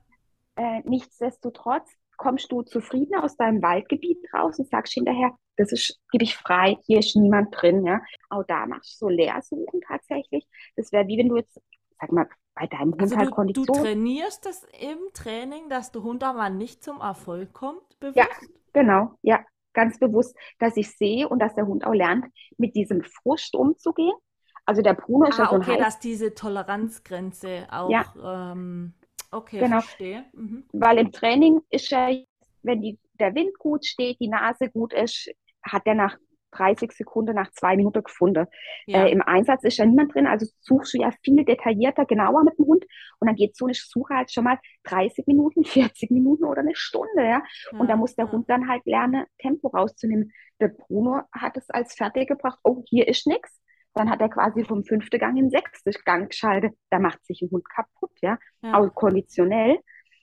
äh, 0.56 0.80
nichtsdestotrotz 0.84 1.90
kommst 2.18 2.52
du 2.52 2.62
zufrieden 2.62 3.16
aus 3.20 3.36
deinem 3.36 3.62
Waldgebiet 3.62 4.18
raus 4.34 4.58
und 4.60 4.68
sagst 4.70 4.94
hinterher, 4.94 5.32
das 5.56 5.72
ist, 5.72 6.00
gebe 6.12 6.24
ich 6.24 6.36
frei, 6.36 6.78
hier 6.86 7.00
ist 7.00 7.16
niemand 7.16 7.54
drin, 7.56 7.86
ja. 7.86 8.00
Auch 8.30 8.44
da 8.44 8.66
machst 8.66 9.00
du 9.02 9.06
so 9.06 9.10
Leersuchen 9.10 9.80
tatsächlich. 9.88 10.46
Das 10.76 10.92
wäre 10.92 11.08
wie 11.08 11.18
wenn 11.18 11.30
du 11.30 11.36
jetzt, 11.38 11.60
sag 12.00 12.12
mal, 12.12 12.28
bei 12.54 12.66
deinem 12.68 12.94
Hund 12.94 13.02
Also 13.02 13.16
halt 13.16 13.30
du, 13.30 13.36
du 13.52 13.66
Kondition. 13.66 13.66
trainierst 13.66 14.44
das 14.46 14.64
im 14.80 14.98
Training, 15.14 15.68
dass 15.68 15.90
der 15.92 16.02
Hund 16.02 16.22
aber 16.24 16.48
nicht 16.50 16.84
zum 16.84 17.00
Erfolg 17.00 17.52
kommt, 17.52 17.98
Ja, 18.14 18.26
bewusst? 18.26 18.50
genau, 18.72 19.12
ja, 19.22 19.44
ganz 19.72 19.98
bewusst, 19.98 20.36
dass 20.58 20.76
ich 20.76 20.96
sehe 20.96 21.28
und 21.28 21.38
dass 21.40 21.54
der 21.54 21.66
Hund 21.66 21.84
auch 21.86 21.92
lernt, 21.94 22.26
mit 22.56 22.74
diesem 22.74 23.02
Frust 23.02 23.54
umzugehen. 23.54 24.14
Also 24.66 24.82
der 24.82 24.94
Bruno 24.94 25.26
ist 25.28 25.38
ja 25.38 25.46
Ah, 25.46 25.48
so 25.48 25.56
okay, 25.56 25.76
dass 25.76 25.98
diese 26.00 26.34
Toleranzgrenze 26.34 27.66
ja, 27.84 28.04
auch, 28.04 28.16
ähm, 28.22 28.94
okay, 29.31 29.59
genau. 29.59 29.81
verstehe. 29.81 30.24
Mhm. 30.33 30.64
Weil 30.72 30.99
im 30.99 31.12
Training 31.12 31.61
ist 31.70 31.91
ja, 31.91 32.11
wenn 32.62 32.83
die, 32.83 32.99
der 33.14 33.35
Wind 33.35 33.59
gut 33.59 33.85
steht, 33.85 34.18
die 34.20 34.29
Nase 34.29 34.70
gut 34.70 34.93
ist, 34.93 35.31
hat 35.62 35.87
der 35.87 35.95
nach 35.95 36.16
30 36.53 36.93
Sekunden, 36.93 37.35
nach 37.35 37.51
zwei 37.53 37.76
Minuten 37.76 38.03
gefunden. 38.03 38.47
Äh, 38.93 38.93
Ja, 38.93 39.07
Im 39.07 39.22
Einsatz 39.22 39.64
ist 39.64 39.76
ja 39.76 39.85
niemand 39.85 40.14
drin, 40.14 40.26
also 40.26 40.47
suchst 40.61 40.95
du 40.95 40.99
ja 40.99 41.11
viel 41.22 41.45
detaillierter, 41.45 42.07
genauer 42.07 42.43
mit 42.45 42.59
dem 42.59 42.66
Hund 42.66 42.85
und 43.18 43.26
dann 43.26 43.37
geht 43.37 43.57
so 43.57 43.66
eine 43.66 43.74
Suche 43.74 44.14
halt 44.14 44.33
schon 44.33 44.45
mal 44.45 44.59
30 44.85 45.26
Minuten, 45.26 45.64
40 45.64 46.11
Minuten 46.11 46.45
oder 46.45 46.61
eine 46.61 46.74
Stunde, 46.74 47.22
ja. 47.22 47.43
Und 47.72 47.89
da 47.89 47.95
ja, 47.95 47.97
muss 47.97 48.14
der 48.14 48.26
ja. 48.26 48.33
Hund 48.33 48.49
dann 48.49 48.68
halt 48.68 48.85
lernen, 48.87 49.26
Tempo 49.39 49.68
rauszunehmen. 49.68 50.33
Der 50.61 50.68
Bruno 50.68 51.22
hat 51.33 51.57
es 51.57 51.68
als 51.70 51.95
fertig 51.95 52.29
gebracht, 52.29 52.59
oh, 52.64 52.83
hier 52.89 53.07
ist 53.09 53.26
nichts. 53.26 53.61
Dann 53.99 54.11
hat 54.11 54.20
er 54.20 54.28
quasi 54.30 54.64
vom 54.64 54.84
fünften 54.84 55.18
Gang 55.20 55.36
in 55.38 55.44
den 55.46 55.51
sechsten 55.51 55.92
Gang 56.05 56.30
geschaltet. 56.30 56.74
Da 56.90 56.99
macht 56.99 57.24
sich 57.26 57.42
ein 57.42 57.51
Hund 57.51 57.68
kaputt, 57.68 58.12
ja. 58.22 58.38
Ja. 58.62 58.84
Auch 58.84 58.94
konditionell. 58.94 59.78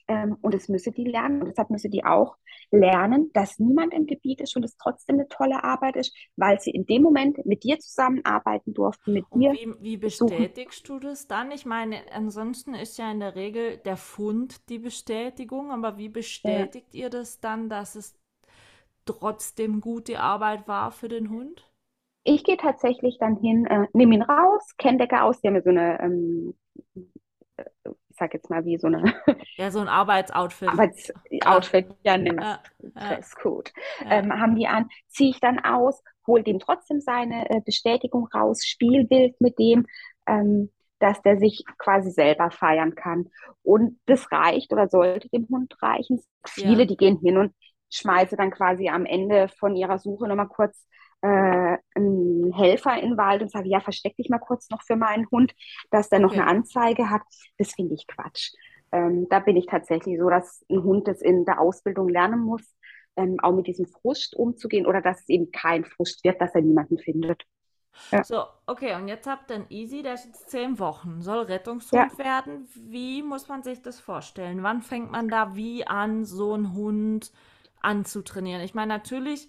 Ähm, 0.08 0.36
und 0.40 0.54
das 0.54 0.68
müssen 0.68 0.94
die 0.94 1.04
lernen. 1.04 1.42
Und 1.42 1.48
deshalb 1.48 1.70
müssen 1.70 1.90
die 1.90 2.04
auch 2.04 2.36
lernen, 2.70 3.30
dass 3.34 3.58
niemand 3.58 3.94
im 3.94 4.06
Gebiet 4.06 4.40
ist 4.40 4.56
und 4.56 4.64
es 4.64 4.76
trotzdem 4.76 5.16
eine 5.16 5.28
tolle 5.28 5.62
Arbeit 5.64 5.96
ist, 5.96 6.14
weil 6.36 6.60
sie 6.60 6.70
in 6.70 6.86
dem 6.86 7.02
Moment 7.02 7.44
mit 7.46 7.64
dir 7.64 7.78
zusammenarbeiten 7.78 8.74
durften, 8.74 9.12
mit 9.12 9.26
Und 9.30 9.50
dir 9.50 9.52
wie, 9.52 9.72
wie 9.80 9.96
suchen. 10.04 10.46
bestätigst 10.46 10.88
du 10.88 10.98
das 10.98 11.26
dann? 11.28 11.50
Ich 11.52 11.64
meine, 11.64 12.10
ansonsten 12.12 12.74
ist 12.74 12.98
ja 12.98 13.10
in 13.10 13.20
der 13.20 13.34
Regel 13.36 13.76
der 13.78 13.96
Fund 13.96 14.68
die 14.68 14.78
Bestätigung, 14.78 15.70
aber 15.70 15.96
wie 15.98 16.08
Ja. 16.44 16.68
bestätigt 16.68 16.94
ihr 16.94 17.10
das 17.10 17.40
dann, 17.40 17.68
dass 17.68 17.94
es 17.94 18.16
trotzdem 19.06 19.80
gute 19.82 20.20
Arbeit 20.20 20.68
war 20.68 20.92
für 20.92 21.08
den 21.08 21.30
Hund? 21.30 21.65
Ich 22.26 22.42
gehe 22.42 22.56
tatsächlich 22.56 23.18
dann 23.18 23.36
hin, 23.36 23.66
äh, 23.66 23.86
nehme 23.92 24.14
ihn 24.16 24.22
raus, 24.22 24.74
Kenndecke 24.78 25.22
aus, 25.22 25.40
die 25.40 25.48
haben 25.48 25.54
ja 25.54 25.62
so 25.62 25.70
eine, 25.70 26.00
ähm, 26.00 26.54
ich 27.56 28.16
sag 28.16 28.34
jetzt 28.34 28.50
mal 28.50 28.64
wie 28.64 28.78
so 28.78 28.88
eine 28.88 29.14
Ja, 29.56 29.70
so 29.70 29.78
ein 29.78 29.88
Arbeitsoutfit. 29.88 30.68
Arbeitsoutfit, 30.68 31.86
ja, 32.02 32.16
nimm 32.18 32.38
ja, 32.40 32.60
ja, 32.80 33.14
Dresscode, 33.14 33.72
ja. 34.00 34.10
ähm, 34.10 34.32
haben 34.32 34.56
die 34.56 34.66
an, 34.66 34.88
ziehe 35.08 35.30
ich 35.30 35.40
dann 35.40 35.60
aus, 35.60 36.02
hole 36.26 36.42
dem 36.42 36.58
trotzdem 36.58 37.00
seine 37.00 37.48
äh, 37.48 37.60
Bestätigung 37.64 38.26
raus, 38.34 38.64
Spielbild 38.64 39.40
mit 39.40 39.58
dem, 39.60 39.86
ähm, 40.26 40.72
dass 40.98 41.22
der 41.22 41.38
sich 41.38 41.64
quasi 41.78 42.10
selber 42.10 42.50
feiern 42.50 42.96
kann. 42.96 43.28
Und 43.62 44.00
das 44.06 44.32
reicht 44.32 44.72
oder 44.72 44.88
sollte 44.88 45.28
dem 45.28 45.46
Hund 45.48 45.80
reichen. 45.80 46.20
Viele, 46.44 46.86
die 46.86 46.96
gehen 46.96 47.18
hin 47.20 47.36
und 47.36 47.54
schmeißen 47.90 48.36
dann 48.36 48.50
quasi 48.50 48.88
am 48.88 49.06
Ende 49.06 49.48
von 49.48 49.76
ihrer 49.76 49.98
Suche 49.98 50.26
nochmal 50.26 50.48
kurz 50.48 50.86
äh, 51.26 51.78
einen 51.94 52.52
Helfer 52.52 52.96
in 53.02 53.10
den 53.10 53.18
Wald 53.18 53.42
und 53.42 53.50
sagen, 53.50 53.66
ja, 53.68 53.80
versteck 53.80 54.16
dich 54.16 54.28
mal 54.28 54.38
kurz 54.38 54.70
noch 54.70 54.82
für 54.82 54.96
meinen 54.96 55.28
Hund, 55.30 55.54
dass 55.90 56.08
der 56.08 56.20
noch 56.20 56.32
eine 56.34 56.46
Okay. 56.46 56.48
Anzeige 56.48 57.10
hat. 57.10 57.22
Das 57.58 57.72
finde 57.74 57.94
ich 57.94 58.06
Quatsch. 58.06 58.52
Ähm, 58.92 59.26
da 59.30 59.40
bin 59.40 59.56
ich 59.56 59.66
tatsächlich 59.66 60.18
so, 60.18 60.30
dass 60.30 60.64
ein 60.70 60.82
Hund 60.82 61.08
das 61.08 61.22
in 61.22 61.44
der 61.44 61.60
Ausbildung 61.60 62.08
lernen 62.08 62.40
muss, 62.40 62.62
ähm, 63.16 63.38
auch 63.42 63.52
mit 63.52 63.66
diesem 63.66 63.86
Frust 63.86 64.36
umzugehen 64.36 64.86
oder 64.86 65.02
dass 65.02 65.20
es 65.20 65.28
eben 65.28 65.50
kein 65.52 65.84
Frust 65.84 66.24
wird, 66.24 66.40
dass 66.40 66.54
er 66.54 66.62
niemanden 66.62 66.98
findet. 66.98 67.42
Ja, 68.12 68.24
So, 68.24 68.44
okay, 68.66 68.94
und 68.96 69.08
jetzt 69.08 69.26
habt 69.26 69.50
ihr 69.50 69.56
einen 69.56 69.66
Easy, 69.70 70.02
der 70.02 70.14
ist 70.14 70.24
jetzt 70.26 70.50
zehn 70.50 70.78
Wochen, 70.78 71.22
soll 71.22 71.44
ja. 71.92 72.06
Rettungshund 72.06 72.18
werden. 72.18 72.68
Wie 72.74 73.22
muss 73.22 73.48
man 73.48 73.62
sich 73.62 73.82
das 73.82 74.00
vorstellen? 74.00 74.62
Wann 74.62 74.82
fängt 74.82 75.10
man 75.12 75.30
da 75.30 75.54
wie 75.54 75.86
an, 75.86 76.24
so 76.24 76.52
einen 76.54 76.72
Hund 76.74 77.30
anzutrainieren? 77.80 78.62
Ich 78.62 78.74
meine, 78.74 78.92
natürlich, 78.92 79.48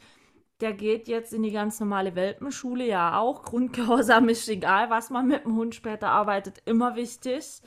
der 0.61 0.73
geht 0.73 1.07
jetzt 1.07 1.33
in 1.33 1.43
die 1.43 1.51
ganz 1.51 1.79
normale 1.79 2.15
Welpenschule, 2.15 2.85
ja 2.85 3.19
auch. 3.19 3.43
Grundgehorsam 3.43 4.29
ist 4.29 4.47
egal, 4.49 4.89
was 4.89 5.09
man 5.09 5.27
mit 5.27 5.45
dem 5.45 5.55
Hund 5.55 5.75
später 5.75 6.09
arbeitet, 6.09 6.61
immer 6.65 6.95
wichtig. 6.95 7.61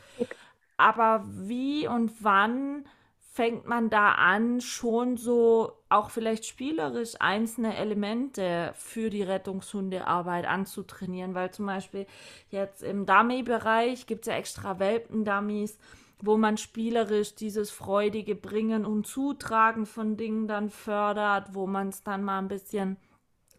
Aber 0.77 1.25
wie 1.27 1.87
und 1.87 2.13
wann 2.25 2.85
fängt 3.33 3.67
man 3.67 3.91
da 3.91 4.13
an, 4.13 4.61
schon 4.61 5.17
so 5.17 5.73
auch 5.89 6.11
vielleicht 6.11 6.47
spielerisch 6.47 7.15
einzelne 7.21 7.77
Elemente 7.77 8.73
für 8.75 9.09
die 9.09 9.23
Rettungshundearbeit 9.23 10.47
anzutrainieren? 10.47 11.35
Weil 11.35 11.53
zum 11.53 11.67
Beispiel 11.67 12.07
jetzt 12.49 12.83
im 12.83 13.07
Dummy-Bereich 13.07 14.07
gibt 14.07 14.23
es 14.23 14.33
ja 14.33 14.39
extra 14.39 14.81
Welpen-Dummies, 14.81 15.79
wo 16.27 16.37
man 16.37 16.57
spielerisch 16.57 17.35
dieses 17.35 17.71
freudige 17.71 18.35
Bringen 18.35 18.85
und 18.85 19.07
Zutragen 19.07 19.87
von 19.87 20.17
Dingen 20.17 20.47
dann 20.47 20.71
fördert, 20.71 21.55
wo 21.55 21.67
man 21.67 21.89
es 21.89 22.03
dann 22.03 22.23
mal 22.23 22.39
ein 22.39 22.49
bisschen 22.49 22.97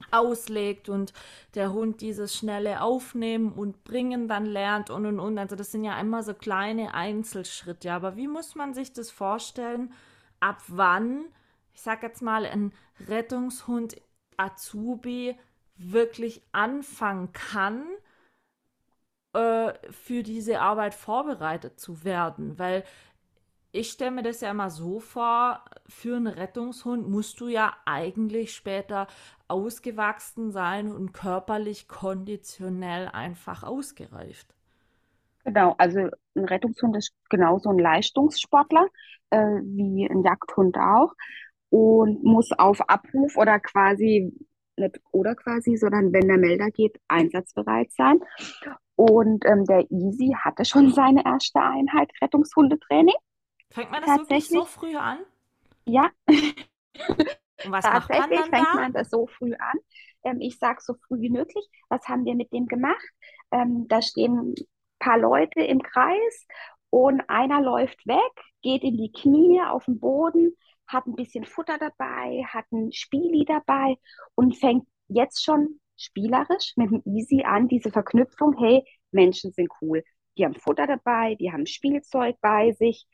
auslegt 0.09 0.89
und 0.89 1.14
der 1.53 1.74
Hund 1.74 2.01
dieses 2.01 2.36
schnelle 2.36 2.82
Aufnehmen 2.82 3.51
und 3.51 3.84
Bringen 3.84 4.28
dann 4.28 4.45
lernt 4.45 4.89
und 4.89 5.05
und 5.05 5.20
und. 5.20 5.38
Also 5.38 5.55
das 5.55 5.72
sind 5.72 5.84
ja 5.84 5.99
immer 5.99 6.24
so 6.24 6.34
kleine 6.34 6.93
Einzelschritte. 6.93 7.91
Aber 7.91 8.16
wie 8.16 8.28
muss 8.28 8.55
man 8.55 8.74
sich 8.74 8.93
das 8.93 9.12
vorstellen, 9.12 9.93
ab 10.39 10.62
wann, 10.68 11.26
ich 11.74 11.82
sag 11.82 12.03
jetzt 12.03 12.22
mal, 12.22 12.45
ein 12.45 12.74
Rettungshund 13.07 14.01
Azubi 14.38 15.38
wirklich 15.76 16.41
anfangen 16.51 17.32
kann, 17.34 17.86
äh, 19.34 19.74
für 19.92 20.24
diese 20.24 20.62
Arbeit 20.62 20.94
vorbereitet 20.94 21.80
zu 21.80 22.04
werden? 22.04 22.58
Weil 22.60 22.84
ich 23.72 23.92
stelle 23.92 24.12
mir 24.12 24.24
das 24.24 24.42
ja 24.42 24.52
immer 24.52 24.70
so 24.70 25.00
vor, 25.00 25.64
für 25.88 26.18
einen 26.18 26.28
Rettungshund 26.28 27.10
musst 27.10 27.40
du 27.40 27.48
ja 27.48 27.74
eigentlich 27.86 28.54
später 28.54 29.08
ausgewachsen 29.48 30.52
sein 30.52 30.92
und 30.92 31.14
körperlich 31.14 31.88
konditionell 31.88 33.08
einfach 33.08 33.64
ausgereift. 33.64 34.54
Genau, 35.44 35.76
also 35.78 36.00
ein 36.36 36.46
Rettungshund 36.46 36.96
ist 36.98 37.14
genauso 37.30 37.70
ein 37.70 37.80
Leistungssportler, 37.80 38.88
äh, 39.32 39.38
wie 39.64 40.08
ein 40.10 40.24
Jagdhund 40.24 40.78
auch 40.78 41.14
und 41.70 42.24
muss 42.24 42.52
auf 42.52 42.82
Abruf 42.90 43.38
oder 43.38 43.60
quasi, 43.60 44.34
nicht 44.78 44.99
oder 45.11 45.36
quasi, 45.36 45.78
sondern 45.78 46.13
wenn 46.13 46.28
der 46.28 46.38
Melder 46.38 46.69
geht, 46.72 46.99
einsatzbereit 47.07 47.91
sein. 47.91 48.19
Und 48.95 49.45
ähm, 49.45 49.65
der 49.65 49.89
Easy 49.91 50.36
hatte 50.38 50.65
schon 50.65 50.91
seine 50.91 51.26
erste 51.26 51.59
Einheit 51.61 52.11
Rettungshundetraining, 52.22 53.15
Fängt 53.72 53.91
man 53.91 54.01
das 54.01 54.17
wirklich 54.17 54.49
so 54.49 54.65
früh 54.65 54.95
an? 54.95 55.19
Ja, 55.86 56.11
Und 57.63 57.72
was 57.72 57.86
macht 57.86 58.09
man 58.09 58.30
dann 58.30 58.49
fängt 58.49 58.67
da? 58.67 58.76
man 58.76 58.93
das 58.93 59.09
so 59.09 59.28
früh 59.28 59.53
an. 59.53 59.80
Ähm, 60.24 60.41
ich 60.41 60.57
sage 60.59 60.80
so 60.82 60.93
früh 61.07 61.22
wie 61.22 61.30
möglich. 61.30 61.65
Was 61.89 62.07
haben 62.07 62.26
wir 62.26 62.36
mit 62.36 62.51
dem 62.51 62.67
gemacht? 62.67 63.03
Ähm, 63.51 63.88
da 63.88 64.01
stehen 64.01 64.38
ein 64.51 64.55
paar 64.99 65.17
Leute 65.17 65.61
im 65.61 65.82
Kreis 65.82 66.47
und 66.89 67.22
einer 67.30 67.61
läuft 67.61 68.05
weg, 68.07 68.32
geht 68.61 68.84
in 68.84 68.97
die 68.97 69.11
Knie 69.11 69.61
auf 69.61 69.86
den 69.86 69.99
Boden, 69.99 70.55
hat 70.92 71.08
ein 71.08 71.16
bisschen 71.16 71.46
Futter 71.46 71.78
dabei, 71.78 72.44
hat 72.48 72.66
ein 72.72 72.92
Spieli 72.92 73.46
dabei 73.46 73.98
und 74.36 74.58
fängt 74.58 74.88
jetzt 75.08 75.44
schon 75.44 75.80
spielerisch 75.96 76.74
mit 76.76 76.92
dem 76.92 77.02
Easy 77.06 77.44
an, 77.44 77.68
diese 77.68 77.92
Verknüpfung, 77.92 78.56
hey, 78.58 78.84
Menschen 79.12 79.52
sind 79.52 79.70
cool. 79.82 80.04
Die 80.38 80.46
haben 80.46 80.56
Futter 80.56 80.88
dabei, 80.88 81.36
die 81.36 81.52
haben 81.52 81.66
Spielzeug 81.66 82.38
bei 82.42 82.72
sich. 82.72 83.06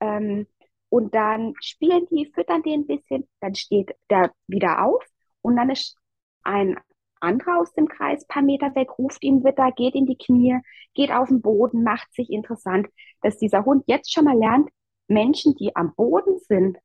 Ähm, 0.00 0.46
und 0.88 1.14
dann 1.14 1.54
spielen 1.60 2.06
die, 2.10 2.30
füttern 2.34 2.62
die 2.62 2.72
ein 2.72 2.86
bisschen, 2.86 3.28
dann 3.40 3.54
steht 3.54 3.94
der 4.08 4.32
wieder 4.46 4.84
auf 4.84 5.04
und 5.42 5.56
dann 5.56 5.70
ist 5.70 5.96
ein 6.42 6.76
anderer 7.20 7.60
aus 7.60 7.72
dem 7.74 7.86
Kreis, 7.86 8.26
paar 8.26 8.42
Meter 8.42 8.74
weg, 8.74 8.98
ruft 8.98 9.22
ihn 9.22 9.44
wieder, 9.44 9.70
geht 9.72 9.94
in 9.94 10.06
die 10.06 10.16
Knie, 10.16 10.58
geht 10.94 11.12
auf 11.12 11.28
den 11.28 11.42
Boden, 11.42 11.82
macht 11.82 12.12
sich 12.14 12.30
interessant, 12.30 12.88
dass 13.20 13.38
dieser 13.38 13.64
Hund 13.64 13.84
jetzt 13.86 14.12
schon 14.12 14.24
mal 14.24 14.36
lernt, 14.36 14.70
Menschen, 15.06 15.54
die 15.54 15.76
am 15.76 15.94
Boden 15.94 16.38
sind, 16.48 16.78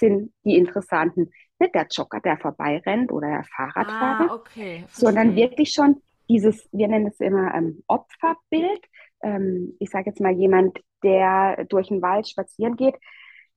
sind 0.00 0.32
die 0.44 0.56
Interessanten. 0.56 1.30
Nicht 1.60 1.74
der 1.74 1.86
Jogger, 1.90 2.20
der 2.20 2.38
vorbeirennt 2.38 3.12
oder 3.12 3.28
der 3.28 3.44
Fahrradfahrer, 3.44 4.30
Ah, 4.30 4.34
okay, 4.34 4.84
sondern 4.90 5.36
wirklich 5.36 5.72
schon 5.72 6.02
dieses, 6.28 6.68
wir 6.72 6.88
nennen 6.88 7.06
es 7.08 7.20
immer 7.20 7.54
ähm, 7.54 7.82
Opferbild. 7.86 8.80
Ähm, 9.22 9.76
ich 9.78 9.90
sage 9.90 10.06
jetzt 10.10 10.20
mal 10.20 10.32
jemand, 10.32 10.80
der 11.02 11.64
durch 11.68 11.88
den 11.88 12.02
Wald 12.02 12.28
spazieren 12.28 12.76
geht, 12.76 12.96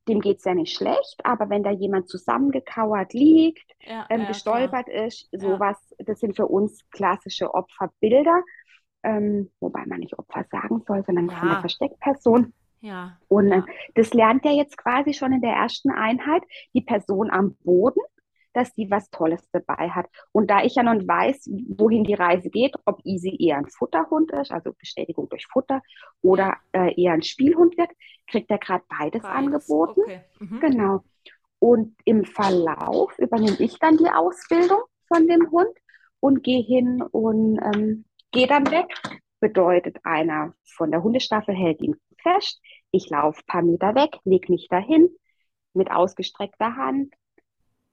dem 0.10 0.20
geht 0.20 0.40
es 0.40 0.44
ja 0.44 0.54
nicht 0.54 0.76
schlecht, 0.76 1.22
aber 1.24 1.50
wenn 1.50 1.64
da 1.64 1.72
jemand 1.72 2.10
zusammengekauert 2.10 3.14
liegt, 3.14 3.64
Ja, 3.82 4.06
ähm, 4.10 4.22
ja, 4.22 4.26
klar. 4.26 4.28
gestolpert 4.28 4.90
ist, 4.90 5.30
Ja, 5.32 5.40
sowas, 5.40 5.78
das 6.00 6.20
sind 6.20 6.36
für 6.36 6.48
uns 6.48 6.80
klassische 6.92 7.54
Opferbilder, 7.54 8.44
ähm, 9.04 9.50
wobei 9.62 9.86
man 9.86 10.00
nicht 10.00 10.18
Opfer 10.20 10.46
sagen 10.52 10.84
soll, 10.88 11.04
sondern 11.06 11.30
ja, 11.30 11.60
Versteckperson. 11.62 12.54
Ja. 12.84 13.18
Und 13.30 13.52
äh, 13.52 13.58
Ja. 13.58 13.66
das 13.96 14.14
lernt 14.14 14.46
er 14.46 14.52
jetzt 14.52 14.78
quasi 14.78 15.14
schon 15.14 15.32
in 15.32 15.42
der 15.42 15.54
ersten 15.54 15.90
Einheit, 15.90 16.44
die 16.74 16.82
Person 16.82 17.32
am 17.32 17.56
Boden, 17.64 18.02
dass 18.54 18.74
die 18.74 18.92
was 18.92 19.10
Tolles 19.10 19.50
dabei 19.52 19.90
hat. 19.90 20.06
Und 20.32 20.52
da 20.52 20.64
ich 20.64 20.76
ja 20.76 20.84
nicht 20.84 21.08
weiß, 21.08 21.50
wohin 21.78 22.04
die 22.04 22.14
Reise 22.14 22.50
geht, 22.50 22.76
ob 22.86 23.00
Easy 23.04 23.36
eher 23.40 23.58
ein 23.58 23.68
Futterhund 23.70 24.32
ist, 24.32 24.52
also 24.52 24.74
Bestätigung 24.74 25.28
durch 25.30 25.48
Futter, 25.48 25.82
oder 26.22 26.58
äh, 26.74 26.94
eher 27.02 27.14
ein 27.14 27.24
Spielhund 27.24 27.78
wird, 27.78 27.90
kriegt 28.28 28.52
er 28.52 28.60
gerade 28.60 28.84
beides, 28.90 29.24
Beides. 29.24 29.38
angeboten. 29.38 30.02
Okay. 30.02 30.22
Mhm. 30.40 30.60
Genau. 30.60 31.04
Und 31.60 31.96
im 32.06 32.26
Verlauf 32.26 33.18
übernehme 33.18 33.56
ich 33.60 33.80
dann 33.80 33.98
die 33.98 34.10
Ausbildung 34.10 34.82
von 35.08 35.26
dem 35.28 35.50
Hund 35.50 35.72
und 36.20 36.44
gehe 36.44 36.62
hin 36.62 37.02
und 37.02 37.60
ähm, 37.64 38.06
gehe 38.32 38.48
dann 38.48 38.70
weg. 38.70 38.88
Bedeutet, 39.40 39.98
einer 40.04 40.54
von 40.64 40.92
der 40.92 41.04
Hundestaffel 41.04 41.54
hält 41.56 41.82
ihn 41.82 41.96
fest. 42.24 42.62
Ich 42.92 43.10
laufe 43.12 43.42
ein 43.42 43.48
paar 43.48 43.64
Meter 43.64 43.96
weg, 43.96 44.18
leg 44.26 44.50
mich 44.50 44.68
dahin 44.70 45.10
mit 45.74 45.92
ausgestreckter 45.92 46.76
Hand. 46.78 47.14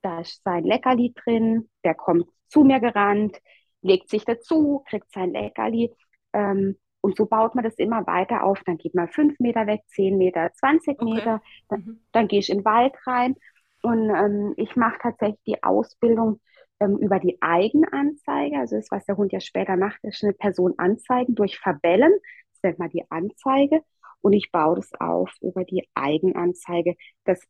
Da 0.02 0.20
ist 0.20 0.42
sein 0.44 0.64
Leckerli 0.64 1.12
drin. 1.14 1.68
Der 1.84 1.94
kommt 1.94 2.26
zu 2.48 2.64
mir 2.64 2.80
gerannt, 2.80 3.38
legt 3.82 4.08
sich 4.08 4.24
dazu, 4.24 4.82
kriegt 4.88 5.12
sein 5.12 5.32
Leckerli. 5.32 5.94
Ähm, 6.32 6.76
und 7.02 7.16
so 7.16 7.26
baut 7.26 7.54
man 7.54 7.64
das 7.64 7.76
immer 7.76 8.06
weiter 8.06 8.44
auf. 8.44 8.62
Dann 8.64 8.78
geht 8.78 8.94
man 8.94 9.08
fünf 9.08 9.38
Meter 9.40 9.66
weg, 9.66 9.82
zehn 9.86 10.18
Meter, 10.18 10.52
20 10.52 11.00
Okay. 11.00 11.02
Meter 11.02 11.40
Mhm. 11.70 12.00
dann 12.12 12.28
gehe 12.28 12.40
ich 12.40 12.50
in 12.50 12.58
den 12.58 12.64
Wald 12.64 12.94
rein 13.06 13.36
und 13.82 14.10
ähm, 14.10 14.54
ich 14.56 14.76
mache 14.76 14.98
tatsächlich 15.02 15.40
die 15.46 15.62
Ausbildung 15.62 16.40
ähm, 16.80 16.98
über 16.98 17.18
die 17.20 17.38
Eigenanzeige. 17.40 18.58
Also 18.58 18.76
das, 18.76 18.90
was 18.90 19.06
der 19.06 19.16
Hund 19.16 19.32
ja 19.32 19.40
später 19.40 19.76
macht, 19.76 19.98
ist 20.04 20.22
eine 20.24 20.32
Person 20.34 20.74
anzeigen 20.78 21.34
durch 21.34 21.58
Verbellen. 21.58 22.12
Das 22.54 22.62
nennt 22.64 22.78
man 22.78 22.90
die 22.90 23.10
Anzeige. 23.10 23.82
Und 24.22 24.32
ich 24.32 24.50
baue 24.52 24.76
das 24.76 24.92
auf 25.00 25.32
über 25.40 25.64
die 25.64 25.88
Eigenanzeige, 25.94 26.96
dass 27.24 27.40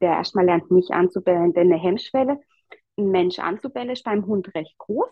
der 0.00 0.12
erstmal 0.12 0.46
lernt, 0.46 0.70
mich 0.70 0.90
anzubellen, 0.90 1.52
denn 1.52 1.72
eine 1.72 1.80
Hemmschwelle, 1.80 2.40
einen 2.96 3.10
Mensch 3.10 3.38
anzubellen, 3.38 3.90
ist 3.90 4.04
beim 4.04 4.26
Hund 4.26 4.54
recht 4.54 4.76
groß. 4.78 5.10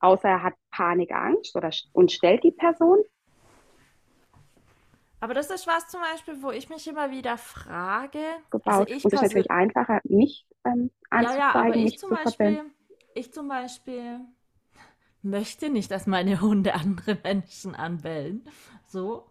Außer 0.00 0.28
er 0.28 0.42
hat 0.42 0.54
Panik, 0.70 1.12
Angst 1.12 1.56
oder, 1.56 1.70
und 1.92 2.12
stellt 2.12 2.42
die 2.44 2.52
Person. 2.52 2.98
Aber 5.20 5.34
das 5.34 5.50
ist 5.50 5.66
was 5.66 5.86
zum 5.88 6.00
Beispiel, 6.00 6.42
wo 6.42 6.50
ich 6.50 6.70
mich 6.70 6.86
immer 6.88 7.10
wieder 7.10 7.36
frage. 7.36 8.20
gebaut. 8.50 8.64
Also 8.64 8.84
ich 8.86 9.04
und 9.04 9.12
es 9.12 9.22
ist 9.22 9.22
natürlich 9.22 9.50
einfacher, 9.50 10.00
mich 10.04 10.46
ähm, 10.64 10.90
Ja, 11.12 11.34
ja, 11.36 11.54
aber 11.54 11.74
anzuzeigen, 11.74 11.84
ich 11.84 11.84
mich 11.84 11.98
zum 11.98 12.10
zu 12.10 12.16
verbellen. 12.16 12.56
Beispiel, 12.56 12.74
ich 13.14 13.32
zum 13.32 13.48
Beispiel 13.48 14.20
möchte 15.22 15.70
nicht, 15.70 15.90
dass 15.90 16.06
meine 16.06 16.40
Hunde 16.40 16.74
andere 16.74 17.14
Menschen 17.22 17.74
anbellen. 17.74 18.44
So. 18.86 19.26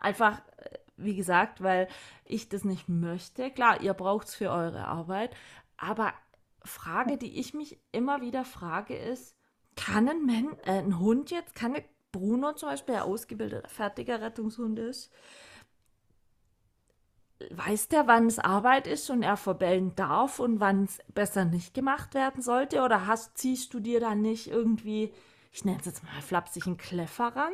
Einfach, 0.00 0.40
äh, 0.56 0.78
wie 0.96 1.14
gesagt, 1.14 1.62
weil 1.62 1.88
ich 2.24 2.48
das 2.48 2.64
nicht 2.64 2.88
möchte. 2.88 3.50
Klar, 3.50 3.80
ihr 3.80 3.94
braucht 3.94 4.28
es 4.28 4.34
für 4.34 4.50
eure 4.50 4.86
Arbeit. 4.86 5.34
Aber 5.76 6.12
Frage, 6.64 7.16
die 7.16 7.38
ich 7.38 7.54
mich 7.54 7.78
immer 7.92 8.20
wieder 8.20 8.44
frage, 8.44 8.96
ist, 8.96 9.36
kann 9.76 10.08
ein, 10.08 10.26
Men 10.26 10.48
äh, 10.64 10.78
ein 10.78 10.98
Hund 10.98 11.30
jetzt, 11.30 11.54
kann 11.54 11.76
Bruno 12.12 12.52
zum 12.54 12.70
Beispiel, 12.70 12.94
der 12.94 13.04
ausgebildeter, 13.04 13.68
fertiger 13.68 14.20
Rettungshund 14.20 14.78
ist, 14.78 15.12
weiß 17.50 17.88
der, 17.88 18.06
wann 18.06 18.26
es 18.26 18.38
Arbeit 18.38 18.86
ist 18.86 19.08
und 19.10 19.22
er 19.22 19.36
verbellen 19.36 19.94
darf 19.94 20.40
und 20.40 20.60
wann 20.60 20.84
es 20.84 20.98
besser 21.14 21.44
nicht 21.44 21.72
gemacht 21.72 22.14
werden 22.14 22.42
sollte? 22.42 22.82
Oder 22.82 23.06
hast, 23.06 23.38
ziehst 23.38 23.72
du 23.72 23.80
dir 23.80 24.00
da 24.00 24.14
nicht 24.14 24.48
irgendwie, 24.48 25.12
ich 25.52 25.64
nenne 25.64 25.78
es 25.78 25.86
jetzt 25.86 26.04
mal 26.04 26.20
flapsig, 26.20 26.66
einen 26.66 26.76
Kleffer 26.76 27.34
ran? 27.34 27.52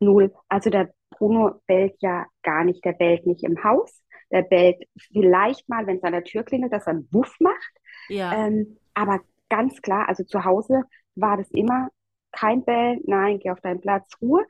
Null. 0.00 0.34
Also 0.48 0.70
der 0.70 0.92
Bruno 1.10 1.60
bellt 1.66 1.96
ja 2.00 2.26
gar 2.42 2.64
nicht. 2.64 2.84
Der 2.84 2.92
bellt 2.92 3.26
nicht 3.26 3.44
im 3.44 3.62
Haus. 3.64 4.02
Der 4.30 4.42
bellt 4.42 4.84
vielleicht 5.12 5.68
mal, 5.68 5.86
wenn 5.86 5.96
es 5.98 6.02
an 6.04 6.12
der 6.12 6.24
Tür 6.24 6.42
klingelt, 6.44 6.72
dass 6.72 6.86
er 6.86 6.92
einen 6.94 7.08
Wuff 7.12 7.34
macht. 7.40 7.72
Ja, 8.08 8.46
Ähm, 8.46 8.78
aber 8.94 9.20
ganz 9.48 9.80
klar, 9.82 10.08
also 10.08 10.24
zu 10.24 10.44
Hause 10.44 10.82
war 11.14 11.36
das 11.36 11.50
immer 11.50 11.88
kein 12.32 12.64
Bellen, 12.64 13.00
nein, 13.06 13.38
geh 13.38 13.50
auf 13.50 13.60
deinen 13.60 13.80
Platz, 13.80 14.12
Ruhe. 14.20 14.46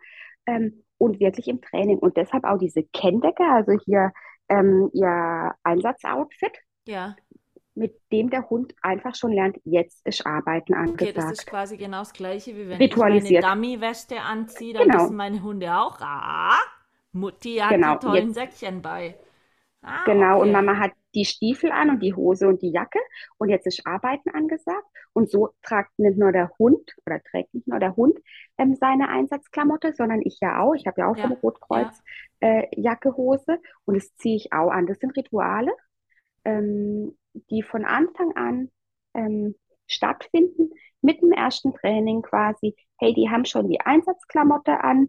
Ähm, 0.47 0.85
und 0.99 1.21
wirklich 1.21 1.47
im 1.49 1.61
Training. 1.61 1.99
Und 1.99 2.17
deshalb 2.17 2.45
auch 2.45 2.59
diese 2.59 2.83
Kenndecke, 2.83 3.45
also 3.45 3.73
hier 3.85 4.13
ähm, 4.49 4.91
ihr 4.93 5.55
Einsatzoutfit, 5.63 6.59
ja. 6.87 7.15
Mit 7.79 8.01
dem 8.13 8.29
der 8.31 8.49
Hund 8.51 8.75
einfach 8.83 9.15
schon 9.15 9.33
lernt, 9.33 9.59
jetzt 9.65 10.05
ist 10.07 10.27
Arbeiten 10.27 10.75
Okay, 10.75 11.13
das 11.13 11.25
ist 11.25 11.29
angesagt. 11.31 11.47
quasi 11.49 11.77
genau 11.77 11.99
das 12.01 12.13
Gleiche, 12.13 12.53
wie 12.57 12.69
wenn 12.69 12.81
ich 12.81 12.97
meine 12.97 13.15
Ritualisiert. 13.15 13.45
Dummy-Weste 13.45 14.21
anziehe, 14.21 14.75
dann 14.75 14.89
Genau. 14.89 15.05
wissen 15.05 15.17
meine 15.17 15.43
Hunde 15.43 15.75
auch, 15.77 15.99
ah, 16.01 16.59
Mutti 17.13 17.57
hat 17.57 17.71
Genau, 17.71 17.95
die 17.97 18.07
tollen 18.07 18.27
jetzt- 18.27 18.35
Säckchen 18.35 18.83
bei. 18.83 19.17
Ah, 19.83 20.03
Genau, 20.05 20.41
und 20.43 20.49
okay. 20.49 20.53
Mama 20.53 20.77
hat 20.79 20.93
die 21.15 21.25
Stiefel 21.25 21.71
an 21.73 21.91
und 21.91 22.01
die 22.03 22.15
Hose 22.15 22.49
und 22.49 22.61
die 22.63 22.71
Jacke 22.71 22.99
und 23.39 23.49
jetzt 23.49 23.67
ist 23.67 23.87
Arbeiten 23.87 24.29
angesagt. 24.31 24.85
Und 25.13 25.31
so 25.31 25.51
tragt 25.63 25.99
nicht 25.99 26.19
nur 26.19 26.33
der 26.33 26.51
Hund 26.59 26.95
oder 27.07 27.23
trägt 27.23 27.55
nicht 27.55 27.67
nur 27.69 27.79
der 27.81 27.97
Hund 27.97 28.19
ähm, 28.59 28.75
seine 28.75 29.09
Einsatzklamotte, 29.09 29.95
sondern 29.95 30.21
ich 30.23 30.39
ja 30.41 30.61
auch. 30.61 30.75
Ich 30.75 30.87
habe 30.87 31.01
ja 31.01 31.09
auch 31.09 31.17
vom 31.17 31.31
Ja, 31.31 31.37
Rotkreuz 31.43 32.03
äh, 32.41 32.67
Jacke, 32.81 33.17
Hose 33.17 33.59
und 33.85 33.95
das 33.97 34.15
ziehe 34.17 34.37
ich 34.37 34.53
auch 34.53 34.71
an. 34.71 34.87
Das 34.87 34.99
sind 34.99 35.17
Rituale, 35.17 35.73
ähm, 36.45 37.17
die 37.33 37.63
von 37.63 37.85
Anfang 37.85 38.37
an 38.37 38.71
ähm, 39.15 39.55
stattfinden, 39.87 40.71
mit 41.01 41.23
dem 41.23 41.33
ersten 41.33 41.75
Training 41.75 42.23
quasi. 42.23 42.75
Hey, 42.99 43.15
die 43.15 43.31
haben 43.31 43.45
schon 43.45 43.69
die 43.69 43.81
Einsatzklamotte 43.81 44.83
an, 44.83 45.09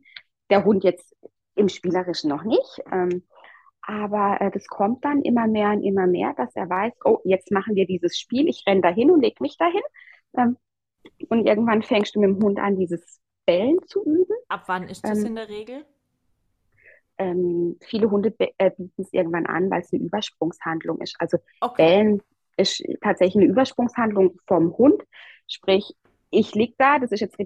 der 0.49 0.65
Hund 0.65 0.83
jetzt 0.83 1.15
im 1.55 1.69
Spielerischen 1.69 2.29
noch 2.29 2.43
nicht. 2.43 2.81
Ähm, 2.91 3.23
aber 3.81 4.39
äh, 4.39 4.51
das 4.51 4.67
kommt 4.67 5.03
dann 5.03 5.21
immer 5.23 5.47
mehr 5.47 5.71
und 5.71 5.83
immer 5.83 6.05
mehr, 6.05 6.33
dass 6.35 6.55
er 6.55 6.69
weiß, 6.69 6.93
oh, 7.05 7.19
jetzt 7.23 7.51
machen 7.51 7.75
wir 7.75 7.87
dieses 7.87 8.17
Spiel, 8.17 8.47
ich 8.47 8.63
renne 8.67 8.81
dahin 8.81 9.09
und 9.11 9.21
leg 9.21 9.41
mich 9.41 9.57
dahin. 9.57 9.81
Ähm, 10.37 10.57
und 11.29 11.47
irgendwann 11.47 11.81
fängst 11.81 12.15
du 12.15 12.19
mit 12.19 12.29
dem 12.29 12.43
Hund 12.43 12.59
an, 12.59 12.77
dieses 12.77 13.19
Bellen 13.45 13.79
zu 13.87 14.03
üben. 14.03 14.35
Ab 14.47 14.63
wann 14.67 14.87
ist 14.87 15.03
das 15.03 15.19
Ähm, 15.19 15.27
in 15.27 15.35
der 15.35 15.49
Regel? 15.49 15.85
Ähm, 17.19 17.77
viele 17.81 18.09
Hunde 18.09 18.33
äh, 18.57 18.71
bieten 18.71 19.01
es 19.01 19.13
irgendwann 19.13 19.45
an, 19.45 19.69
weil 19.69 19.81
es 19.81 19.93
eine 19.93 20.01
Übersprungshandlung 20.01 20.99
ist. 21.01 21.15
Also 21.19 21.37
Okay. 21.61 21.83
Bellen 21.85 22.21
ist 22.57 22.83
tatsächlich 23.01 23.43
eine 23.43 23.51
Übersprungshandlung 23.51 24.39
vom 24.47 24.75
Hund. 24.77 25.03
Sprich, 25.47 25.95
ich 26.31 26.55
lieg 26.55 26.75
da, 26.77 26.97
das 26.99 27.11
ist 27.11 27.19
jetzt 27.19 27.37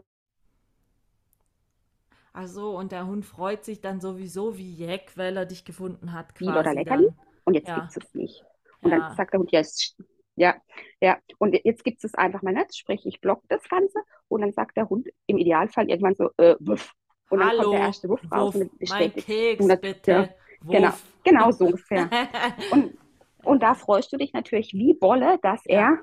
Ach 2.34 2.47
so, 2.47 2.76
und 2.78 2.91
der 2.91 3.05
Hund 3.05 3.26
freut 3.26 3.63
sich 3.63 3.80
dann 3.80 4.01
sowieso 4.01 4.57
wie 4.57 4.74
Jeck, 4.74 5.11
weil 5.17 5.38
er 5.38 5.45
dich 5.45 5.65
gefunden 5.65 6.13
hat, 6.13 6.32
Spiel 6.32 6.49
oder 6.49 6.63
quasi 6.63 6.78
Leckerli 6.80 7.05
dann. 7.07 7.15
und 7.45 7.53
jetzt 7.53 7.67
Ja. 7.67 7.76
gibt's 7.80 7.97
es 7.97 8.13
nicht. 8.15 8.43
Und 8.82 8.91
Ja. 8.91 8.99
dann 8.99 9.15
sagt 9.15 9.34
der 9.34 9.39
Hund, 9.39 9.51
ja, 9.51 9.59
es- 9.59 9.95
ja, 10.36 10.55
ja. 10.99 11.19
Und 11.38 11.53
jetzt 11.63 11.84
gibt 11.84 12.03
es 12.03 12.15
einfach 12.15 12.41
mal 12.41 12.53
nicht. 12.53 12.76
Sprich, 12.76 13.05
ich 13.05 13.21
block 13.21 13.43
das 13.49 13.63
Ganze 13.69 13.99
und 14.30 14.41
dann 14.41 14.51
sagt 14.51 14.76
der 14.78 14.89
Hund 14.89 15.07
im 15.28 15.38
Idealfall 15.38 15.89
irgendwann 15.89 16.15
so, 16.15 16.32
äh, 16.38 16.55
wuff. 16.59 16.91
Und 17.34 17.40
dann 17.40 17.50
kommt 17.50 17.60
der 17.62 17.68
Hallo, 17.80 17.86
erste 17.88 18.10
Wuff 18.10 18.22
raus 18.32 18.54
Wuff, 18.56 18.62
und 18.62 18.80
bestätigt. 18.80 19.26
Keks 19.26 19.68
das- 19.68 19.82
bitte. 19.82 20.12
ja, 20.12 20.80
genau, 20.80 20.94
genau 21.24 21.52
so 21.52 21.66
ungefähr. 21.66 22.10
Und, 22.72 22.98
und 23.44 23.62
da 23.64 23.74
freust 23.74 24.14
du 24.14 24.18
dich 24.18 24.32
natürlich 24.34 24.72
wie 24.74 24.94
Bolle, 24.94 25.38
dass 25.42 25.62
Ja. 25.66 25.98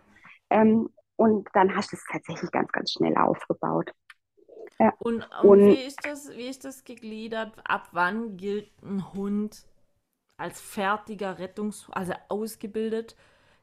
er, 0.50 0.60
ähm, 0.60 0.90
und 1.16 1.48
dann 1.54 1.74
hast 1.74 1.92
du 1.92 1.96
es 1.96 2.04
tatsächlich 2.10 2.50
ganz, 2.50 2.70
ganz 2.72 2.92
schnell 2.92 3.16
aufgebaut. 3.16 3.92
Und, 4.98 5.26
und 5.42 5.48
Und- 5.50 5.66
wie 5.68 5.82
ist 5.86 6.00
das, 6.04 6.30
wie 6.36 6.48
ist 6.48 6.64
das 6.64 6.84
gegliedert? 6.84 7.52
Ab 7.64 7.88
wann 7.92 8.36
gilt 8.36 8.70
ein 8.82 9.12
Hund 9.14 9.64
als 10.36 10.60
fertiger 10.60 11.38
Rettungs-, 11.38 11.88
also 11.92 12.12
ausgebildet? 12.28 13.14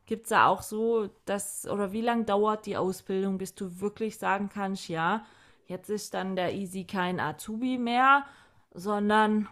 Gibt 0.06 0.24
es 0.24 0.30
da 0.30 0.48
auch 0.48 0.62
so, 0.62 1.10
dass, 1.26 1.68
oder 1.68 1.92
wie 1.92 2.02
lange 2.02 2.24
dauert 2.24 2.66
die 2.66 2.78
Ausbildung, 2.78 3.38
bis 3.38 3.54
du 3.56 3.82
wirklich 3.82 4.18
sagen 4.18 4.50
kannst, 4.54 4.88
ja, 4.88 5.26
jetzt 5.70 5.90
ist 5.90 6.14
dann 6.14 6.36
der 6.36 6.54
Easy 6.54 6.86
kein 6.86 7.20
Azubi 7.20 7.78
mehr, 7.78 8.26
sondern 8.74 9.50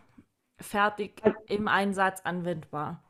fertig 0.59 1.21
im 1.47 1.67
Einsatz 1.67 2.21
anwendbar? 2.21 3.03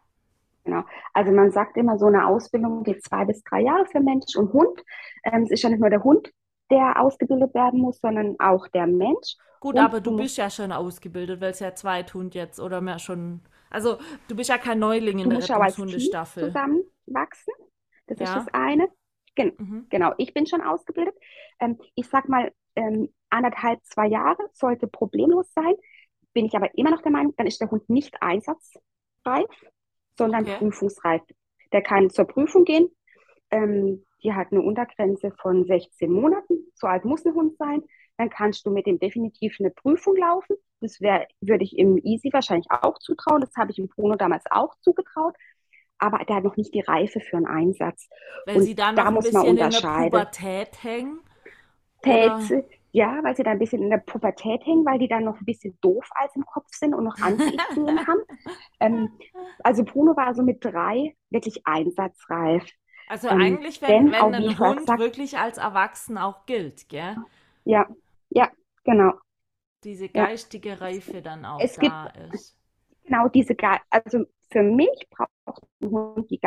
Genau. 0.63 0.83
Also 1.13 1.31
man 1.31 1.51
sagt 1.51 1.77
immer, 1.77 1.97
so 1.97 2.07
eine 2.07 2.25
Ausbildung 2.27 2.83
geht 2.83 3.03
zwei 3.03 3.25
bis 3.25 3.43
drei 3.43 3.61
Jahre 3.61 3.85
für 3.85 3.99
Mensch 3.99 4.35
und 4.35 4.51
Hund. 4.53 4.83
Ähm, 5.23 5.43
es 5.43 5.51
ist 5.51 5.61
ja 5.63 5.69
nicht 5.69 5.79
nur 5.79 5.89
der 5.91 6.03
Hund, 6.03 6.31
der 6.71 6.99
ausgebildet 6.99 7.53
werden 7.53 7.81
muss, 7.81 7.99
sondern 7.99 8.35
auch 8.39 8.67
der 8.69 8.87
Mensch. 8.87 9.35
Gut, 9.59 9.75
Und 9.75 9.79
aber 9.79 10.01
du 10.01 10.15
bist 10.15 10.37
ja 10.37 10.49
schon 10.49 10.71
ausgebildet, 10.71 11.41
weil 11.41 11.51
es 11.51 11.59
ja 11.59 11.73
Zweithund 11.73 12.35
jetzt 12.35 12.59
oder 12.59 12.81
mehr 12.81 12.99
schon. 12.99 13.41
Also, 13.69 13.97
du 14.27 14.35
bist 14.35 14.49
ja 14.49 14.57
kein 14.57 14.79
Neuling 14.79 15.19
in 15.19 15.29
der 15.29 15.39
Rettungshundestaffel. 15.39 16.47
zusammenwachsen. 16.47 17.53
Das 18.07 18.19
ist 18.21 18.29
Ja. 18.29 18.35
das 18.35 18.47
eine. 18.53 18.89
Gen 19.35 19.53
Mhm. 19.57 19.87
genau, 19.89 20.13
ich 20.17 20.33
bin 20.33 20.45
schon 20.45 20.61
ausgebildet. 20.61 21.15
Ähm, 21.59 21.77
ich 21.95 22.07
sag 22.09 22.29
mal, 22.29 22.51
ähm, 22.75 23.09
anderthalb, 23.29 23.83
zwei 23.85 24.07
Jahre 24.07 24.49
sollte 24.53 24.87
problemlos 24.87 25.51
sein. 25.53 25.73
Bin 26.33 26.45
ich 26.45 26.55
aber 26.55 26.69
immer 26.77 26.91
noch 26.91 27.01
der 27.01 27.11
Meinung, 27.11 27.33
dann 27.37 27.47
ist 27.47 27.61
der 27.61 27.71
Hund 27.71 27.89
nicht 27.89 28.21
einsatzreif, 28.21 29.49
sondern 30.17 30.43
Okay. 30.43 30.57
prüfungsreif. 30.57 31.21
Der 31.71 31.81
kann 31.81 32.09
zur 32.09 32.25
Prüfung 32.25 32.63
gehen. 32.65 32.89
Ähm, 33.51 34.05
die 34.23 34.33
hat 34.33 34.51
eine 34.51 34.61
Untergrenze 34.61 35.31
von 35.41 35.65
16 35.65 36.11
Monaten. 36.11 36.71
So 36.75 36.87
alt 36.87 37.05
muss 37.05 37.25
ein 37.25 37.33
Hund 37.33 37.57
sein. 37.57 37.83
dann 38.17 38.29
kannst 38.29 38.65
du 38.65 38.71
mit 38.71 38.85
dem 38.87 38.97
definitiv 38.97 39.57
eine 39.59 39.71
Prüfung 39.71 40.15
laufen. 40.15 40.55
Das 40.79 41.01
wäre, 41.01 41.27
würde 41.41 41.65
ich 41.65 41.77
im 41.77 41.97
Easy 41.97 42.29
wahrscheinlich 42.31 42.67
auch 42.71 42.97
zutrauen. 42.99 43.41
Das 43.41 43.53
habe 43.57 43.71
ich 43.71 43.77
im 43.77 43.89
Bruno 43.89 44.15
damals 44.15 44.45
auch 44.49 44.73
zugetraut. 44.79 45.35
Aber 45.97 46.19
der 46.23 46.37
hat 46.37 46.43
noch 46.45 46.55
nicht 46.55 46.73
die 46.73 46.79
Reife 46.79 47.19
für 47.19 47.35
einen 47.35 47.45
Einsatz. 47.45 48.07
Weil 48.45 48.61
sie 48.61 48.73
dann 48.73 48.95
da 48.95 49.03
noch 49.11 49.17
ein 49.17 49.23
bisschen 49.23 49.43
in 49.45 49.55
der 49.57 49.69
Pubertät 49.69 50.81
hängen? 50.81 51.19
Tätze, 52.05 52.65
ja, 52.91 53.19
weil 53.23 53.35
sie 53.35 53.43
da 53.43 53.51
ein 53.51 53.59
bisschen 53.59 53.83
in 53.83 53.89
der 53.89 53.97
Pubertät 53.97 54.65
hängen, 54.65 54.85
weil 54.85 54.99
die 54.99 55.09
dann 55.09 55.25
noch 55.25 55.39
ein 55.39 55.45
bisschen 55.45 55.77
doof 55.81 56.07
als 56.15 56.35
im 56.35 56.45
Kopf 56.45 56.69
sind 56.71 56.93
und 56.93 57.03
noch 57.03 57.19
Ansichten 57.19 57.59
haben. 58.07 58.21
Ähm, 58.79 59.09
also 59.63 59.83
Bruno 59.83 60.15
war 60.15 60.33
so 60.33 60.43
mit 60.43 60.63
drei 60.63 61.15
wirklich 61.29 61.67
einsatzreif. 61.67 62.63
Also 63.07 63.27
ähm, 63.27 63.41
eigentlich, 63.41 63.81
wenn, 63.81 64.11
wenn 64.11 64.33
ein 64.33 64.59
Hund 64.59 64.87
sagt, 64.87 64.99
wirklich 64.99 65.37
als 65.37 65.57
Erwachsen 65.57 66.17
auch 66.17 66.45
gilt, 66.45 66.87
gell? 66.89 67.17
Ja, 67.65 67.87
ja, 68.29 68.49
genau. 68.83 69.13
Diese 69.83 70.09
geistige 70.09 70.69
ja. 70.69 70.75
Reife 70.75 71.21
dann 71.21 71.45
auch 71.45 71.59
es 71.59 71.75
da 71.75 72.11
gibt, 72.13 72.33
ist. 72.33 72.57
Genau, 73.03 73.27
diese, 73.27 73.55
Ge 73.55 73.69
also 73.89 74.25
für 74.49 74.63
mich 74.63 75.07
braucht 75.09 75.29
ein 75.81 75.91
Hund 75.91 76.31
die 76.31 76.39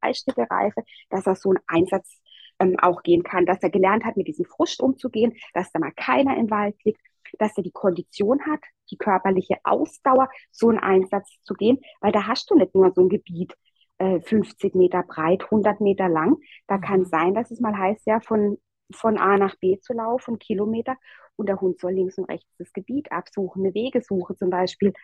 geistige 0.00 0.46
Reife, 0.48 0.82
dass 1.10 1.26
er 1.26 1.34
so 1.34 1.50
einen 1.50 1.58
Einsatz 1.66 2.20
ähm, 2.58 2.78
auch 2.78 3.02
gehen 3.02 3.22
kann, 3.22 3.46
dass 3.46 3.62
er 3.62 3.70
gelernt 3.70 4.04
hat, 4.04 4.16
mit 4.16 4.28
diesem 4.28 4.44
Frust 4.44 4.80
umzugehen, 4.80 5.34
dass 5.54 5.72
da 5.72 5.78
mal 5.78 5.92
keiner 5.92 6.36
im 6.36 6.50
Wald 6.50 6.76
liegt, 6.84 7.00
dass 7.38 7.56
er 7.56 7.62
die 7.62 7.72
Kondition 7.72 8.40
hat, 8.46 8.60
die 8.90 8.96
körperliche 8.96 9.56
Ausdauer, 9.64 10.28
so 10.50 10.68
einen 10.68 10.78
Einsatz 10.78 11.28
zu 11.42 11.54
gehen, 11.54 11.78
weil 12.00 12.12
da 12.12 12.26
hast 12.26 12.50
du 12.50 12.54
nicht 12.54 12.74
nur 12.74 12.92
so 12.92 13.02
ein 13.02 13.08
Gebiet, 13.08 13.54
äh, 13.98 14.20
50 14.20 14.74
Meter 14.74 15.02
breit, 15.02 15.44
100 15.44 15.80
Meter 15.80 16.08
lang. 16.08 16.36
Da 16.66 16.76
mhm. 16.76 16.80
kann 16.82 17.04
sein, 17.04 17.34
dass 17.34 17.50
es 17.50 17.60
mal 17.60 17.76
heißt, 17.76 18.06
ja, 18.06 18.20
von, 18.20 18.58
von 18.92 19.18
A 19.18 19.36
nach 19.36 19.56
B 19.56 19.78
zu 19.80 19.92
laufen, 19.92 20.38
Kilometer, 20.38 20.96
und 21.36 21.48
der 21.48 21.60
Hund 21.60 21.78
soll 21.80 21.92
links 21.92 22.16
und 22.16 22.24
rechts 22.24 22.48
das 22.58 22.72
Gebiet 22.72 23.12
absuchen, 23.12 23.64
eine 23.64 23.74
Wegesuche 23.74 24.36
zum 24.36 24.48
Beispiel. 24.48 24.94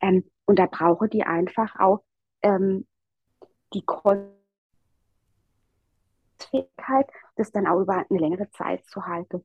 Ähm, 0.00 0.24
und 0.46 0.58
da 0.58 0.66
brauche 0.66 1.08
die 1.08 1.22
einfach 1.22 1.78
auch 1.78 2.02
ähm, 2.42 2.86
die 3.74 3.84
Kondition 3.84 4.41
Fähigkeit, 6.44 7.06
das 7.36 7.52
dann 7.52 7.66
auch 7.66 7.80
über 7.80 8.04
eine 8.08 8.18
längere 8.18 8.50
Zeit 8.50 8.84
zu 8.86 9.06
halten. 9.06 9.44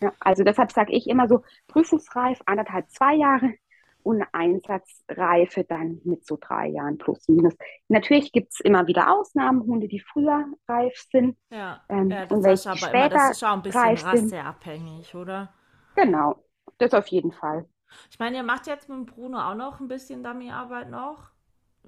Ja, 0.00 0.12
also 0.20 0.42
deshalb 0.42 0.72
sage 0.72 0.92
ich 0.92 1.08
immer 1.08 1.28
so, 1.28 1.42
prüfungsreif 1.68 2.40
anderthalb, 2.46 2.90
zwei 2.90 3.14
Jahre 3.14 3.54
und 4.02 4.24
Einsatzreife 4.32 5.64
dann 5.64 6.00
mit 6.04 6.26
so 6.26 6.36
drei 6.40 6.68
Jahren 6.68 6.98
plus 6.98 7.28
minus. 7.28 7.54
Natürlich 7.88 8.32
gibt 8.32 8.52
es 8.52 8.60
immer 8.60 8.86
wieder 8.86 9.12
Ausnahmen, 9.12 9.62
Hunde, 9.62 9.88
die 9.88 10.00
früher 10.00 10.46
reif 10.68 10.94
sind. 11.10 11.36
Ja, 11.50 11.82
ähm, 11.88 12.10
ja 12.10 12.26
das, 12.26 12.32
und 12.32 12.44
ist 12.46 12.66
aber 12.66 12.76
später 12.76 12.98
immer, 12.98 13.08
das 13.08 13.30
ist 13.30 13.44
auch 13.44 13.52
ein 13.52 13.62
bisschen 13.62 14.08
rasseabhängig, 14.08 15.14
oder? 15.14 15.52
Genau, 15.94 16.44
das 16.78 16.94
auf 16.94 17.06
jeden 17.08 17.32
Fall. 17.32 17.68
Ich 18.10 18.18
meine, 18.18 18.38
ihr 18.38 18.42
macht 18.42 18.66
jetzt 18.66 18.88
mit 18.88 19.06
Bruno 19.06 19.38
auch 19.38 19.54
noch 19.54 19.78
ein 19.78 19.88
bisschen 19.88 20.22
Dummy-Arbeit 20.24 20.90
noch, 20.90 21.30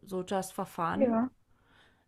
so 0.02 0.22
just 0.22 0.52
Verfahren. 0.52 1.00
Ja. 1.00 1.30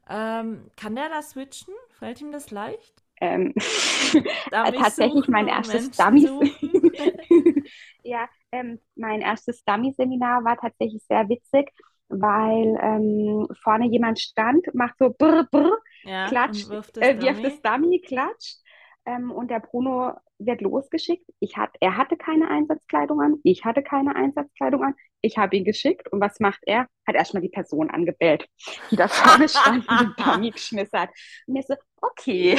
Ähm, 0.09 0.70
kann 0.76 0.94
der 0.94 1.09
da 1.09 1.22
switchen? 1.22 1.74
Fällt 1.98 2.20
ihm 2.20 2.32
das 2.32 2.50
leicht? 2.50 3.02
Ähm, 3.20 3.54
tatsächlich 4.50 5.28
mein 5.28 5.48
erstes 5.48 5.90
Dummy. 5.90 6.26
ja, 8.02 8.28
ähm, 8.52 8.78
mein 8.94 9.20
erstes 9.20 9.64
Dummy-Seminar 9.64 10.44
war 10.44 10.57
tatsächlich 10.57 11.02
sehr 11.09 11.28
witzig, 11.28 11.70
weil 12.09 12.78
ähm, 12.80 13.48
vorne 13.62 13.86
jemand 13.88 14.20
stand, 14.20 14.72
macht 14.74 14.96
so 14.98 15.14
brr, 15.16 15.46
brr, 15.50 15.78
ja, 16.04 16.28
klatscht, 16.28 16.68
wirft 16.68 16.96
das, 16.96 17.04
äh, 17.04 17.20
wirft 17.20 17.44
das 17.44 17.61
Dummy, 17.62 18.00
klatscht 18.00 18.59
ähm, 19.07 19.30
und 19.30 19.50
der 19.50 19.61
Bruno 19.61 20.12
wird 20.39 20.61
losgeschickt. 20.61 21.24
Ich 21.41 21.57
hat, 21.57 21.70
er 21.80 21.97
hatte 21.97 22.16
keine 22.16 22.49
Einsatzkleidung 22.49 23.20
an, 23.20 23.37
ich 23.43 23.64
hatte 23.64 23.82
keine 23.82 24.16
Einsatzkleidung 24.16 24.82
an. 24.82 24.95
Ich 25.20 25.39
habe 25.39 25.57
ihn 25.57 25.64
geschickt 25.64 26.12
und 26.12 26.20
was 26.20 26.41
macht 26.41 26.61
er? 26.66 26.87
Hat 27.07 27.16
erstmal 27.16 27.43
die 27.43 27.49
Person 27.49 27.91
angebellt, 27.91 28.47
die 28.91 28.97
da 28.97 29.09
vorne 29.09 29.49
stand 29.49 29.89
und 29.89 30.01
den 30.01 30.14
Dummy 30.24 30.51
geschmissen 30.51 30.99
hat. 30.99 31.11
Und 31.47 31.55
mir 31.55 31.62
so, 31.62 31.74
okay, 32.01 32.57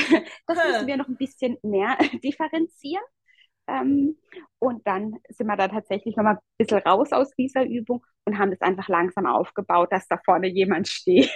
das 0.47 0.57
müssen 0.57 0.87
wir 0.87 0.97
noch 0.97 1.07
ein 1.07 1.17
bisschen 1.17 1.57
mehr 1.61 1.97
differenzieren. 2.23 3.03
Ähm, 3.67 4.17
und 4.59 4.85
dann 4.87 5.17
sind 5.29 5.47
wir 5.47 5.55
da 5.55 5.67
tatsächlich 5.67 6.15
nochmal 6.15 6.35
ein 6.35 6.39
bisschen 6.57 6.79
raus 6.79 7.11
aus 7.11 7.29
dieser 7.35 7.65
Übung 7.65 8.03
und 8.25 8.39
haben 8.39 8.49
das 8.51 8.61
einfach 8.61 8.87
langsam 8.87 9.25
aufgebaut, 9.25 9.89
dass 9.91 10.07
da 10.07 10.17
vorne 10.25 10.47
jemand 10.47 10.87
steht. 10.87 11.31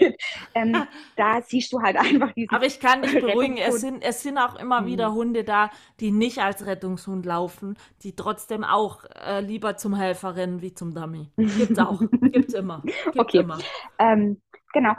Ähm, 0.56 0.76
da 1.18 1.42
siehst 1.42 1.72
du 1.72 1.82
halt 1.82 1.98
einfach 1.98 2.32
diese. 2.34 2.54
Aber 2.54 2.66
ich 2.66 2.80
kann 2.80 3.02
dich 3.02 3.14
beruhigen, 3.22 3.58
es 3.58 3.82
sind, 3.82 4.04
es 4.04 4.24
sind 4.24 4.38
auch 4.38 4.60
immer 4.60 4.86
wieder 4.86 5.12
mhm. 5.12 5.16
Hunde 5.16 5.44
da, 5.44 5.70
die 6.00 6.12
nicht 6.12 6.40
als 6.40 6.66
Rettungshund 6.66 7.26
laufen, 7.26 7.78
die 8.04 8.16
trotzdem 8.16 8.64
auch 8.64 9.04
äh, 9.26 9.42
lieber 9.42 9.78
zum 9.78 9.96
Helfer 9.96 10.36
rennen 10.36 10.62
wie 10.62 10.74
zum 10.74 10.94
Dummy. 10.94 11.30
Gibt's 11.38 11.80
auch. 11.80 12.00
Gibt's 12.00 12.54
immer. 12.54 12.82
Gibt's 12.84 13.20
okay. 13.20 13.40
Immer. 13.40 13.60
Ähm, 14.00 14.42
genau. 14.74 14.94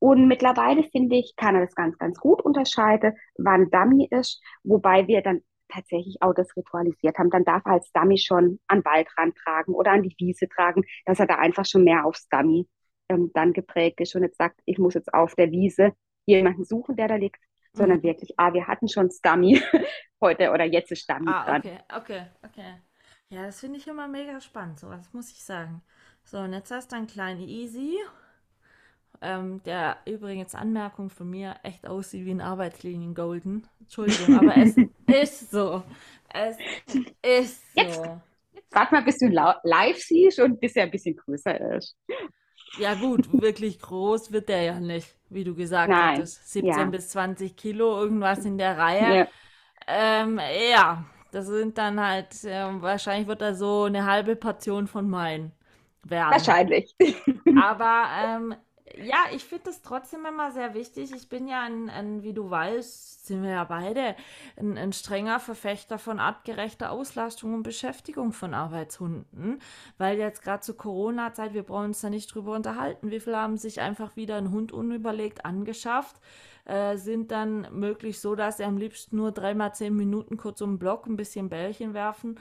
Und 0.00 0.28
mittlerweile 0.28 0.84
finde 0.90 1.16
ich, 1.16 1.34
kann 1.36 1.56
er 1.56 1.62
das 1.62 1.74
ganz, 1.74 1.98
ganz 1.98 2.18
gut 2.20 2.40
unterscheiden, 2.40 3.14
wann 3.36 3.68
Dummy 3.70 4.06
ist, 4.10 4.40
wobei 4.62 5.08
wir 5.08 5.22
dann 5.22 5.42
tatsächlich 5.68 6.20
auch 6.20 6.34
das 6.34 6.56
ritualisiert 6.56 7.18
haben, 7.18 7.30
dann 7.30 7.44
darf 7.44 7.62
er 7.64 7.72
als 7.72 7.90
Dummy 7.92 8.18
schon 8.18 8.60
an 8.66 8.84
Waldrand 8.84 9.36
tragen 9.36 9.74
oder 9.74 9.92
an 9.92 10.02
die 10.02 10.14
Wiese 10.18 10.48
tragen, 10.48 10.82
dass 11.04 11.20
er 11.20 11.26
da 11.26 11.36
einfach 11.36 11.64
schon 11.64 11.84
mehr 11.84 12.04
aufs 12.04 12.28
Dummy 12.28 12.68
ähm, 13.08 13.30
dann 13.34 13.52
geprägt 13.52 14.00
ist 14.00 14.14
und 14.14 14.22
jetzt 14.22 14.38
sagt, 14.38 14.60
ich 14.64 14.78
muss 14.78 14.94
jetzt 14.94 15.12
auf 15.12 15.34
der 15.34 15.50
Wiese 15.50 15.92
jemanden 16.26 16.64
suchen, 16.64 16.96
der 16.96 17.08
da 17.08 17.16
liegt, 17.16 17.40
mhm. 17.72 17.78
sondern 17.78 18.02
wirklich, 18.02 18.34
ah, 18.38 18.52
wir 18.52 18.66
hatten 18.66 18.88
schon 18.88 19.10
Dummy 19.22 19.60
heute 20.20 20.50
oder 20.50 20.64
jetzt 20.64 20.92
ist 20.92 21.08
Dummy 21.10 21.30
ah, 21.30 21.44
dran. 21.44 21.60
Okay, 21.60 21.78
okay, 21.96 22.26
okay. 22.44 22.74
Ja, 23.30 23.44
das 23.44 23.60
finde 23.60 23.78
ich 23.78 23.86
immer 23.86 24.08
mega 24.08 24.40
spannend, 24.40 24.80
sowas 24.80 25.12
muss 25.12 25.30
ich 25.30 25.44
sagen. 25.44 25.82
So, 26.24 26.38
und 26.38 26.52
jetzt 26.52 26.70
hast 26.70 26.92
du 26.92 26.96
einen 26.96 27.06
kleinen 27.06 27.40
Easy 27.40 27.98
ähm, 29.20 29.62
der 29.64 29.98
übrigens 30.06 30.54
Anmerkung 30.54 31.10
von 31.10 31.28
mir 31.28 31.56
echt 31.62 31.86
aussieht 31.86 32.24
wie 32.24 32.30
ein 32.30 32.40
Arbeitslinien 32.40 33.14
Golden. 33.14 33.66
Entschuldigung, 33.80 34.38
aber 34.38 34.56
es 34.56 34.76
ist 35.06 35.50
so. 35.50 35.82
Es 36.32 36.56
ist 36.56 36.94
so. 36.94 36.98
Jetzt, 37.24 37.62
jetzt 37.74 38.00
warte 38.70 38.94
mal, 38.94 39.02
bis 39.02 39.18
du 39.18 39.28
live 39.28 39.98
siehst 39.98 40.40
und 40.40 40.60
bis 40.60 40.76
er 40.76 40.84
ein 40.84 40.90
bisschen 40.90 41.16
größer 41.16 41.76
ist. 41.76 41.96
Ja, 42.78 42.94
gut, 42.94 43.28
wirklich 43.32 43.80
groß 43.80 44.30
wird 44.30 44.48
der 44.48 44.62
ja 44.62 44.80
nicht, 44.80 45.16
wie 45.30 45.44
du 45.44 45.54
gesagt 45.54 45.90
Nein. 45.90 46.16
hattest. 46.16 46.52
17 46.52 46.70
ja. 46.70 46.84
bis 46.84 47.08
20 47.08 47.56
Kilo, 47.56 47.98
irgendwas 47.98 48.44
in 48.44 48.58
der 48.58 48.76
Reihe. 48.76 49.18
Ja, 49.18 49.28
ähm, 49.86 50.40
ja 50.70 51.04
das 51.30 51.46
sind 51.46 51.78
dann 51.78 52.00
halt, 52.00 52.44
äh, 52.44 52.64
wahrscheinlich 52.80 53.28
wird 53.28 53.42
da 53.42 53.54
so 53.54 53.84
eine 53.84 54.06
halbe 54.06 54.36
Portion 54.36 54.86
von 54.86 55.08
meinen 55.08 55.52
werden. 56.04 56.30
Wahrscheinlich. 56.30 56.94
Aber 57.62 58.04
ähm, 58.24 58.54
ja, 59.02 59.24
ich 59.32 59.44
finde 59.44 59.70
es 59.70 59.82
trotzdem 59.82 60.24
immer 60.26 60.50
sehr 60.50 60.74
wichtig. 60.74 61.12
Ich 61.14 61.28
bin 61.28 61.48
ja 61.48 61.62
ein, 61.62 61.88
ein, 61.88 62.22
wie 62.22 62.32
du 62.32 62.50
weißt, 62.50 63.26
sind 63.26 63.42
wir 63.42 63.50
ja 63.50 63.64
beide, 63.64 64.16
ein, 64.56 64.76
ein 64.76 64.92
strenger 64.92 65.40
Verfechter 65.40 65.98
von 65.98 66.18
artgerechter 66.18 66.90
Auslastung 66.90 67.54
und 67.54 67.62
Beschäftigung 67.62 68.32
von 68.32 68.54
Arbeitshunden. 68.54 69.60
Weil 69.98 70.18
jetzt 70.18 70.42
gerade 70.42 70.62
zur 70.62 70.76
Corona-Zeit, 70.76 71.54
wir 71.54 71.62
brauchen 71.62 71.86
uns 71.86 72.00
da 72.00 72.10
nicht 72.10 72.34
drüber 72.34 72.54
unterhalten, 72.54 73.10
wie 73.10 73.20
viele 73.20 73.36
haben 73.36 73.56
sich 73.56 73.80
einfach 73.80 74.16
wieder 74.16 74.36
einen 74.36 74.50
Hund 74.50 74.72
unüberlegt 74.72 75.44
angeschafft, 75.44 76.16
äh, 76.64 76.96
sind 76.96 77.30
dann 77.30 77.68
möglich 77.72 78.20
so, 78.20 78.34
dass 78.34 78.58
sie 78.58 78.64
am 78.64 78.76
liebsten 78.76 79.16
nur 79.16 79.32
dreimal 79.32 79.74
zehn 79.74 79.94
Minuten 79.94 80.36
kurz 80.36 80.60
um 80.60 80.72
den 80.72 80.78
Block 80.78 81.06
ein 81.06 81.16
bisschen 81.16 81.48
Bällchen 81.48 81.94
werfen, 81.94 82.38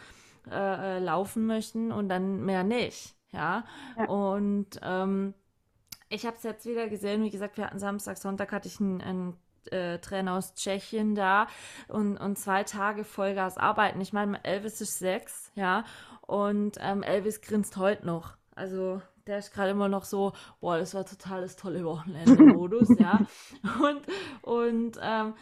äh, 0.49 0.97
äh, 0.97 0.99
laufen 0.99 1.45
möchten 1.45 1.91
und 1.91 2.09
dann 2.09 2.43
mehr 2.43 2.63
nicht. 2.63 3.15
Ja, 3.33 3.65
ja. 3.97 4.05
und 4.05 4.79
ähm, 4.81 5.33
ich 6.09 6.25
habe 6.25 6.37
es 6.37 6.43
jetzt 6.43 6.65
wieder 6.65 6.87
gesehen, 6.87 7.23
wie 7.23 7.29
gesagt, 7.29 7.57
wir 7.57 7.65
hatten 7.65 7.79
Samstag, 7.79 8.17
Sonntag 8.17 8.51
hatte 8.51 8.67
ich 8.67 8.79
einen, 8.79 9.01
einen 9.01 9.37
äh, 9.71 9.99
Trainer 9.99 10.33
aus 10.33 10.53
Tschechien 10.53 11.15
da 11.15 11.47
und, 11.87 12.17
und 12.17 12.37
zwei 12.37 12.63
Tage 12.63 13.03
Vollgas 13.03 13.57
arbeiten. 13.57 13.99
Ich 14.01 14.13
meine, 14.13 14.43
Elvis 14.43 14.81
ist 14.81 14.99
sechs, 14.99 15.51
ja, 15.55 15.83
und 16.21 16.77
ähm, 16.79 17.03
Elvis 17.03 17.41
grinst 17.41 17.77
heute 17.77 18.05
noch. 18.05 18.37
Also 18.55 19.01
der 19.27 19.39
ist 19.39 19.53
gerade 19.53 19.71
immer 19.71 19.89
noch 19.89 20.05
so, 20.05 20.33
boah, 20.61 20.77
das 20.77 20.93
war 20.93 21.05
total 21.05 21.41
das 21.41 21.55
tolle 21.57 21.83
Wochenende-Modus, 21.83 22.97
ja. 22.97 23.19
Und, 23.81 24.01
und 24.41 24.99
ähm, 25.01 25.33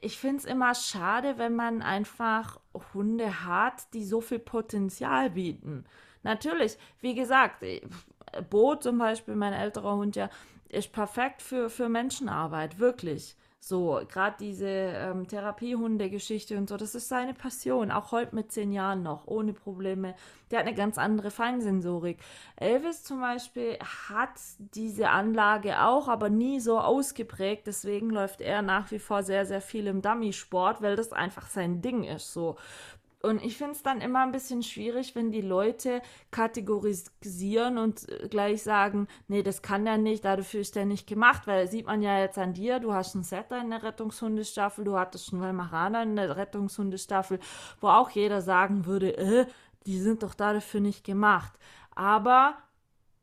ich 0.00 0.18
finde 0.18 0.38
es 0.38 0.44
immer 0.44 0.74
schade, 0.74 1.38
wenn 1.38 1.54
man 1.54 1.82
einfach 1.82 2.58
Hunde 2.92 3.44
hat, 3.44 3.94
die 3.94 4.04
so 4.04 4.20
viel 4.20 4.40
Potenzial 4.40 5.30
bieten. 5.30 5.84
Natürlich, 6.24 6.78
wie 7.00 7.14
gesagt, 7.14 7.62
Bo 8.50 8.76
zum 8.76 8.98
Beispiel, 8.98 9.34
mein 9.34 9.52
älterer 9.52 9.96
Hund 9.96 10.16
ja, 10.16 10.30
ist 10.68 10.92
perfekt 10.92 11.42
für, 11.42 11.68
für 11.70 11.88
Menschenarbeit, 11.88 12.78
wirklich. 12.78 13.36
So, 13.64 14.00
gerade 14.08 14.34
diese 14.40 14.66
ähm, 14.66 15.28
Therapiehunde-Geschichte 15.28 16.58
und 16.58 16.68
so, 16.68 16.76
das 16.76 16.96
ist 16.96 17.08
seine 17.08 17.32
Passion, 17.32 17.92
auch 17.92 18.10
heute 18.10 18.34
mit 18.34 18.50
zehn 18.50 18.72
Jahren 18.72 19.04
noch, 19.04 19.28
ohne 19.28 19.52
Probleme. 19.52 20.16
Der 20.50 20.58
hat 20.58 20.66
eine 20.66 20.74
ganz 20.74 20.98
andere 20.98 21.30
Feinsensorik. 21.30 22.18
Elvis 22.56 23.04
zum 23.04 23.20
Beispiel 23.20 23.78
hat 24.08 24.30
diese 24.74 25.10
Anlage 25.10 25.80
auch, 25.80 26.08
aber 26.08 26.28
nie 26.28 26.58
so 26.58 26.80
ausgeprägt. 26.80 27.68
Deswegen 27.68 28.10
läuft 28.10 28.40
er 28.40 28.62
nach 28.62 28.90
wie 28.90 28.98
vor 28.98 29.22
sehr, 29.22 29.46
sehr 29.46 29.60
viel 29.60 29.86
im 29.86 30.02
Dummy-Sport, 30.02 30.82
weil 30.82 30.96
das 30.96 31.12
einfach 31.12 31.46
sein 31.46 31.80
Ding 31.82 32.02
ist. 32.02 32.32
So 32.32 32.56
Und 33.22 33.44
ich 33.44 33.56
finde 33.56 33.72
es 33.72 33.84
dann 33.84 34.00
immer 34.00 34.24
ein 34.24 34.32
bisschen 34.32 34.64
schwierig, 34.64 35.14
wenn 35.14 35.30
die 35.30 35.42
Leute 35.42 36.02
kategorisieren 36.32 37.78
und 37.78 38.08
äh, 38.08 38.28
gleich 38.28 38.64
sagen, 38.64 39.06
nee, 39.28 39.44
das 39.44 39.62
kann 39.62 39.84
der 39.84 39.96
nicht, 39.96 40.24
dafür 40.24 40.60
ist 40.60 40.74
der 40.74 40.86
nicht 40.86 41.06
gemacht, 41.06 41.46
weil 41.46 41.68
sieht 41.68 41.86
man 41.86 42.02
ja 42.02 42.18
jetzt 42.18 42.36
an 42.36 42.52
dir, 42.52 42.80
du 42.80 42.92
hast 42.92 43.14
einen 43.14 43.22
Setter 43.22 43.60
in 43.60 43.70
der 43.70 43.84
Rettungshundestaffel, 43.84 44.84
du 44.84 44.98
hattest 44.98 45.26
schon 45.26 45.40
Weimaraner 45.40 46.02
in 46.02 46.16
der 46.16 46.36
Rettungshundestaffel, 46.36 47.38
wo 47.80 47.88
auch 47.88 48.10
jeder 48.10 48.40
sagen 48.42 48.86
würde, 48.86 49.16
äh, 49.16 49.46
die 49.86 50.00
sind 50.00 50.24
doch 50.24 50.34
dafür 50.34 50.80
nicht 50.80 51.04
gemacht. 51.04 51.52
Aber 51.94 52.56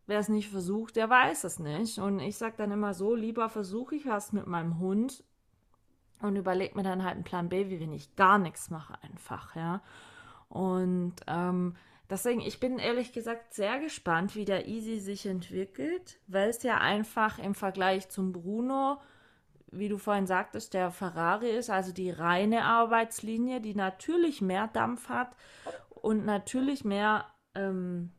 wer 0.08 0.20
es 0.20 0.30
nicht 0.30 0.50
versucht, 0.50 0.96
der 0.96 1.10
weiß 1.10 1.44
es 1.44 1.60
nicht. 1.60 2.00
Und 2.00 2.20
ich 2.20 2.38
sage 2.38 2.56
dann 2.58 2.72
immer 2.72 2.94
so, 2.94 3.16
lieber 3.16 3.50
versuche 3.50 3.96
ich 3.96 4.06
was 4.06 4.32
mit 4.32 4.48
meinem 4.48 4.80
Hund 4.80 5.24
und 6.22 6.36
überlege 6.36 6.76
mir 6.76 6.84
dann 6.84 7.04
halt 7.04 7.16
einen 7.16 7.24
Plan 7.24 7.50
B, 7.50 7.70
wie 7.70 7.80
wenn 7.80 7.94
ich 7.94 8.16
gar 8.16 8.38
nichts 8.38 8.70
mache 8.70 8.96
einfach, 9.02 9.56
ja. 9.56 9.82
Und 10.50 11.16
ähm, 11.28 11.76
deswegen, 12.10 12.42
ich 12.42 12.60
bin 12.60 12.80
ehrlich 12.80 13.14
gesagt 13.14 13.54
sehr 13.54 13.80
gespannt, 13.80 14.36
wie 14.36 14.46
der 14.46 14.68
Easy 14.68 15.00
sich 15.00 15.26
entwickelt, 15.26 16.20
weil 16.28 16.50
es 16.50 16.64
ja 16.64 16.78
einfach 16.78 17.40
im 17.40 17.56
Vergleich 17.56 18.10
zum 18.10 18.32
Bruno, 18.34 19.00
wie 19.72 19.90
du 19.90 19.98
vorhin 19.98 20.26
sagtest, 20.26 20.74
der 20.74 20.92
Ferrari 20.92 21.52
ist, 21.52 21.70
also 21.70 21.94
die 21.94 22.10
reine 22.10 22.66
Arbeitslinie, 22.66 23.62
die 23.62 23.76
natürlich 23.76 24.42
mehr 24.42 24.68
Dampf 24.68 25.10
hat 25.10 25.36
und 25.90 26.26
natürlich 26.26 26.84
mehr 26.84 27.26
ähm, 27.54 28.12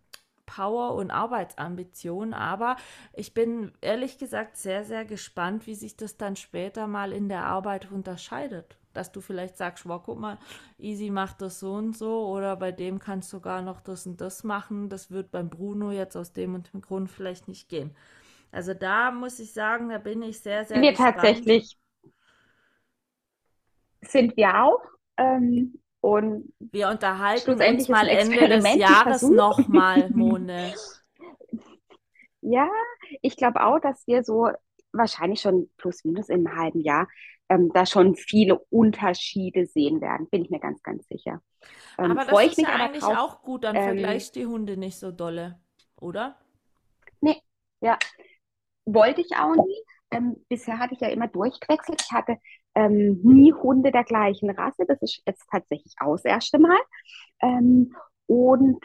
Power 0.50 0.94
und 0.96 1.10
Arbeitsambition. 1.12 2.34
Aber 2.34 2.76
ich 3.12 3.34
bin 3.34 3.72
ehrlich 3.80 4.18
gesagt 4.18 4.56
sehr, 4.56 4.84
sehr 4.84 5.04
gespannt, 5.04 5.66
wie 5.66 5.74
sich 5.76 5.96
das 5.96 6.16
dann 6.16 6.34
später 6.34 6.86
mal 6.88 7.12
in 7.12 7.28
der 7.28 7.44
Arbeit 7.46 7.90
unterscheidet. 7.92 8.76
Dass 8.92 9.12
du 9.12 9.20
vielleicht 9.20 9.56
sagst, 9.56 9.86
wow, 9.88 10.02
guck 10.04 10.18
mal, 10.18 10.38
Easy 10.76 11.10
macht 11.10 11.40
das 11.40 11.60
so 11.60 11.74
und 11.74 11.96
so 11.96 12.26
oder 12.26 12.56
bei 12.56 12.72
dem 12.72 12.98
kannst 12.98 13.32
du 13.32 13.36
sogar 13.36 13.62
noch 13.62 13.80
das 13.80 14.06
und 14.06 14.20
das 14.20 14.42
machen. 14.42 14.88
Das 14.88 15.12
wird 15.12 15.30
beim 15.30 15.48
Bruno 15.48 15.92
jetzt 15.92 16.16
aus 16.16 16.32
dem 16.32 16.56
und 16.56 16.72
dem 16.72 16.80
Grund 16.80 17.08
vielleicht 17.08 17.46
nicht 17.46 17.68
gehen. 17.68 17.94
Also 18.50 18.74
da 18.74 19.12
muss 19.12 19.38
ich 19.38 19.52
sagen, 19.52 19.90
da 19.90 19.98
bin 19.98 20.22
ich 20.22 20.40
sehr, 20.40 20.64
sehr 20.64 20.82
wir 20.82 20.90
gespannt. 20.90 21.14
tatsächlich 21.16 21.78
sind 24.02 24.36
wir 24.36 24.64
auch. 24.64 24.82
Ähm, 25.16 25.78
und 26.00 26.52
wir 26.58 26.88
unterhalten 26.88 27.60
uns 27.60 27.88
mal 27.88 28.08
Ende 28.08 28.48
des 28.48 28.74
Jahres 28.76 29.22
nochmal, 29.22 30.10
Mone. 30.14 30.74
Ja, 32.40 32.68
ich 33.20 33.36
glaube 33.36 33.62
auch, 33.64 33.78
dass 33.80 34.06
wir 34.06 34.24
so 34.24 34.50
wahrscheinlich 34.92 35.40
schon 35.40 35.70
plus 35.76 36.04
minus 36.04 36.28
im 36.28 36.56
halben 36.56 36.80
Jahr 36.80 37.06
ähm, 37.50 37.70
da 37.74 37.84
schon 37.84 38.14
viele 38.14 38.58
Unterschiede 38.70 39.66
sehen 39.66 40.00
werden, 40.00 40.28
bin 40.30 40.42
ich 40.42 40.50
mir 40.50 40.60
ganz, 40.60 40.82
ganz 40.82 41.06
sicher. 41.08 41.42
Ähm, 41.98 42.12
aber 42.12 42.24
das 42.24 42.46
ist 42.46 42.58
ja 42.58 42.68
eigentlich 42.68 43.02
drauf, 43.02 43.18
auch 43.18 43.42
gut, 43.42 43.64
dann 43.64 43.76
ähm, 43.76 43.82
vergleichst 43.82 44.36
die 44.36 44.46
Hunde 44.46 44.76
nicht 44.76 44.98
so 44.98 45.10
dolle, 45.10 45.60
oder? 46.00 46.38
Nee, 47.20 47.42
ja. 47.80 47.98
Wollte 48.86 49.20
ich 49.20 49.36
auch 49.36 49.54
nie. 49.54 49.84
Ähm, 50.12 50.44
bisher 50.48 50.78
hatte 50.78 50.94
ich 50.94 51.00
ja 51.00 51.08
immer 51.08 51.28
durchgewechselt. 51.28 52.02
Ich 52.02 52.12
hatte 52.12 52.38
ähm, 52.74 53.20
nie 53.22 53.52
Hunde 53.52 53.90
der 53.90 54.04
gleichen 54.04 54.50
Rasse. 54.50 54.84
Das 54.86 55.00
ist 55.02 55.22
jetzt 55.26 55.46
tatsächlich 55.50 55.94
auch 56.00 56.12
das 56.12 56.24
erste 56.24 56.58
Mal. 56.58 56.78
Ähm, 57.40 57.94
und 58.26 58.78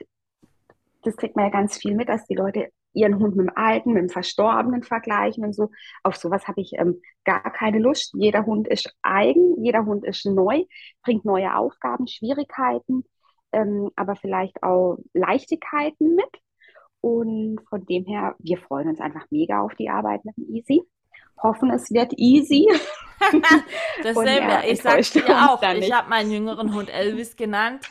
das 1.04 1.16
kriegt 1.18 1.36
man 1.36 1.46
ja 1.46 1.52
ganz 1.52 1.78
viel 1.78 1.96
mit, 1.96 2.10
dass 2.10 2.26
die 2.26 2.36
Leute 2.36 2.70
ihren 2.94 3.20
Hund 3.20 3.36
mit 3.36 3.48
dem 3.48 3.58
Alten, 3.58 3.94
mit 3.94 4.02
dem 4.04 4.10
Verstorbenen 4.10 4.84
vergleichen 4.84 5.44
und 5.44 5.54
so. 5.54 5.70
Auf 6.04 6.16
sowas 6.16 6.48
habe 6.48 6.62
ich 6.62 6.74
ähm, 6.78 7.02
gar 7.26 7.44
keine 7.52 7.80
Lust. 7.80 8.14
Jeder 8.16 8.46
Hund 8.46 8.68
ist 8.68 8.96
eigen, 9.02 9.64
jeder 9.64 9.86
Hund 9.86 10.06
ist 10.06 10.26
neu, 10.26 10.64
bringt 11.04 11.26
neue 11.26 11.56
Aufgaben, 11.56 12.08
Schwierigkeiten, 12.08 13.04
ähm, 13.52 13.92
aber 13.96 14.16
vielleicht 14.16 14.64
auch 14.64 14.98
Leichtigkeiten 15.14 16.16
mit. 16.16 16.42
Und 17.02 17.60
von 17.70 17.86
dem 17.86 18.06
her, 18.06 18.36
wir 18.40 18.58
freuen 18.58 18.90
uns 18.90 19.00
einfach 19.00 19.26
mega 19.30 19.62
auf 19.62 19.76
die 19.76 19.90
Arbeit 19.90 20.26
mit 20.26 20.38
dem 20.38 20.50
Easy 20.56 20.82
hoffen, 21.42 21.72
es 21.72 21.92
wird 21.92 22.14
easy. 22.18 22.68
Dasselbe, 24.04 24.30
ja, 24.30 24.64
ich 24.64 24.82
sag 24.82 25.02
dir 25.02 25.26
auch, 25.30 25.62
ich 25.74 25.92
habe 25.92 26.10
meinen 26.10 26.32
jüngeren 26.32 26.74
Hund 26.74 26.90
Elvis 26.90 27.36
genannt, 27.36 27.82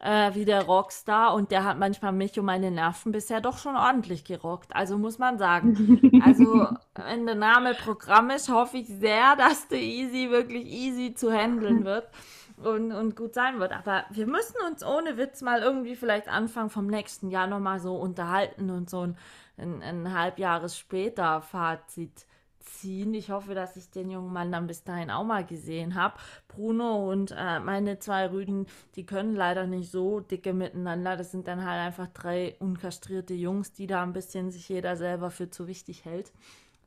äh, 0.00 0.34
wie 0.34 0.44
der 0.44 0.64
Rockstar 0.64 1.34
und 1.34 1.50
der 1.50 1.64
hat 1.64 1.78
manchmal 1.78 2.12
mich 2.12 2.38
und 2.38 2.44
meine 2.44 2.70
Nerven 2.70 3.12
bisher 3.12 3.40
doch 3.40 3.58
schon 3.58 3.76
ordentlich 3.76 4.24
gerockt. 4.24 4.74
Also 4.74 4.98
muss 4.98 5.18
man 5.18 5.38
sagen. 5.38 6.22
Also 6.24 6.68
wenn 6.94 7.26
der 7.26 7.34
Name 7.34 7.74
Programm 7.74 8.30
ist, 8.30 8.50
hoffe 8.50 8.78
ich 8.78 8.88
sehr, 8.88 9.36
dass 9.36 9.68
der 9.68 9.80
Easy 9.80 10.30
wirklich 10.30 10.66
easy 10.66 11.14
zu 11.14 11.32
handeln 11.32 11.84
wird. 11.84 12.08
Und, 12.56 12.92
und 12.92 13.16
gut 13.16 13.34
sein 13.34 13.58
wird. 13.58 13.72
Aber 13.72 14.04
wir 14.10 14.28
müssen 14.28 14.54
uns 14.70 14.84
ohne 14.84 15.16
Witz 15.16 15.42
mal 15.42 15.60
irgendwie 15.60 15.96
vielleicht 15.96 16.28
Anfang 16.28 16.70
vom 16.70 16.86
nächsten 16.86 17.28
Jahr 17.28 17.48
nochmal 17.48 17.80
so 17.80 17.96
unterhalten 17.96 18.70
und 18.70 18.88
so 18.88 19.00
ein, 19.00 19.16
ein, 19.56 19.82
ein 19.82 20.16
Halbjahres 20.16 20.78
später 20.78 21.42
Fazit 21.42 22.26
ziehen. 22.64 23.14
Ich 23.14 23.30
hoffe, 23.30 23.54
dass 23.54 23.76
ich 23.76 23.90
den 23.90 24.10
jungen 24.10 24.32
Mann 24.32 24.52
dann 24.52 24.66
bis 24.66 24.84
dahin 24.84 25.10
auch 25.10 25.24
mal 25.24 25.44
gesehen 25.44 25.94
habe. 25.94 26.16
Bruno 26.48 27.10
und 27.10 27.34
äh, 27.36 27.60
meine 27.60 27.98
zwei 27.98 28.30
Rüden, 28.30 28.66
die 28.96 29.06
können 29.06 29.34
leider 29.34 29.66
nicht 29.66 29.90
so 29.90 30.20
dicke 30.20 30.52
miteinander. 30.52 31.16
Das 31.16 31.30
sind 31.30 31.48
dann 31.48 31.64
halt 31.64 31.80
einfach 31.80 32.08
drei 32.08 32.56
unkastrierte 32.58 33.34
Jungs, 33.34 33.72
die 33.72 33.86
da 33.86 34.02
ein 34.02 34.12
bisschen 34.12 34.50
sich 34.50 34.68
jeder 34.68 34.96
selber 34.96 35.30
für 35.30 35.50
zu 35.50 35.66
wichtig 35.68 36.04
hält. 36.04 36.32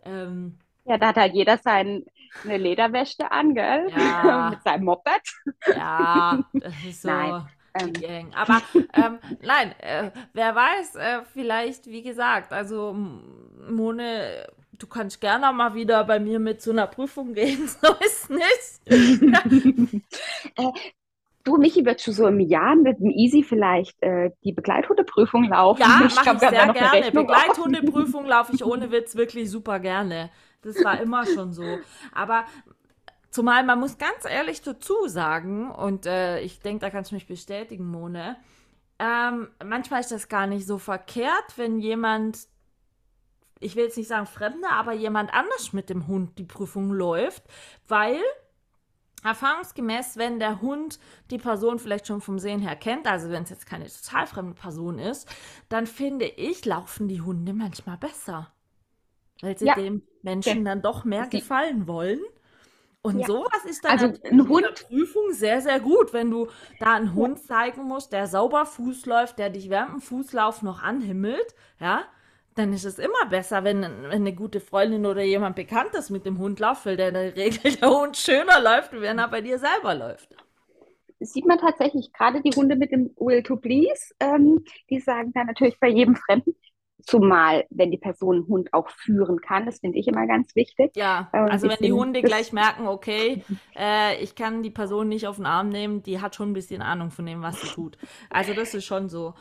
Ähm, 0.04 0.58
ja, 0.86 0.98
da 0.98 1.08
hat 1.08 1.18
halt 1.18 1.34
jeder 1.34 1.58
seine 1.58 2.04
Lederwäsche 2.44 3.30
an, 3.30 3.54
gell? 3.54 3.90
Ja. 3.96 4.50
Mit 4.52 4.64
seinem 4.64 4.86
Moped. 4.86 5.22
Ja, 5.76 6.44
das 6.54 6.74
ist 6.86 7.02
so. 7.02 7.10
Nein. 7.10 7.48
Ähm. 7.74 7.94
Gang. 7.94 8.34
Aber 8.34 8.62
ähm, 8.94 9.20
nein, 9.42 9.72
äh, 9.80 10.10
wer 10.34 10.56
weiß, 10.56 10.96
äh, 10.96 11.22
vielleicht, 11.32 11.86
wie 11.86 12.02
gesagt, 12.02 12.52
also 12.52 12.96
Mone 13.70 14.48
du 14.80 14.88
kannst 14.88 15.22
gerne 15.22 15.52
mal 15.54 15.74
wieder 15.74 16.04
bei 16.04 16.20
mir 16.20 16.40
mit 16.40 16.62
zu 16.62 16.72
einer 16.72 16.88
Prüfung 16.88 17.34
gehen, 17.34 17.68
so 17.82 17.94
ist 18.04 18.30
nicht. 18.30 18.82
äh, 20.56 20.72
du, 21.44 21.58
Michi, 21.58 21.86
würdest 21.86 22.08
du 22.08 22.12
so 22.12 22.28
im 22.28 22.40
Jahr 22.40 22.76
mit 22.76 23.00
dem 23.00 23.10
Easy 23.10 23.44
vielleicht 23.44 24.02
äh, 24.02 24.32
die 24.44 24.54
Begleithundeprüfung 24.54 25.46
laufen? 25.46 25.82
Ja, 25.82 26.02
ich 26.06 26.16
mache 26.16 26.34
ich 26.34 26.40
sehr 26.40 26.74
gerne. 26.74 27.12
Begleithundeprüfung 27.12 28.26
laufe 28.26 28.54
ich 28.54 28.64
ohne 28.64 28.92
Witz 28.92 29.16
wirklich 29.16 29.50
super 29.50 29.80
gerne. 29.80 30.30
Das 30.62 30.84
war 30.84 31.00
immer 31.00 31.26
schon 31.26 31.54
so. 31.54 31.64
Aber 32.14 32.46
zumal 33.30 33.64
man 33.64 33.80
muss 33.80 33.98
ganz 33.98 34.26
ehrlich 34.26 34.62
dazu 34.62 35.08
sagen, 35.08 35.72
und 35.72 36.06
äh, 36.06 36.40
ich 36.42 36.60
denke, 36.60 36.82
da 36.82 36.90
kannst 36.90 37.12
du 37.12 37.16
mich 37.16 37.28
bestätigen, 37.28 37.88
Mone, 37.88 38.38
ähm, 39.00 39.50
manchmal 39.64 40.00
ist 40.00 40.12
das 40.12 40.28
gar 40.28 40.48
nicht 40.48 40.66
so 40.66 40.80
verkehrt, 40.80 41.54
wenn 41.56 41.80
jemand 41.80 42.48
ich 43.60 43.76
will 43.76 43.86
jetzt 43.86 43.98
nicht 43.98 44.08
sagen 44.08 44.26
Fremder, 44.26 44.72
aber 44.72 44.94
jemand 44.94 45.34
anders 45.34 45.74
mit 45.74 45.90
dem 45.90 46.08
Hund 46.08 46.38
die 46.38 46.44
Prüfung 46.44 46.92
läuft, 46.92 47.44
weil 47.88 48.20
erfahrungsgemäß, 49.24 50.18
wenn 50.18 50.40
der 50.40 50.62
Hund 50.62 51.00
die 51.32 51.38
Person 51.38 51.80
vielleicht 51.80 52.08
schon 52.08 52.22
vom 52.22 52.40
Sehen 52.40 52.62
her 52.62 52.76
kennt, 52.76 53.08
also 53.08 53.30
wenn 53.30 53.44
es 53.44 53.50
jetzt 53.50 53.66
keine 53.66 53.88
total 53.88 54.28
fremde 54.28 54.54
Person 54.54 55.00
ist, 55.00 55.28
dann 55.70 55.88
finde 55.88 56.26
ich, 56.26 56.66
laufen 56.66 57.08
die 57.08 57.22
Hunde 57.22 57.54
manchmal 57.54 57.98
besser. 57.98 58.52
Weil 59.42 59.58
sie 59.58 59.66
ja. 59.66 59.76
dem 59.76 60.04
Menschen 60.22 60.60
ja. 60.60 60.64
dann 60.64 60.82
doch 60.82 61.04
mehr 61.04 61.28
sie 61.30 61.40
gefallen 61.40 61.88
wollen. 61.88 62.20
Und 63.04 63.20
ja. 63.20 63.28
sowas 63.28 63.64
ist 63.66 63.86
dann 63.86 64.00
also 64.00 64.14
ein 64.24 64.48
Hund 64.50 64.88
Prüfung 64.88 65.32
sehr, 65.32 65.62
sehr 65.62 65.80
gut, 65.80 66.14
wenn 66.14 66.30
du 66.30 66.48
da 66.80 66.96
einen 66.96 67.14
Hund 67.14 67.40
zeigen 67.40 67.84
musst, 67.84 68.12
der 68.12 68.28
sauber 68.28 68.66
Fuß 68.66 69.06
läuft, 69.06 69.40
der 69.40 69.50
dich 69.50 69.70
während 69.70 69.94
dem 69.94 70.02
Fußlauf 70.02 70.62
noch 70.62 70.82
anhimmelt, 70.82 71.56
ja, 71.80 72.04
dann 72.58 72.74
ist 72.74 72.86
es 72.86 73.00
immer 73.00 73.26
besser, 73.30 73.64
wenn, 73.64 73.82
wenn 73.82 74.12
eine 74.12 74.34
gute 74.34 74.60
Freundin 74.60 75.06
oder 75.06 75.22
jemand 75.24 75.56
Bekanntes 75.56 76.10
mit 76.10 76.26
dem 76.26 76.40
Hund 76.40 76.60
läuft, 76.60 76.86
weil 76.86 76.98
der 76.98 77.10
in 77.10 77.14
der 77.14 77.36
Regel 77.36 77.76
der 77.76 77.90
Hund 77.90 78.18
schöner 78.18 78.62
läuft, 78.62 78.94
wenn 78.94 79.20
er 79.20 79.28
bei 79.28 79.42
dir 79.42 79.60
selber 79.60 79.96
läuft. 79.96 80.36
Das 81.20 81.34
sieht 81.34 81.46
man 81.46 81.58
tatsächlich, 81.58 82.14
gerade 82.14 82.42
die 82.42 82.52
Hunde 82.56 82.76
mit 82.76 82.92
dem 82.92 83.12
Will 83.18 83.42
to 83.42 83.56
Please, 83.56 84.14
ähm, 84.20 84.64
die 84.90 85.00
sagen 85.00 85.32
dann 85.34 85.48
natürlich 85.48 85.80
bei 85.80 85.88
jedem 85.88 86.16
Fremden, 86.16 86.56
zumal 87.08 87.66
wenn 87.70 87.90
die 87.90 87.98
Person 87.98 88.36
einen 88.36 88.48
Hund 88.48 88.74
auch 88.74 88.90
führen 88.90 89.40
kann, 89.42 89.66
das 89.66 89.80
finde 89.80 89.98
ich 89.98 90.08
immer 90.08 90.28
ganz 90.28 90.56
wichtig. 90.56 90.92
Ja, 90.96 91.30
ähm, 91.34 91.48
also 91.50 91.70
wenn 91.70 91.78
die 91.80 91.94
Hunde 91.94 92.22
gleich 92.22 92.54
merken, 92.54 92.88
okay, 92.88 93.44
äh, 93.76 94.22
ich 94.22 94.36
kann 94.36 94.62
die 94.62 94.70
Person 94.70 95.08
nicht 95.08 95.28
auf 95.28 95.38
den 95.38 95.46
Arm 95.46 95.70
nehmen, 95.70 96.04
die 96.04 96.22
hat 96.22 96.36
schon 96.36 96.52
ein 96.52 96.54
bisschen 96.54 96.82
Ahnung 96.82 97.12
von 97.12 97.26
dem, 97.26 97.42
was 97.42 97.62
sie 97.62 97.68
tut. 97.68 97.98
Also 98.30 98.54
das 98.54 98.74
ist 98.74 98.86
schon 98.86 99.10
so 99.10 99.34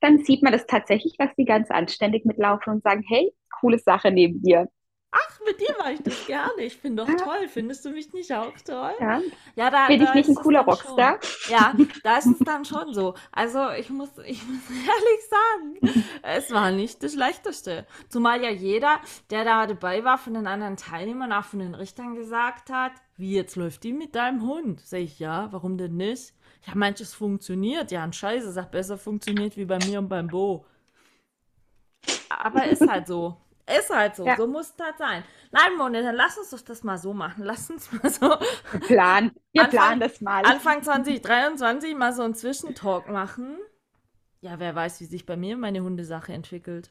dann 0.00 0.18
sieht 0.24 0.42
man 0.42 0.52
das 0.52 0.66
tatsächlich, 0.66 1.16
dass 1.16 1.34
die 1.36 1.44
ganz 1.44 1.70
anständig 1.70 2.24
mitlaufen 2.24 2.74
und 2.74 2.82
sagen, 2.82 3.04
hey, 3.06 3.32
coole 3.60 3.78
Sache 3.78 4.10
neben 4.10 4.42
dir. 4.42 4.68
Ach, 5.14 5.40
mit 5.44 5.60
dir 5.60 5.74
mache 5.78 5.92
ich 5.92 6.02
das 6.02 6.26
gerne. 6.26 6.62
Ich 6.62 6.78
finde 6.78 7.04
doch 7.04 7.08
ja. 7.08 7.16
toll. 7.16 7.46
Findest 7.48 7.84
du 7.84 7.90
mich 7.90 8.10
nicht 8.14 8.32
auch 8.32 8.54
toll? 8.64 8.94
Ja. 8.98 9.20
ja 9.56 9.70
da, 9.70 9.86
Bin 9.88 10.00
da 10.00 10.06
ich 10.06 10.14
nicht 10.14 10.28
ein 10.30 10.34
cooler 10.34 10.62
Rockstar? 10.62 11.18
Schon. 11.20 11.52
Ja, 11.52 11.74
da 12.02 12.16
ist 12.16 12.26
es 12.26 12.38
dann 12.38 12.64
schon 12.64 12.94
so. 12.94 13.14
Also 13.30 13.70
ich 13.78 13.90
muss, 13.90 14.08
ich 14.24 14.42
muss 14.46 14.62
ehrlich 14.70 15.82
sagen, 15.84 16.04
es 16.22 16.50
war 16.50 16.70
nicht 16.70 17.02
das 17.02 17.12
Schlechteste. 17.12 17.86
Zumal 18.08 18.42
ja 18.42 18.48
jeder, 18.48 19.00
der 19.28 19.44
da 19.44 19.66
dabei 19.66 20.02
war, 20.02 20.16
von 20.16 20.32
den 20.32 20.46
anderen 20.46 20.78
Teilnehmern, 20.78 21.32
auch 21.34 21.44
von 21.44 21.58
den 21.58 21.74
Richtern 21.74 22.14
gesagt 22.14 22.70
hat, 22.70 22.92
wie 23.18 23.36
jetzt 23.36 23.56
läuft 23.56 23.84
die 23.84 23.92
mit 23.92 24.14
deinem 24.14 24.40
Hund? 24.40 24.80
Sag 24.80 25.00
ich, 25.00 25.18
ja, 25.18 25.48
warum 25.52 25.76
denn 25.76 25.96
nicht? 25.96 26.32
Ja, 26.66 26.74
manches 26.74 27.14
funktioniert. 27.14 27.90
Ja, 27.90 28.04
ein 28.04 28.12
Scheiße, 28.12 28.52
sag 28.52 28.70
besser 28.70 28.96
funktioniert 28.98 29.56
wie 29.56 29.64
bei 29.64 29.78
mir 29.78 29.98
und 29.98 30.08
beim 30.08 30.28
Bo. 30.28 30.64
Aber 32.28 32.64
ist 32.66 32.86
halt 32.88 33.06
so. 33.06 33.36
Ist 33.78 33.90
halt 33.90 34.16
so. 34.16 34.26
Ja. 34.26 34.36
So 34.36 34.46
muss 34.46 34.74
das 34.76 34.86
halt 34.86 34.98
sein. 34.98 35.24
Nein, 35.52 35.76
Mone, 35.76 36.02
dann 36.02 36.14
lass 36.16 36.36
uns 36.38 36.50
doch 36.50 36.60
das 36.62 36.82
mal 36.82 36.98
so 36.98 37.12
machen. 37.14 37.44
Lass 37.44 37.70
uns 37.70 37.90
mal 37.92 38.10
so 38.10 38.28
Wir 38.72 38.80
planen, 38.80 39.32
wir 39.52 39.62
Anfang- 39.64 39.70
planen 39.70 40.00
das 40.00 40.20
mal. 40.20 40.44
Anfang 40.44 40.82
2023 40.82 41.94
mal 41.96 42.12
so 42.12 42.22
einen 42.22 42.34
Zwischentalk 42.34 43.08
machen. 43.08 43.58
Ja, 44.40 44.58
wer 44.58 44.74
weiß, 44.74 45.00
wie 45.00 45.04
sich 45.04 45.26
bei 45.26 45.36
mir 45.36 45.56
meine 45.56 45.82
Hundesache 45.82 46.32
entwickelt. 46.32 46.90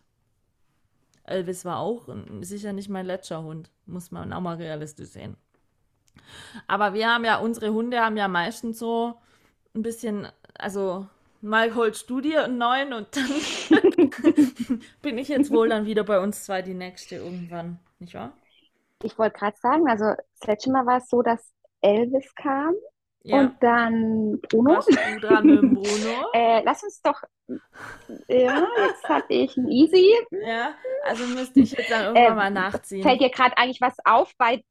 Elvis 1.24 1.65
war 1.65 1.78
auch 1.80 2.07
sicher 2.41 2.72
nicht 2.74 2.89
mein 2.89 3.05
letzter 3.05 3.43
Hund. 3.43 3.69
Muss 3.86 4.11
man 4.11 4.32
auch 4.34 4.41
mal 4.41 4.55
realistisch 4.55 5.09
sehen. 5.09 5.36
Aber 6.67 6.93
wir 6.93 7.09
haben 7.09 7.26
ja, 7.26 7.38
unsere 7.38 7.74
Hunde 7.74 7.99
haben 7.99 8.15
ja 8.17 8.28
meistens 8.28 8.80
so 8.80 9.19
ein 9.76 9.82
bisschen, 9.84 10.28
also 10.57 11.07
mal 11.41 11.76
holst 11.76 12.09
du 12.09 12.22
dir 12.22 12.45
einen 12.45 12.57
neuen 12.57 12.93
und 12.93 13.07
dann 13.15 14.82
bin 15.01 15.17
ich 15.17 15.28
jetzt 15.30 15.51
wohl 15.51 15.69
dann 15.69 15.86
wieder 15.86 16.03
bei 16.03 16.19
uns 16.19 16.43
zwei 16.45 16.61
die 16.61 16.74
nächste 16.74 17.15
irgendwann, 17.15 17.80
nicht 17.99 18.13
wahr? 18.13 18.34
Ich 19.03 19.17
wollte 19.17 19.38
gerade 19.39 19.57
sagen, 19.57 19.88
also 19.89 20.05
das 20.39 20.47
letzte 20.47 20.72
Mal 20.72 20.86
war 20.86 20.97
es 20.97 21.09
so, 21.09 21.22
dass 21.22 21.53
Elvis 21.82 22.34
kam 22.36 22.74
Ja, 23.24 23.51
und 23.51 23.61
dann 23.61 24.39
Bruno. 24.41 24.84
warst 24.84 25.05
du 25.05 25.19
dran 25.19 25.74
Bruno? 25.74 26.26
Äh, 26.34 26.61
lass 26.63 26.84
uns 26.84 27.01
doch. 27.01 27.22
Ja, 28.28 28.67
jetzt 28.78 29.07
habe 29.09 29.26
ich 29.34 29.55
ein 29.57 29.69
Easy. 29.69 30.13
Ja, 30.32 30.76
also 31.03 31.26
müsste 31.28 31.61
ich 31.61 31.72
jetzt 31.72 31.89
dann 31.91 32.03
irgendwann 32.05 32.36
Ähm, 32.36 32.38
mal 32.38 32.49
nachziehen. 32.51 33.17
Fällt 33.17 33.22
dir 33.22 33.30
gerade 33.32 33.57
eigentlich 33.57 33.82
was 33.82 33.95
auf 34.05 34.34
bei 34.38 34.63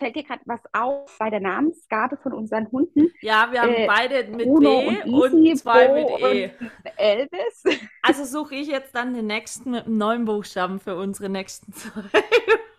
fällt 0.00 0.16
dir 0.16 0.24
gerade 0.24 0.42
was 0.46 0.60
auf 0.72 1.16
bei 1.18 1.30
der 1.30 1.40
Namensgabe 1.40 2.16
von 2.16 2.32
unseren 2.32 2.70
Hunden? 2.72 3.12
Ja, 3.20 3.52
wir 3.52 3.62
haben 3.62 3.72
äh, 3.74 3.86
beide 3.86 4.24
mit 4.30 4.46
Bruno 4.48 4.80
B 4.80 5.02
und 5.04 5.12
und, 5.12 5.56
zwei 5.56 5.88
Bo 5.88 5.94
mit 5.94 6.20
E. 6.20 6.50
und 6.50 6.92
Elvis. 6.96 7.64
Also 8.02 8.24
suche 8.24 8.54
ich 8.56 8.68
jetzt 8.68 8.94
dann 8.94 9.14
den 9.14 9.26
nächsten 9.26 9.70
mit 9.72 9.86
einem 9.86 9.98
neuen 9.98 10.24
Buchstaben 10.24 10.80
für 10.80 10.96
unsere 10.96 11.28
nächsten 11.28 11.72
zwei 11.74 12.02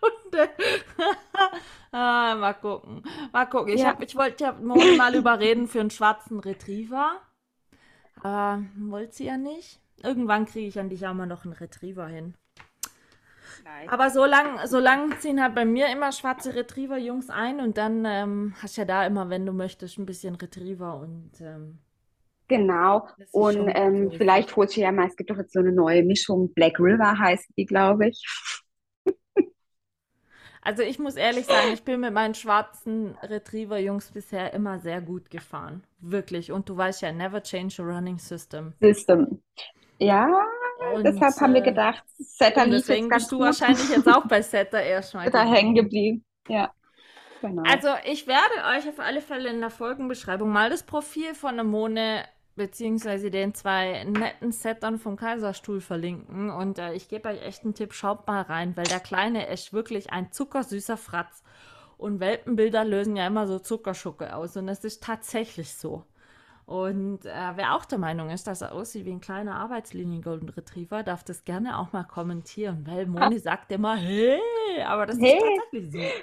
Hunde. 0.02 0.50
ah, 1.92 2.36
mal 2.36 2.54
gucken. 2.54 3.04
Mal 3.32 3.46
gucken. 3.46 3.74
Ich, 3.74 3.82
Ja. 3.82 3.90
hab, 3.90 4.02
ich 4.02 4.16
wollte 4.16 4.44
ja 4.46 4.54
morgen 4.54 4.98
mal 4.98 5.16
überreden 5.16 5.68
für 5.68 5.80
einen 5.80 5.92
schwarzen 5.92 6.40
Retriever. 6.40 7.22
Aber 8.16 8.64
wollte 8.78 9.14
sie 9.14 9.26
ja 9.26 9.38
nicht. 9.38 9.80
Irgendwann 10.04 10.46
kriege 10.46 10.68
ich 10.68 10.80
an 10.80 10.90
dich 10.90 11.06
auch 11.08 11.14
mal 11.14 11.28
noch 11.28 11.44
einen 11.46 11.54
Retriever 11.54 12.08
hin. 12.08 12.34
Aber 13.88 14.10
so 14.10 14.26
lang, 14.26 14.66
so 14.68 14.80
lang 14.80 15.20
ziehen 15.20 15.42
halt 15.42 15.56
bei 15.56 15.66
mir 15.66 15.92
immer 15.92 16.12
schwarze 16.12 16.56
Retriever-Jungs 16.56 17.30
ein 17.30 17.60
und 17.60 17.78
dann 17.78 18.06
ähm, 18.06 18.54
hast 18.62 18.78
ja 18.78 18.86
da 18.86 19.06
immer, 19.06 19.30
wenn 19.30 19.46
du 19.46 19.54
möchtest, 19.54 19.98
ein 19.98 20.06
bisschen 20.06 20.36
Retriever 20.36 20.98
und 20.98 21.32
ähm, 21.42 21.80
Genau. 22.48 23.08
Und 23.32 23.70
ähm, 23.76 24.12
vielleicht 24.12 24.54
holst 24.58 24.76
du 24.76 24.82
ja 24.82 24.92
mal, 24.92 25.08
es 25.08 25.16
gibt 25.16 25.30
doch 25.30 25.38
jetzt 25.38 25.54
so 25.54 25.60
eine 25.60 25.72
neue 25.72 26.04
Mischung, 26.04 26.54
Black 26.54 26.82
River 26.82 27.18
heißt 27.18 27.48
die, 27.58 27.66
glaube 27.66 28.10
ich. 28.10 28.26
Also 30.64 30.84
ich 30.84 31.00
muss 31.00 31.16
ehrlich 31.16 31.48
sagen, 31.48 31.74
ich 31.74 31.82
bin 31.82 32.02
mit 32.02 32.14
meinen 32.14 32.36
schwarzen 32.36 33.18
Retriever-Jungs 33.24 34.12
bisher 34.12 34.54
immer 34.54 34.78
sehr 34.78 35.02
gut 35.02 35.32
gefahren. 35.32 35.84
Wirklich. 36.00 36.52
Und 36.52 36.70
du 36.70 36.78
weißt 36.78 37.02
ja, 37.02 37.12
never 37.12 37.42
change 37.42 37.82
a 37.82 37.84
running 37.84 38.20
system. 38.20 38.74
System. 38.80 39.42
Ja, 39.98 40.46
Und, 40.94 41.04
deshalb 41.04 41.40
haben 41.40 41.54
wir 41.54 41.62
äh, 41.62 41.66
gedacht, 41.66 42.04
Setter 42.18 42.66
lief 42.66 42.88
deswegen 42.88 43.04
jetzt 43.04 43.10
ganz 43.12 43.24
bist 43.24 43.32
du 43.32 43.38
gut. 43.38 43.46
wahrscheinlich 43.46 43.90
jetzt 43.90 44.08
auch 44.08 44.26
bei 44.26 44.42
Setter 44.42 44.82
erstmal. 44.82 45.30
da 45.30 45.46
hängen 45.46 45.76
geblieben. 45.76 46.26
Ja, 46.48 46.74
genau. 47.42 47.64
Also 47.64 47.90
ich 48.06 48.28
werde 48.28 48.78
euch 48.78 48.90
auf 48.90 49.00
alle 49.00 49.22
Fälle 49.22 49.50
in 49.50 49.62
der 49.62 49.70
Folgenbeschreibung 49.70 50.50
mal 50.50 50.70
das 50.70 50.84
Profil 50.84 51.36
von 51.36 51.56
der 51.56 51.66
Mone 51.66 52.26
beziehungsweise 52.56 53.32
den 53.32 53.54
zwei 53.54 54.04
netten 54.04 54.52
Settern 54.52 54.98
vom 54.98 55.16
Kaiserstuhl 55.16 55.82
verlinken. 55.82 56.50
Und 56.50 56.80
äh, 56.80 56.94
ich 56.94 57.08
gebe 57.08 57.30
euch 57.30 57.42
echt 57.42 57.64
einen 57.64 57.74
Tipp, 57.74 57.94
schaut 57.94 58.28
mal 58.28 58.42
rein, 58.42 58.76
weil 58.76 58.86
der 58.86 59.00
Kleine 59.00 59.48
ist 59.48 59.74
wirklich 59.74 60.12
ein 60.12 60.32
zuckersüßer 60.32 60.98
Fratz. 60.98 61.44
Und 61.98 62.20
Welpenbilder 62.20 62.84
lösen 62.84 63.16
ja 63.16 63.28
immer 63.28 63.48
so 63.48 63.60
Zuckerschucke 63.60 64.36
aus. 64.36 64.58
Und 64.58 64.68
es 64.68 64.84
ist 64.84 65.04
tatsächlich 65.04 65.76
so. 65.76 66.04
Und 66.72 67.26
äh, 67.26 67.52
wer 67.56 67.76
auch 67.76 67.84
der 67.84 67.98
Meinung 67.98 68.30
ist, 68.30 68.48
dass 68.48 68.62
er 68.62 68.72
aussieht 68.72 69.06
wie 69.06 69.12
ein 69.12 69.20
kleiner 69.20 69.56
Arbeitslinien 69.58 70.22
Golden 70.22 70.48
Retriever, 70.48 71.04
darf 71.04 71.22
das 71.26 71.44
gerne 71.44 71.78
auch 71.78 71.92
mal 71.92 72.06
kommentieren, 72.06 72.88
weil 72.88 73.08
Moni 73.08 73.40
sagt 73.40 73.74
immer, 73.74 73.98
hey, 73.98 74.40
aber 74.86 75.06
das 75.06 75.18
Hey. 75.20 75.36
ist 75.36 75.38
tatsächlich 75.38 75.92
so. 75.92 76.16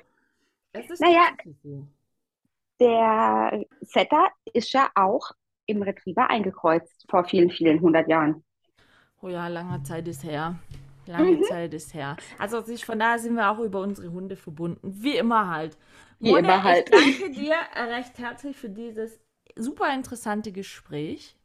Es 0.72 0.90
ist 0.90 1.00
Naja. 1.00 1.28
tatsächlich 1.28 1.56
so. 1.62 1.86
Der 2.80 3.64
Setter 3.82 4.28
ist 4.52 4.72
ja 4.72 4.90
auch 4.94 5.30
im 5.66 5.82
Retriever 5.82 6.30
eingekreuzt 6.30 7.04
vor 7.10 7.24
vielen, 7.24 7.50
vielen 7.50 7.80
hundert 7.80 8.08
Jahren. 8.08 8.44
Oh 9.20 9.28
ja, 9.28 9.48
lange 9.48 9.82
Zeit 9.82 10.06
ist 10.08 10.24
her. 10.24 10.58
Lange 11.06 11.40
Mhm. 11.40 11.42
Zeit 11.42 11.74
ist 11.74 11.94
her. 11.94 12.16
Also 12.38 12.62
von 12.62 12.98
daher 12.98 13.18
sind 13.18 13.34
wir 13.34 13.50
auch 13.50 13.58
über 13.58 13.80
unsere 13.80 14.12
Hunde 14.12 14.36
verbunden. 14.36 14.92
Wie 15.02 15.16
immer 15.16 15.48
halt. 15.50 15.76
Wie 16.20 16.30
Mone, 16.30 16.36
immer 16.36 16.62
halt. 16.62 16.84
ich 16.84 16.88
danke 16.90 17.30
dir 17.32 17.54
recht 17.76 18.18
herzlich 18.18 18.56
für 18.56 18.68
dieses 18.68 19.18
super 19.58 19.92
interessante 19.92 20.52
Gespräch. 20.52 21.36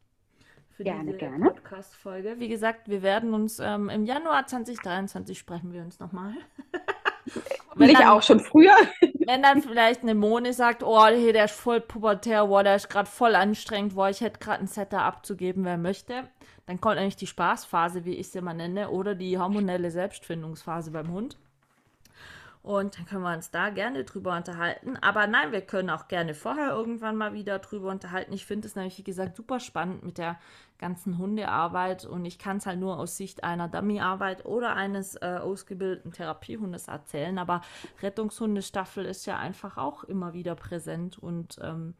Für 0.70 0.82
Gerne, 0.82 1.04
diese 1.04 1.18
gerne. 1.18 1.44
Podcast-Folge. 1.44 2.34
Wie 2.38 2.48
gesagt, 2.48 2.88
wir 2.88 3.02
werden 3.02 3.32
uns 3.32 3.60
ähm, 3.60 3.88
im 3.88 4.04
Januar 4.04 4.46
2023 4.46 5.38
sprechen 5.38 5.72
wir 5.72 5.82
uns 5.82 6.00
nochmal. 6.00 6.34
Will 7.76 7.90
ich 7.90 8.04
auch 8.04 8.22
schon 8.22 8.40
früher. 8.40 8.74
Wenn 9.26 9.42
dann 9.42 9.62
vielleicht 9.62 10.02
eine 10.02 10.14
Mone 10.14 10.52
sagt, 10.52 10.82
oh, 10.82 11.06
hey, 11.06 11.32
der 11.32 11.46
ist 11.46 11.54
voll 11.54 11.80
pubertär, 11.80 12.48
oh, 12.48 12.62
der 12.62 12.76
ist 12.76 12.88
gerade 12.88 13.08
voll 13.08 13.34
anstrengend, 13.36 13.94
oh, 13.96 14.06
ich 14.06 14.20
hätte 14.20 14.40
gerade 14.40 14.58
einen 14.58 14.66
Setter 14.66 15.02
abzugeben, 15.02 15.64
wer 15.64 15.78
möchte, 15.78 16.28
dann 16.66 16.80
kommt 16.80 16.98
eigentlich 16.98 17.16
die 17.16 17.26
Spaßphase, 17.26 18.04
wie 18.04 18.14
ich 18.14 18.30
sie 18.30 18.40
mal 18.40 18.54
nenne, 18.54 18.90
oder 18.90 19.14
die 19.14 19.38
hormonelle 19.38 19.90
Selbstfindungsphase 19.90 20.90
beim 20.90 21.10
Hund. 21.10 21.36
Und 22.64 22.96
dann 22.96 23.04
können 23.04 23.22
wir 23.24 23.34
uns 23.34 23.50
da 23.50 23.68
gerne 23.68 24.04
drüber 24.04 24.34
unterhalten. 24.34 24.96
Aber 24.96 25.26
nein, 25.26 25.52
wir 25.52 25.60
können 25.60 25.90
auch 25.90 26.08
gerne 26.08 26.32
vorher 26.32 26.70
irgendwann 26.70 27.14
mal 27.14 27.34
wieder 27.34 27.58
drüber 27.58 27.90
unterhalten. 27.90 28.32
Ich 28.32 28.46
finde 28.46 28.66
es 28.66 28.74
nämlich, 28.74 28.96
wie 28.96 29.04
gesagt, 29.04 29.36
super 29.36 29.60
spannend 29.60 30.02
mit 30.02 30.16
der 30.16 30.40
ganzen 30.78 31.18
Hundearbeit. 31.18 32.06
Und 32.06 32.24
ich 32.24 32.38
kann 32.38 32.56
es 32.56 32.64
halt 32.64 32.80
nur 32.80 32.98
aus 32.98 33.18
Sicht 33.18 33.44
einer 33.44 33.68
Dummyarbeit 33.68 34.46
oder 34.46 34.76
eines 34.76 35.14
äh, 35.16 35.38
ausgebildeten 35.42 36.12
Therapiehundes 36.12 36.88
erzählen. 36.88 37.36
Aber 37.36 37.60
Rettungshundestaffel 38.00 39.04
ist 39.04 39.26
ja 39.26 39.38
einfach 39.38 39.76
auch 39.76 40.02
immer 40.04 40.32
wieder 40.32 40.54
präsent 40.54 41.18
und 41.18 41.58
ähm, 41.62 41.92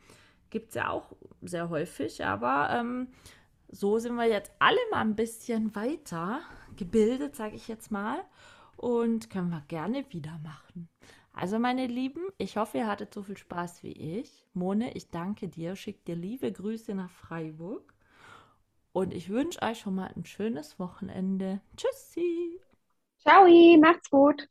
gibt 0.49 0.71
es 0.71 0.77
ja 0.77 0.89
auch 0.89 1.12
sehr 1.43 1.69
häufig. 1.69 2.25
Aber 2.25 2.71
ähm, 2.71 3.09
so 3.69 3.99
sind 3.99 4.15
wir 4.15 4.31
jetzt 4.31 4.51
alle 4.61 4.81
mal 4.91 5.03
ein 5.03 5.15
bisschen 5.15 5.77
weiter 5.77 6.41
gebildet, 6.75 7.37
sage 7.37 7.55
ich 7.55 7.69
jetzt 7.69 7.91
mal. 7.91 8.17
Und 8.77 9.31
können 9.31 9.51
wir 9.51 9.62
gerne 9.68 10.05
wieder 10.11 10.39
machen. 10.43 10.89
Also, 11.33 11.59
meine 11.59 11.87
Lieben, 11.87 12.22
ich 12.39 12.57
hoffe, 12.57 12.79
ihr 12.79 12.87
hattet 12.87 13.12
so 13.12 13.22
viel 13.22 13.37
Spaß 13.37 13.83
wie 13.83 13.93
ich. 13.93 14.45
Mone, 14.53 14.95
ich 14.95 15.11
danke 15.11 15.49
dir, 15.49 15.75
schick 15.75 16.05
dir 16.05 16.14
liebe 16.14 16.53
Grüße 16.53 16.95
nach 16.95 17.11
Freiburg. 17.11 17.95
Und 18.93 19.12
ich 19.12 19.29
wünsche 19.29 19.61
euch 19.62 19.81
schon 19.81 19.97
mal 19.97 20.12
ein 20.14 20.25
schönes 20.25 20.79
Wochenende. 20.79 21.61
Tschüssi! 21.77 22.61
Ciao, 23.18 23.47
macht's 23.79 24.09
gut. 24.11 24.49